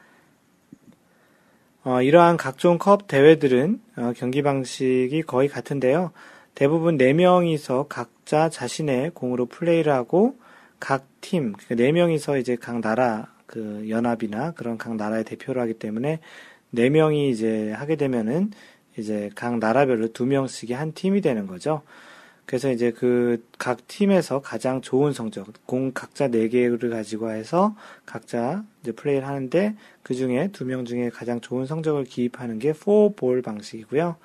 어, 1.82 2.02
이러한 2.02 2.36
각종 2.36 2.76
컵 2.76 3.06
대회들은 3.06 3.80
어, 3.96 4.12
경기 4.14 4.42
방식이 4.42 5.22
거의 5.22 5.48
같은데요. 5.48 6.12
대부분 6.54 6.98
4명이서 6.98 7.86
각자 7.88 8.50
자신의 8.50 9.12
공으로 9.14 9.46
플레이를 9.46 9.90
하고 9.90 10.36
각 10.78 11.06
팀, 11.22 11.52
그러니까 11.52 11.74
4명이서 11.76 12.38
이제 12.38 12.56
각 12.56 12.80
나라 12.80 13.32
그 13.46 13.86
연합이나 13.88 14.52
그런 14.52 14.76
각 14.76 14.96
나라의 14.96 15.24
대표를 15.24 15.62
하기 15.62 15.74
때문에 15.74 16.20
4명이 16.74 17.30
이제 17.30 17.72
하게 17.72 17.96
되면은 17.96 18.50
이제 18.98 19.30
각 19.34 19.58
나라별로 19.58 20.08
2명씩이 20.08 20.74
한 20.74 20.92
팀이 20.92 21.22
되는 21.22 21.46
거죠. 21.46 21.82
그래서 22.50 22.72
이제 22.72 22.90
그 22.90 23.40
각 23.58 23.86
팀에서 23.86 24.40
가장 24.40 24.80
좋은 24.80 25.12
성적, 25.12 25.46
공 25.66 25.92
각자 25.92 26.28
4개를 26.28 26.90
가지고 26.90 27.30
해서 27.30 27.76
각자 28.06 28.64
이제 28.82 28.90
플레이를 28.90 29.28
하는데 29.28 29.76
그 30.02 30.14
중에 30.14 30.48
2명 30.48 30.84
중에 30.84 31.10
가장 31.10 31.40
좋은 31.40 31.66
성적을 31.66 32.04
기입하는 32.04 32.58
게 32.58 32.72
4볼 32.72 33.44
방식이고요. 33.44 34.16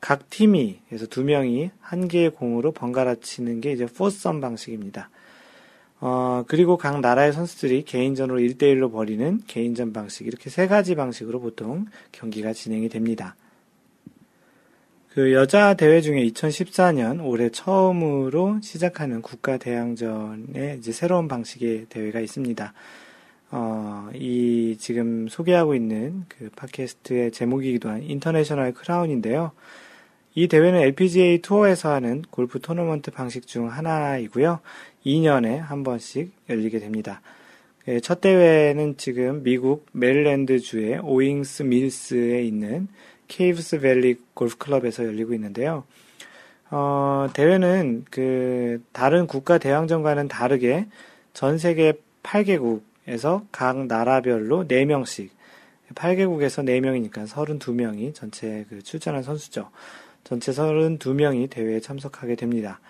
각 0.00 0.30
팀이, 0.30 0.82
그래서 0.88 1.06
2명이 1.06 1.70
한 1.80 2.06
개의 2.06 2.30
공으로 2.30 2.70
번갈아 2.70 3.16
치는 3.16 3.62
게 3.62 3.72
이제 3.72 3.86
foursome 3.86 4.40
방식입니다. 4.40 5.10
어, 6.00 6.44
그리고 6.46 6.76
각 6.76 7.00
나라의 7.00 7.32
선수들이 7.32 7.84
개인전으로 7.84 8.38
1대1로 8.40 8.92
벌이는 8.92 9.40
개인전 9.46 9.94
방식, 9.94 10.26
이렇게 10.26 10.50
세 10.50 10.68
가지 10.68 10.94
방식으로 10.94 11.40
보통 11.40 11.86
경기가 12.12 12.52
진행이 12.52 12.90
됩니다. 12.90 13.34
그 15.16 15.32
여자 15.32 15.72
대회 15.72 16.02
중에 16.02 16.26
2014년 16.26 17.24
올해 17.24 17.48
처음으로 17.48 18.60
시작하는 18.60 19.22
국가 19.22 19.56
대항전의 19.56 20.76
이제 20.76 20.92
새로운 20.92 21.26
방식의 21.26 21.86
대회가 21.88 22.20
있습니다. 22.20 22.74
어, 23.50 24.10
이 24.12 24.76
지금 24.78 25.26
소개하고 25.26 25.74
있는 25.74 26.26
그 26.28 26.50
팟캐스트의 26.54 27.32
제목이기도 27.32 27.88
한 27.88 28.02
인터내셔널 28.02 28.74
크라운인데요. 28.74 29.52
이 30.34 30.48
대회는 30.48 30.80
LPGA 30.80 31.40
투어에서 31.40 31.94
하는 31.94 32.20
골프 32.30 32.60
토너먼트 32.60 33.10
방식 33.10 33.46
중 33.46 33.72
하나이고요. 33.72 34.60
2년에 35.06 35.56
한 35.56 35.82
번씩 35.82 36.30
열리게 36.50 36.78
됩니다. 36.78 37.22
예, 37.88 38.00
첫 38.00 38.20
대회는 38.20 38.98
지금 38.98 39.42
미국 39.42 39.86
메릴랜드 39.92 40.58
주의 40.58 40.98
오잉스 40.98 41.62
밀스에 41.62 42.42
있는 42.42 42.88
케이브스 43.28 43.80
밸리 43.80 44.16
골프 44.34 44.56
클럽에서 44.58 45.04
열리고 45.04 45.34
있는데요. 45.34 45.84
어, 46.70 47.28
대회는 47.32 48.04
그 48.10 48.82
다른 48.92 49.26
국가 49.26 49.58
대항전과는 49.58 50.28
다르게 50.28 50.86
전 51.32 51.58
세계 51.58 51.94
8개국에서 52.22 53.46
각 53.52 53.86
나라별로 53.86 54.66
4명씩 54.66 55.30
8개국에서 55.94 56.64
4명이니까 56.64 57.26
32명이 57.28 58.14
전체 58.14 58.64
그 58.68 58.82
출전한 58.82 59.22
선수죠. 59.22 59.70
전체 60.24 60.50
32명이 60.50 61.48
대회에 61.48 61.80
참석하게 61.80 62.34
됩니다. 62.34 62.80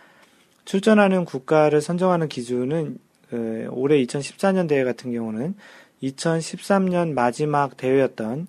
출전하는 0.64 1.26
국가를 1.26 1.82
선정하는 1.82 2.28
기준은 2.28 2.99
그 3.28 3.68
올해 3.70 4.03
2014년 4.05 4.68
대회 4.68 4.84
같은 4.84 5.12
경우는 5.12 5.55
2013년 6.03 7.12
마지막 7.12 7.76
대회였던 7.76 8.47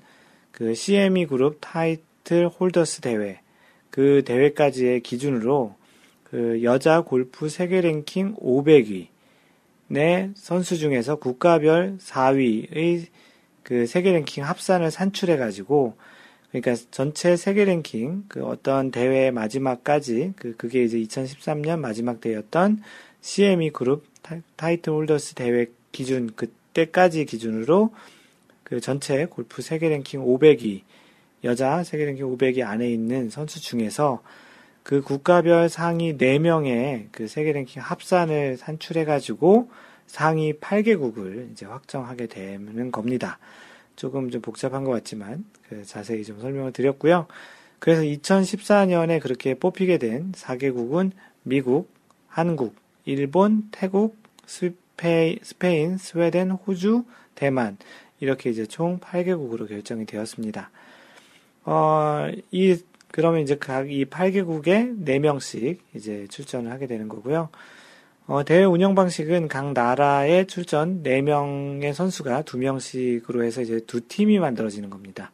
그 0.58 0.74
CME 0.74 1.28
그룹 1.28 1.60
타이틀 1.62 2.48
홀더스 2.48 3.02
대회 3.02 3.42
그 3.92 4.24
대회까지의 4.26 5.02
기준으로 5.02 5.76
그 6.24 6.64
여자 6.64 7.02
골프 7.02 7.48
세계 7.48 7.80
랭킹 7.80 8.38
500위 8.38 9.06
내 9.86 10.32
선수 10.34 10.78
중에서 10.78 11.18
국가별 11.18 12.00
4위의 12.00 13.06
그 13.62 13.86
세계 13.86 14.12
랭킹 14.12 14.46
합산을 14.46 14.90
산출해 14.90 15.38
가지고 15.38 15.96
그러니까 16.50 16.74
전체 16.90 17.36
세계 17.36 17.64
랭킹 17.64 18.24
그 18.28 18.44
어떤 18.44 18.90
대회 18.90 19.30
마지막까지 19.30 20.34
그 20.38 20.56
그게 20.56 20.84
이제 20.84 20.98
2013년 20.98 21.78
마지막 21.78 22.20
대회였던 22.20 22.82
CME 23.22 23.70
그룹 23.70 24.06
타이틀 24.56 24.94
홀더스 24.94 25.36
대회 25.36 25.68
기준 25.92 26.32
그때까지 26.36 27.26
기준으로 27.26 27.92
그 28.68 28.82
전체 28.82 29.26
골프 29.28 29.62
세계 29.62 29.88
랭킹 29.88 30.20
500위, 30.26 30.82
여자 31.46 31.86
세계 31.86 32.04
랭킹 32.04 32.26
500위 32.26 32.68
안에 32.68 32.92
있는 32.92 33.30
선수 33.30 33.62
중에서 33.62 34.22
그 34.84 35.02
국가별 35.02 35.70
상위 35.70 36.18
4명의 36.18 37.08
그 37.14 37.30
세계 37.30 37.54
랭킹 37.54 37.82
합산을 37.82 38.58
산출해가지고 38.58 39.70
상위 40.06 40.52
8개국을 40.52 41.50
이제 41.54 41.66
확정하게 41.66 42.28
되는 42.28 42.92
겁니다. 42.92 43.40
조금 43.96 44.30
좀 44.32 44.42
복잡한 44.42 44.84
것 44.84 44.92
같지만 44.92 45.46
그 45.70 45.86
자세히 45.86 46.26
좀 46.26 46.42
설명을 46.42 46.74
드렸고요. 46.74 47.28
그래서 47.80 48.02
2014년에 48.02 49.22
그렇게 49.22 49.54
뽑히게 49.54 49.98
된 49.98 50.34
4개국은 50.34 51.12
미국, 51.44 51.90
한국, 52.28 52.76
일본, 53.06 53.70
태국, 53.72 54.18
스페인, 54.46 55.98
스웨덴, 55.98 56.52
호주, 56.52 57.06
대만 57.34 57.78
이렇게 58.20 58.50
이제 58.50 58.66
총 58.66 59.00
8개국으로 59.00 59.68
결정이 59.68 60.06
되었습니다. 60.06 60.70
어, 61.66 62.28
이, 62.52 62.78
그러면 63.12 63.42
이제 63.42 63.58
각 63.58 63.88
이 63.90 64.06
8개국에 64.06 65.04
4명씩 65.06 65.78
이제 65.96 66.28
출전을 66.30 66.72
하게 66.72 66.88
되는 66.88 67.08
거고요. 67.08 67.50
어, 68.28 68.44
대회 68.44 68.64
운영 68.66 68.94
방식은 68.96 69.48
각 69.48 69.72
나라의 69.74 70.48
출전 70.48 71.02
4명의 71.04 71.94
선수가 71.94 72.44
2명씩으로 72.44 73.44
해서 73.44 73.62
이제 73.62 73.80
두 73.88 74.06
팀이 74.08 74.40
만들어지는 74.40 74.90
겁니다. 74.90 75.32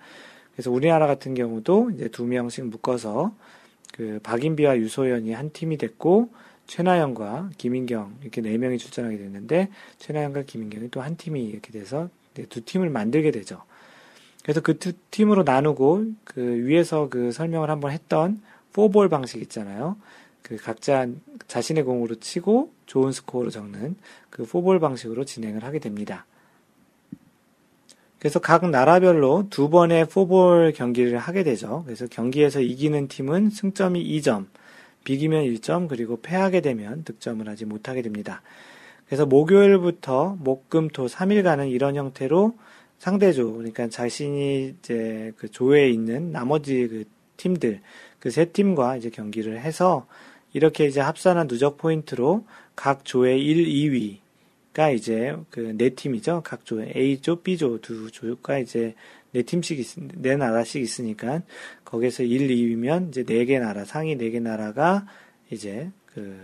그래서 0.54 0.70
우리나라 0.70 1.08
같은 1.08 1.34
경우도 1.34 1.92
이제 1.96 2.08
2명씩 2.08 2.70
묶어서 2.70 3.34
그 3.94 4.20
박인비와 4.22 4.78
유소연이 4.78 5.34
한 5.34 5.52
팀이 5.52 5.78
됐고 5.78 6.30
최나영과 6.68 7.50
김인경 7.58 8.18
이렇게 8.22 8.42
4명이 8.42 8.78
출전하게 8.80 9.18
됐는데 9.18 9.70
최나영과 9.98 10.44
김인경이 10.44 10.90
또 10.92 11.02
한 11.02 11.18
팀이 11.18 11.44
이렇게 11.44 11.72
돼서 11.72 12.04
네, 12.04 12.23
두 12.50 12.64
팀을 12.64 12.90
만들게 12.90 13.32
되죠. 13.32 13.62
그래서 14.44 14.62
그 14.62 14.78
두 14.78 14.94
팀으로 15.12 15.44
나누고 15.44 16.06
그 16.26 16.42
위에서 16.42 17.08
그 17.10 17.32
설명을 17.32 17.70
한번 17.70 17.92
했던 17.92 18.42
포볼 18.74 19.10
방식 19.10 19.42
있잖아요. 19.42 19.96
그 20.42 20.58
각자 20.58 21.08
자신의 21.48 21.84
공으로 21.84 22.16
치고 22.16 22.74
좋은 22.86 23.12
스코어로 23.12 23.50
적는 23.50 23.96
그 24.30 24.46
포볼 24.46 24.80
방식으로 24.80 25.24
진행을 25.24 25.64
하게 25.64 25.80
됩니다. 25.80 26.26
그래서 28.20 28.40
각 28.40 28.70
나라별로 28.70 29.48
두 29.50 29.70
번의 29.70 30.08
포볼 30.08 30.74
경기를 30.74 31.18
하게 31.18 31.44
되죠. 31.44 31.84
그래서 31.86 32.08
경기에서 32.08 32.62
이기는 32.62 33.08
팀은 33.08 33.50
승점이 33.50 34.02
2점, 34.18 34.48
비기면 35.04 35.44
1점, 35.44 35.90
그리고 35.90 36.22
패하게 36.22 36.62
되면 36.62 37.04
득점을 37.04 37.48
하지 37.48 37.66
못하게 37.66 38.02
됩니다. 38.02 38.42
그래서 39.08 39.26
목요일부터 39.26 40.38
목금토 40.40 41.08
3일간은 41.08 41.70
이런 41.72 41.96
형태로 41.96 42.56
상대조, 43.00 43.54
그러니까 43.54 43.90
자신이 43.90 44.76
이제 44.80 45.34
그 45.38 45.50
조에 45.52 45.90
있는 45.90 46.32
나머지 46.32 46.88
그 46.88 47.04
팀들, 47.38 47.82
그 48.20 48.30
세 48.30 48.46
팀과 48.46 48.96
이제 48.98 49.10
경기를 49.10 49.60
해서 49.60 50.08
이렇게 50.54 50.86
이제 50.86 51.02
합산한 51.02 51.48
누적 51.48 51.78
포인트로 51.78 52.46
각 52.76 53.04
조의 53.04 53.44
1, 53.44 53.66
2위가 54.74 54.96
이제 54.96 55.36
그 55.50 55.74
네 55.76 55.90
팀이죠. 55.90 56.42
각 56.46 56.66
조의 56.66 56.94
A조, 56.96 57.42
B조 57.42 57.82
두 57.82 58.10
조가 58.12 58.60
이제 58.60 58.96
네 59.32 59.42
팀씩 59.42 59.80
있, 59.80 59.88
네 60.16 60.36
나라씩 60.38 60.82
있으니까 60.82 61.42
거기서 61.86 62.24
1, 62.24 62.48
2위면 62.48 63.10
이제 63.10 63.24
네 63.26 63.46
개 63.46 63.60
나라, 63.60 63.84
상위 63.84 64.16
네 64.16 64.30
개 64.32 64.40
나라가 64.40 65.06
이제 65.52 65.90
그 66.06 66.38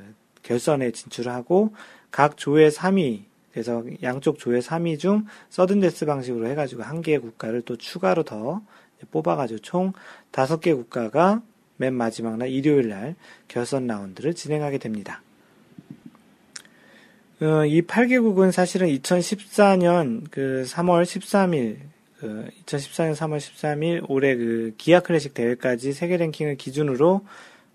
결선에 0.43 0.91
진출하고 0.91 1.73
각 2.11 2.37
조의 2.37 2.71
3위, 2.71 3.23
그래서 3.51 3.83
양쪽 4.03 4.39
조의 4.39 4.61
3위 4.61 4.99
중 4.99 5.25
서든데스 5.49 6.05
방식으로 6.05 6.47
해가지고 6.47 6.83
한 6.83 7.01
개의 7.01 7.19
국가를 7.19 7.61
또 7.61 7.75
추가로 7.75 8.23
더 8.23 8.61
뽑아가지고 9.11 9.59
총 9.61 9.93
다섯 10.31 10.59
개 10.59 10.73
국가가 10.73 11.41
맨 11.77 11.93
마지막 11.93 12.37
날 12.37 12.49
일요일 12.49 12.89
날 12.89 13.15
결선 13.47 13.87
라운드를 13.87 14.33
진행하게 14.33 14.77
됩니다. 14.77 15.21
어, 17.41 17.65
이 17.65 17.81
8개국은 17.83 18.51
사실은 18.51 18.87
2014년 18.89 20.25
그 20.29 20.65
3월 20.67 21.03
13일, 21.03 21.77
그 22.19 22.49
2014년 22.65 23.15
3월 23.15 23.37
13일 23.37 24.03
올해 24.09 24.35
그 24.35 24.73
기아 24.77 24.99
클래식 24.99 25.33
대회까지 25.33 25.93
세계 25.93 26.17
랭킹을 26.17 26.57
기준으로 26.57 27.25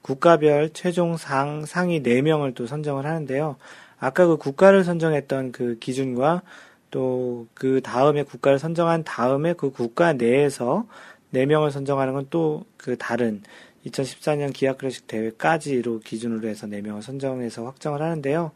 국가별 0.03 0.74
최종 0.74 1.16
상, 1.16 1.64
상위 1.64 2.03
4명을 2.03 2.55
또 2.55 2.66
선정을 2.66 3.07
하는데요. 3.07 3.57
아까 3.99 4.26
그 4.26 4.36
국가를 4.36 4.84
선정했던 4.84 5.53
그 5.53 5.78
기준과 5.78 6.42
또 6.90 7.47
그 7.55 7.80
다음에 7.82 8.22
국가를 8.22 8.59
선정한 8.59 9.05
다음에 9.05 9.53
그 9.55 9.70
국가 9.70 10.12
내에서 10.12 10.86
4명을 11.32 11.70
선정하는 11.70 12.12
건 12.14 12.26
또 12.30 12.64
그 12.76 12.97
다른 12.99 13.42
2014년 13.86 14.53
기아 14.53 14.74
클래식 14.74 15.07
대회까지로 15.07 16.01
기준으로 16.01 16.49
해서 16.49 16.66
4명을 16.66 17.03
선정해서 17.03 17.64
확정을 17.64 18.03
하는데요. 18.03 18.53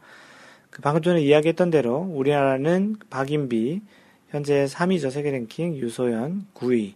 그 0.69 0.81
방금 0.81 1.01
전에 1.01 1.21
이야기했던 1.21 1.71
대로 1.71 1.97
우리나라는 1.97 2.97
박인비 3.09 3.81
현재 4.29 4.65
3위죠 4.65 5.09
세계 5.11 5.31
랭킹 5.31 5.77
유소연 5.77 6.45
9위 6.53 6.93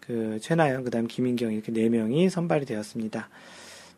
그 0.00 0.38
최나연 0.42 0.82
그 0.84 0.90
다음 0.90 1.06
김인경 1.06 1.52
이렇게 1.52 1.72
4명이 1.72 2.28
선발이 2.28 2.66
되었습니다. 2.66 3.28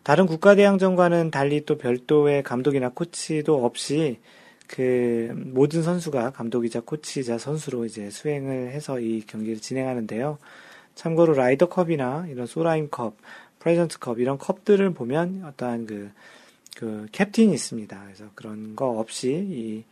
다른 0.06 0.26
국가대항전과는 0.26 1.32
달리 1.32 1.64
또 1.64 1.78
별도의 1.78 2.44
감독이나 2.44 2.90
코치도 2.90 3.64
없이 3.64 4.20
그 4.68 5.32
모든 5.34 5.82
선수가 5.82 6.30
감독이자 6.30 6.80
코치이자 6.80 7.38
선수로 7.38 7.84
이제 7.86 8.08
수행을 8.08 8.70
해서 8.70 9.00
이 9.00 9.24
경기를 9.26 9.60
진행하는데요. 9.60 10.38
참고로 10.94 11.34
라이더컵이나 11.34 12.28
이런 12.28 12.46
솔하임컵, 12.46 13.16
프레젠트컵 13.58 14.20
이런 14.20 14.38
컵들을 14.38 14.90
보면 14.90 15.42
어떠한 15.44 15.86
그, 15.86 16.12
그 16.76 17.08
캡틴이 17.10 17.52
있습니다. 17.52 18.00
그래서 18.04 18.26
그런 18.36 18.76
거 18.76 18.90
없이 18.90 19.32
이 19.32 19.82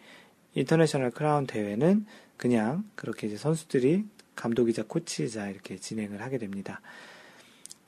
인터내셔널 0.54 1.10
크라운 1.10 1.48
대회는 1.48 2.06
그냥 2.36 2.84
그렇게 2.94 3.26
이제 3.26 3.36
선수들이 3.36 4.04
감독이자 4.36 4.84
코치이자 4.84 5.48
이렇게 5.48 5.76
진행을 5.76 6.22
하게 6.22 6.38
됩니다. 6.38 6.80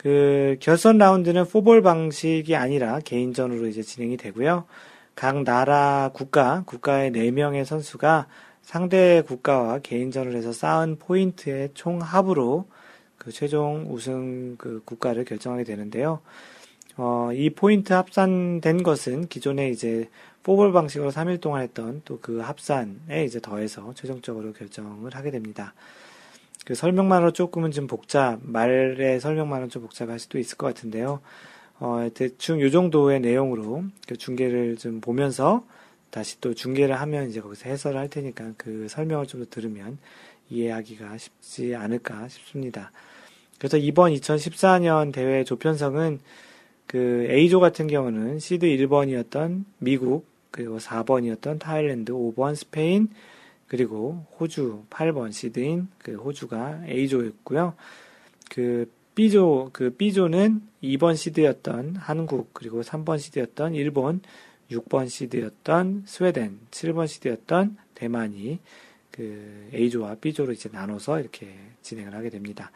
그 0.07 0.57
결선 0.61 0.98
라운드는 0.98 1.46
four-ball 1.47 1.82
방식이 1.82 2.54
아니라 2.54 3.00
개인전으로 3.00 3.66
이제 3.66 3.82
진행이 3.82 4.16
되고요. 4.16 4.64
각 5.16 5.42
나라 5.42 6.12
국가, 6.14 6.62
국가의 6.64 7.11
4명의 7.11 7.64
선수가 7.64 8.28
상대 8.62 9.20
국가와 9.26 9.80
개인전을 9.80 10.36
해서 10.36 10.52
쌓은 10.52 11.00
포인트의 11.00 11.70
총 11.74 12.00
합으로 12.00 12.68
그 13.18 13.32
최종 13.32 13.88
우승 13.90 14.54
그 14.59 14.80
국가를 14.84 15.24
결정하게 15.24 15.64
되는데요. 15.64 16.20
어, 16.96 17.30
이 17.32 17.50
포인트 17.50 17.92
합산된 17.92 18.84
것은 18.84 19.26
기존에 19.26 19.70
이제 19.70 20.09
four-ball 20.44 20.72
방식으로 20.72 21.11
3일 21.11 21.40
동안 21.40 21.62
했던 21.62 22.02
또 22.04 22.20
그 22.22 22.38
합산에 22.38 23.24
이제 23.24 23.40
더해서 23.40 23.92
최종적으로 23.96 24.52
결정을 24.52 25.16
하게 25.16 25.32
됩니다. 25.32 25.74
그 26.66 26.74
설명만으로 26.74 27.32
조금은 27.32 27.70
좀 27.70 27.86
복잡, 27.86 28.40
말의 28.42 29.20
설명만으로 29.20 29.68
좀 29.68 29.82
복잡할 29.82 30.18
수도 30.18 30.36
있을 30.38 30.58
것 30.58 30.66
같은데요. 30.66 31.20
어, 31.78 32.08
대충 32.12 32.60
요 32.60 32.70
정도의 32.70 33.20
내용으로 33.20 33.84
그 34.08 34.16
중계를 34.16 34.76
좀 34.76 35.00
보면서 35.00 35.64
다시 36.10 36.40
또 36.40 36.54
중계를 36.54 37.00
하면 37.00 37.28
이제 37.30 37.40
거기서 37.40 37.68
해설을 37.68 38.00
할 38.00 38.08
테니까 38.10 38.54
그 38.56 38.88
설명을 38.88 39.26
좀 39.26 39.44
더 39.44 39.46
들으면 39.48 39.98
이해하기가 40.50 41.18
쉽지 41.18 41.76
않을까 41.76 42.26
싶습니다. 42.26 42.90
그래서 43.58 43.76
이번 43.76 44.12
2014년 44.12 45.12
대회 45.12 45.44
조편성은 45.44 46.18
그 46.88 47.28
A조 47.30 47.60
같은 47.60 47.86
경우는 47.86 48.40
시드 48.40 48.66
1번이었던 48.66 49.64
미국, 49.78 50.26
그리고 50.50 50.78
4번이었던 50.78 51.60
타일랜드, 51.60 52.12
5번 52.12 52.56
스페인, 52.56 53.08
그리고 53.66 54.26
호주 54.38 54.84
8번 54.90 55.32
시드인 55.32 55.88
그 55.98 56.14
호주가 56.14 56.82
A조였고요. 56.86 57.74
그 58.50 58.90
B조, 59.14 59.70
그 59.72 59.96
B조는 59.96 60.60
2번 60.82 61.16
시드였던 61.16 61.96
한국, 61.96 62.52
그리고 62.52 62.82
3번 62.82 63.18
시드였던 63.18 63.74
일본, 63.74 64.20
6번 64.70 65.08
시드였던 65.08 66.04
스웨덴, 66.06 66.58
7번 66.70 67.08
시드였던 67.08 67.78
대만이 67.94 68.58
그 69.10 69.70
A조와 69.72 70.16
B조로 70.16 70.52
이제 70.52 70.68
나눠서 70.70 71.20
이렇게 71.20 71.54
진행을 71.82 72.14
하게 72.14 72.28
됩니다. 72.28 72.70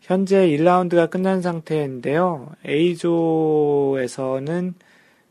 현재 0.00 0.48
1라운드가 0.48 1.08
끝난 1.08 1.40
상태인데요. 1.40 2.56
A조에서는 2.66 4.74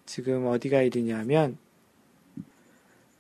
지금 0.05 0.47
어디가 0.47 0.77
1위냐면, 0.77 1.57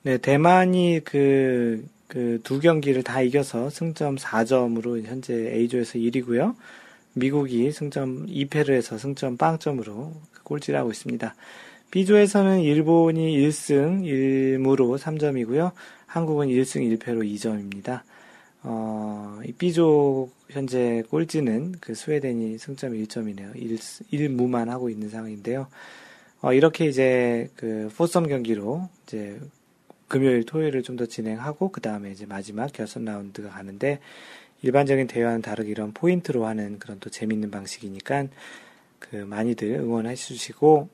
네, 0.03 0.17
대만이 0.17 1.01
그, 1.03 1.85
그 2.07 2.39
두 2.43 2.59
경기를 2.59 3.01
다 3.01 3.21
이겨서 3.21 3.71
승점 3.71 4.17
4점으로 4.17 5.03
현재 5.03 5.33
A조에서 5.33 5.97
1위고요. 5.97 6.55
미국이 7.13 7.71
승점 7.71 8.27
2패를 8.27 8.73
해서 8.73 8.99
승점 8.99 9.35
빵점으로 9.37 10.13
꼴찌를 10.43 10.79
하고 10.79 10.91
있습니다. 10.91 11.33
B조에서는 11.89 12.61
일본이 12.61 13.35
1승 13.37 14.03
1무로 14.03 14.99
3점이고요. 14.99 15.71
한국은 16.05 16.49
1승 16.49 16.97
1패로 16.99 17.23
2점입니다. 17.33 18.01
어, 18.61 19.39
B조 19.57 20.29
현재 20.49 21.03
꼴찌는 21.09 21.75
그 21.81 21.95
스웨덴이 21.95 22.59
승점 22.59 22.93
1점이네요. 22.93 23.55
1, 23.55 23.77
1무만 24.11 24.67
하고 24.67 24.89
있는 24.89 25.09
상황인데요. 25.09 25.67
어, 26.41 26.53
이렇게 26.53 26.85
이제 26.85 27.49
그 27.55 27.89
포섬 27.95 28.27
경기로 28.27 28.87
이제 29.07 29.39
금요일, 30.13 30.43
토요일을 30.43 30.83
좀 30.83 30.95
더 30.95 31.07
진행하고 31.07 31.71
그 31.71 31.81
다음에 31.81 32.11
이제 32.11 32.27
마지막 32.27 32.71
결선 32.71 33.03
라운드가 33.03 33.49
가는데 33.49 33.99
일반적인 34.61 35.07
대회와는 35.07 35.41
다르게 35.41 35.71
이런 35.71 35.91
포인트로 35.91 36.45
하는 36.45 36.77
그런 36.77 36.99
또 36.99 37.09
재밌는 37.09 37.49
방식이니까 37.49 38.27
그 38.99 39.15
많이들 39.15 39.71
응원해 39.71 40.13
주시고 40.13 40.87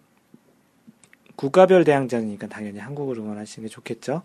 국가별 1.36 1.84
대항전이니까 1.84 2.48
당연히 2.48 2.80
한국을 2.80 3.18
응원하시는 3.18 3.68
게 3.68 3.70
좋겠죠. 3.70 4.24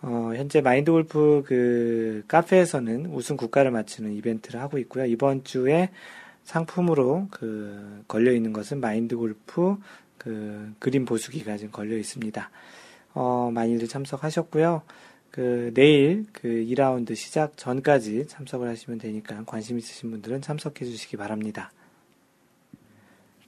어, 0.00 0.32
현재 0.34 0.62
마인드 0.62 0.90
골프 0.90 1.42
그 1.46 2.24
카페에서는 2.26 3.06
우승 3.12 3.36
국가를 3.36 3.70
맞추는 3.70 4.14
이벤트를 4.14 4.60
하고 4.62 4.78
있고요. 4.78 5.04
이번 5.04 5.44
주에 5.44 5.90
상품으로 6.44 7.28
그 7.30 8.02
걸려 8.08 8.32
있는 8.32 8.54
것은 8.54 8.80
마인드 8.80 9.14
골프 9.14 9.76
그 10.16 10.72
그림 10.78 11.04
보수기가 11.04 11.58
지금 11.58 11.70
걸려 11.70 11.98
있습니다. 11.98 12.50
어, 13.14 13.50
많이들 13.52 13.88
참석하셨고요. 13.88 14.82
그 15.30 15.70
내일 15.74 16.26
그 16.32 16.48
2라운드 16.48 17.14
시작 17.16 17.56
전까지 17.56 18.26
참석을 18.28 18.68
하시면 18.68 18.98
되니까 18.98 19.42
관심 19.46 19.78
있으신 19.78 20.10
분들은 20.10 20.42
참석해 20.42 20.84
주시기 20.84 21.16
바랍니다. 21.16 21.72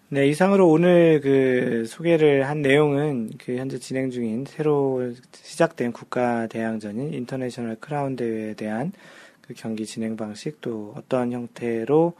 네, 0.09 0.29
이상으로 0.29 0.69
오늘 0.69 1.21
그 1.21 1.85
소개를 1.87 2.49
한 2.49 2.63
내용은 2.63 3.31
그 3.37 3.57
현재 3.57 3.79
진행 3.79 4.11
중인 4.11 4.45
새로 4.47 5.13
시작된 5.33 5.93
국가 5.93 6.47
대항전인 6.47 7.13
인터내셔널 7.13 7.77
크라운 7.81 8.15
대회에 8.15 8.55
대한 8.55 8.93
그 9.41 9.55
경기 9.55 9.85
진행 9.85 10.17
방식 10.17 10.61
또 10.61 10.95
어떤 10.97 11.33
형태로 11.33 12.15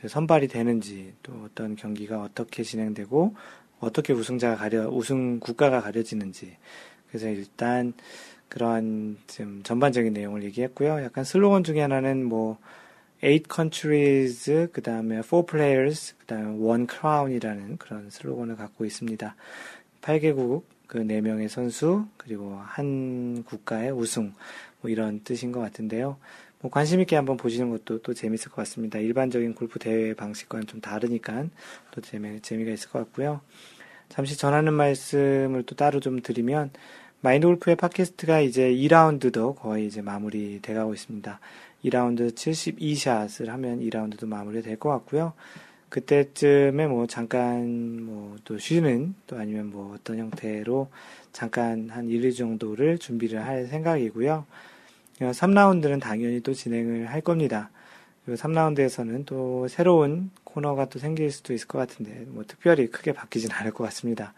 그 0.00 0.08
선발이 0.08 0.48
되는지 0.48 1.14
또 1.22 1.32
어떤 1.44 1.76
경기가 1.76 2.22
어떻게 2.22 2.62
진행되고 2.62 3.34
어떻게 3.80 4.12
우승자가 4.12 4.56
가려 4.56 4.88
우승 4.88 5.40
국가가 5.40 5.80
가려지는지 5.80 6.56
그래서 7.08 7.28
일단 7.28 7.92
그러한 8.48 9.18
좀 9.26 9.62
전반적인 9.62 10.12
내용을 10.12 10.42
얘기했고요. 10.44 11.02
약간 11.02 11.24
슬로건 11.24 11.64
중에 11.64 11.80
하나는 11.80 12.24
뭐 12.24 12.58
eight 13.22 13.48
countries, 13.52 14.68
그 14.72 14.82
다음에 14.82 15.18
four 15.18 15.44
players, 15.46 16.14
그 16.18 16.26
다음에 16.26 16.56
one 16.58 16.86
crown이라는 16.90 17.76
그런 17.78 18.10
슬로건을 18.10 18.56
갖고 18.56 18.84
있습니다. 18.84 19.34
8개국 20.02 20.62
그 20.86 21.00
4명의 21.00 21.48
선수, 21.48 22.06
그리고 22.16 22.58
한 22.64 23.44
국가의 23.44 23.90
우승, 23.90 24.32
뭐 24.80 24.90
이런 24.90 25.20
뜻인 25.22 25.52
것 25.52 25.60
같은데요. 25.60 26.16
뭐 26.60 26.70
관심 26.70 27.00
있게 27.00 27.16
한번 27.16 27.36
보시는 27.36 27.70
것도 27.70 28.00
또 28.02 28.14
재밌을 28.14 28.50
것 28.50 28.56
같습니다. 28.56 28.98
일반적인 28.98 29.54
골프 29.54 29.78
대회 29.78 30.14
방식과는 30.14 30.66
좀 30.66 30.80
다르니까 30.80 31.46
또 31.92 32.00
재미, 32.00 32.40
재미가 32.40 32.72
있을 32.72 32.90
것 32.90 32.98
같고요. 33.00 33.40
잠시 34.08 34.36
전하는 34.38 34.72
말씀을 34.74 35.64
또 35.66 35.74
따로 35.76 36.00
좀 36.00 36.20
드리면, 36.22 36.70
마인드 37.20 37.46
골프의 37.46 37.76
팟캐스트가 37.76 38.40
이제 38.40 38.70
2라운드도 38.70 39.56
거의 39.56 39.86
이제 39.86 40.00
마무리 40.02 40.60
돼가고 40.62 40.94
있습니다. 40.94 41.40
2라운드 41.84 42.32
72샷을 42.34 43.46
하면 43.46 43.80
2라운드도 43.80 44.26
마무리 44.26 44.62
될 44.62 44.78
것 44.78 44.88
같고요. 44.90 45.32
그때쯤에 45.90 46.86
뭐 46.86 47.06
잠깐 47.06 48.02
뭐 48.02 48.36
또 48.44 48.58
쉬는 48.58 49.14
또 49.26 49.36
아니면 49.38 49.70
뭐 49.70 49.94
어떤 49.94 50.18
형태로 50.18 50.88
잠깐 51.32 51.88
한 51.90 52.08
1, 52.08 52.24
2 52.24 52.34
정도를 52.34 52.98
준비를 52.98 53.44
할 53.44 53.66
생각이고요. 53.66 54.46
3라운드는 55.20 56.00
당연히 56.00 56.40
또 56.40 56.54
진행을 56.54 57.06
할 57.06 57.20
겁니다. 57.20 57.70
그리고 58.24 58.40
3라운드에서는 58.40 59.24
또 59.26 59.68
새로운 59.68 60.30
코너가 60.44 60.88
또 60.90 60.98
생길 60.98 61.30
수도 61.30 61.54
있을 61.54 61.66
것 61.66 61.78
같은데 61.78 62.24
뭐 62.28 62.44
특별히 62.46 62.88
크게 62.88 63.12
바뀌진 63.12 63.50
않을 63.52 63.72
것 63.72 63.84
같습니다. 63.84 64.34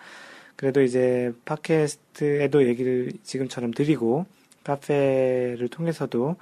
그래도 0.57 0.83
이제 0.83 1.33
팟캐스트에도 1.45 2.67
얘기를 2.67 3.13
지금처럼 3.23 3.73
드리고 3.73 4.27
카페를 4.65 5.69
통해서도 5.71 6.37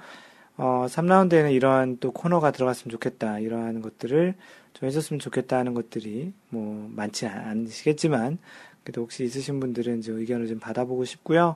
어, 0.57 0.85
3라운드에는 0.89 1.53
이러한 1.53 1.97
또 1.99 2.11
코너가 2.11 2.51
들어갔으면 2.51 2.91
좋겠다. 2.91 3.39
이러한 3.39 3.81
것들을 3.81 4.35
좀 4.73 4.87
해줬으면 4.87 5.19
좋겠다 5.19 5.57
하는 5.57 5.73
것들이 5.73 6.33
뭐 6.49 6.89
많지 6.93 7.27
않으시겠지만 7.27 8.37
그래도 8.83 9.01
혹시 9.01 9.23
있으신 9.23 9.59
분들은 9.59 10.01
좀 10.01 10.19
의견을 10.19 10.47
좀 10.47 10.59
받아보고 10.59 11.05
싶고요. 11.05 11.55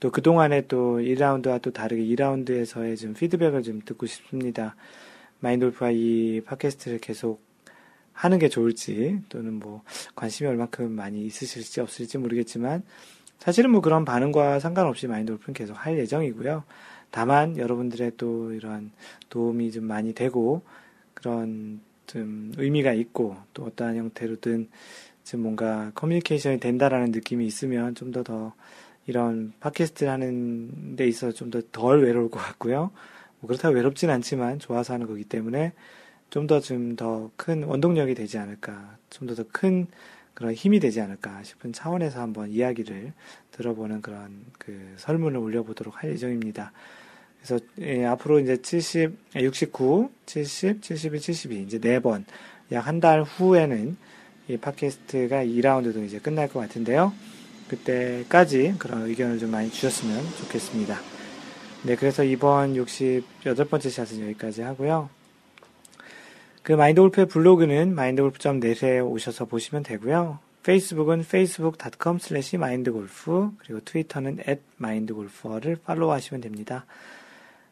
또 0.00 0.10
그동안에 0.10 0.66
또 0.68 0.98
1라운드와 0.98 1.60
또 1.60 1.72
다르게 1.72 2.02
2라운드에서의 2.02 2.96
좀 2.96 3.14
피드백을 3.14 3.62
좀 3.62 3.80
듣고 3.84 4.06
싶습니다. 4.06 4.76
마인돌프가 5.40 5.90
이 5.90 6.40
팟캐스트를 6.44 6.98
계속 6.98 7.40
하는 8.12 8.38
게 8.38 8.48
좋을지 8.48 9.20
또는 9.28 9.54
뭐 9.54 9.82
관심이 10.16 10.48
얼마큼 10.48 10.90
많이 10.90 11.24
있으실지 11.24 11.80
없을지 11.80 12.18
모르겠지만 12.18 12.82
사실은 13.38 13.70
뭐 13.70 13.80
그런 13.80 14.04
반응과 14.04 14.58
상관없이 14.58 15.06
마인드 15.06 15.32
골프는 15.32 15.54
계속 15.54 15.74
할 15.74 15.98
예정이고요. 15.98 16.64
다만 17.10 17.56
여러분들의 17.56 18.12
또 18.16 18.52
이런 18.52 18.90
도움이 19.30 19.70
좀 19.70 19.84
많이 19.84 20.12
되고 20.12 20.62
그런 21.14 21.80
좀 22.06 22.52
의미가 22.56 22.92
있고 22.94 23.36
또 23.54 23.64
어떠한 23.64 23.96
형태로든 23.96 24.68
좀 25.24 25.42
뭔가 25.42 25.92
커뮤니케이션이 25.94 26.58
된다라는 26.58 27.12
느낌이 27.12 27.46
있으면 27.46 27.94
좀 27.94 28.10
더더 28.10 28.54
이런 29.08 29.52
팟캐스트를 29.60 30.12
하는 30.12 30.94
데 30.96 31.06
있어서 31.08 31.32
좀 31.32 31.50
더 31.50 31.60
덜 31.72 32.04
외로울 32.04 32.30
것 32.30 32.38
같고요. 32.38 32.90
뭐 33.40 33.48
그렇다고 33.48 33.74
외롭진 33.74 34.10
않지만 34.10 34.58
좋아서 34.60 34.94
하는 34.94 35.06
거기 35.08 35.24
때문에 35.24 35.72
좀 36.30 36.46
더 36.46 36.60
좀 36.60 36.94
더 36.94 37.30
큰 37.36 37.64
원동력이 37.64 38.14
되지 38.14 38.38
않을까, 38.38 38.96
좀 39.10 39.26
더 39.26 39.34
더 39.34 39.44
큰 39.50 39.86
그런 40.34 40.52
힘이 40.54 40.78
되지 40.78 41.00
않을까 41.00 41.42
싶은 41.42 41.72
차원에서 41.72 42.20
한번 42.20 42.50
이야기를 42.50 43.12
들어보는 43.52 44.02
그런 44.02 44.44
그 44.58 44.94
설문을 44.98 45.38
올려보도록 45.40 46.00
할 46.02 46.10
예정입니다. 46.12 46.70
그래서 47.42 47.64
예, 47.80 48.04
앞으로 48.04 48.38
이제 48.40 48.60
70, 48.60 49.16
69, 49.34 50.10
70, 50.26 50.82
71, 50.82 51.20
72 51.20 51.62
이제 51.62 51.78
네 51.80 51.98
번 51.98 52.24
약 52.70 52.86
한 52.86 53.00
달 53.00 53.22
후에는 53.22 53.96
이 54.48 54.56
팟캐스트가 54.58 55.44
2라운드도 55.44 56.04
이제 56.04 56.18
끝날 56.18 56.48
것 56.48 56.60
같은데요. 56.60 57.12
그때까지 57.68 58.74
그런 58.78 59.06
의견을 59.06 59.38
좀 59.38 59.50
많이 59.50 59.70
주셨으면 59.70 60.22
좋겠습니다. 60.38 60.98
네, 61.84 61.96
그래서 61.96 62.24
이번 62.24 62.74
68번째 62.74 63.90
샷은 63.90 64.20
여기까지 64.22 64.62
하고요. 64.62 65.10
그 66.62 66.72
마인드 66.72 67.00
골프의 67.00 67.28
블로그는 67.28 67.92
mindgolf.net에 67.92 69.00
오셔서 69.00 69.44
보시면 69.44 69.84
되고요. 69.84 70.38
페이스북은 70.64 71.20
facebook.com 71.20 72.18
slash 72.20 72.56
mindgolf 72.56 73.50
그리고 73.58 73.80
트위터는 73.84 74.38
at 74.46 74.60
mindgolfer를 74.80 75.76
팔로우하시면 75.84 76.40
됩니다. 76.40 76.84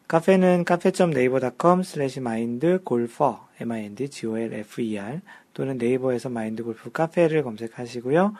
카페는 0.08 0.64
카페.네이버.com 0.64 1.80
slash 1.80 2.20
mindgolfer 2.20 3.38
m-i-n-d-g-o-l-f-e-r 3.60 5.20
또는 5.56 5.78
네이버에서 5.78 6.28
마인드골프 6.28 6.92
카페를 6.92 7.42
검색하시고요. 7.42 8.34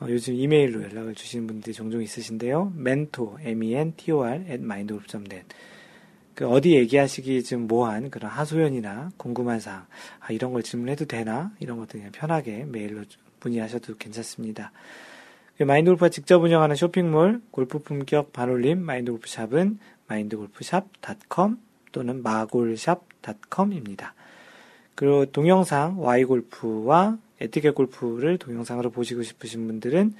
어, 0.00 0.06
요즘 0.08 0.34
이메일로 0.34 0.82
연락을 0.82 1.14
주시는 1.14 1.46
분들이 1.46 1.72
종종 1.72 2.02
있으신데요. 2.02 2.72
mentor, 2.76 3.40
m-e-n-t-o-r, 3.42 4.34
at 4.48 4.54
mindgolf.net. 4.54 5.46
그 6.34 6.48
어디 6.48 6.74
얘기하시기 6.74 7.44
좀 7.44 7.68
뭐한 7.68 8.10
그런 8.10 8.30
하소연이나 8.30 9.10
궁금한 9.16 9.60
사항, 9.60 9.86
아, 10.18 10.32
이런 10.32 10.52
걸 10.52 10.62
질문해도 10.62 11.04
되나? 11.04 11.52
이런 11.60 11.78
것들 11.78 12.00
그냥 12.00 12.12
편하게 12.12 12.64
메일로 12.64 13.02
문의하셔도 13.40 13.96
괜찮습니다. 13.96 14.72
그 15.56 15.62
마인드골프가 15.62 16.08
직접 16.08 16.42
운영하는 16.42 16.74
쇼핑몰, 16.74 17.40
골프 17.52 17.78
품격 17.78 18.32
반올림 18.32 18.80
마인드골프 18.80 19.28
샵은 19.28 19.78
마인드골프샵.com 20.08 21.58
또는 21.92 22.22
마골샵.com입니다. 22.24 24.14
그리고 24.96 25.26
동영상 25.26 25.96
Y골프와 25.98 27.18
에티켓 27.40 27.74
골프를 27.74 28.38
동영상으로 28.38 28.90
보시고 28.90 29.22
싶으신 29.22 29.66
분들은 29.66 30.14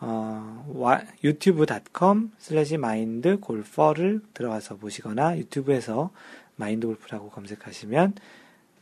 어, 0.00 0.98
유튜브.com 1.22 2.32
slash 2.38 2.76
마인드 2.76 3.38
골퍼를 3.38 4.20
들어가서 4.34 4.76
보시거나 4.76 5.38
유튜브에서 5.38 6.10
마인드 6.56 6.86
골프라고 6.86 7.30
검색하시면 7.30 8.14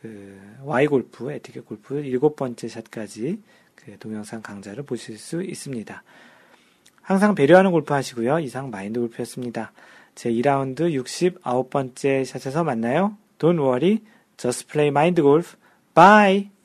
그 0.00 0.40
Y 0.62 0.86
골프, 0.86 1.30
에티켓 1.30 1.66
골프 1.66 2.00
일곱 2.00 2.36
번째 2.36 2.68
샷까지 2.68 3.42
그 3.74 3.98
동영상 3.98 4.40
강좌를 4.42 4.84
보실 4.84 5.18
수 5.18 5.42
있습니다. 5.42 6.02
항상 7.02 7.34
배려하는 7.34 7.70
골프 7.70 7.92
하시고요. 7.92 8.38
이상 8.40 8.70
마인드 8.70 9.00
골프였습니다. 9.00 9.72
제 10.14 10.30
2라운드 10.30 10.92
69번째 11.42 12.24
샷에서 12.24 12.64
만나요. 12.64 13.16
Don't 13.38 13.58
worry, 13.58 14.00
just 14.36 14.68
play 14.68 14.88
mind 14.88 15.20
golf. 15.20 15.56
Bye! 15.94 16.59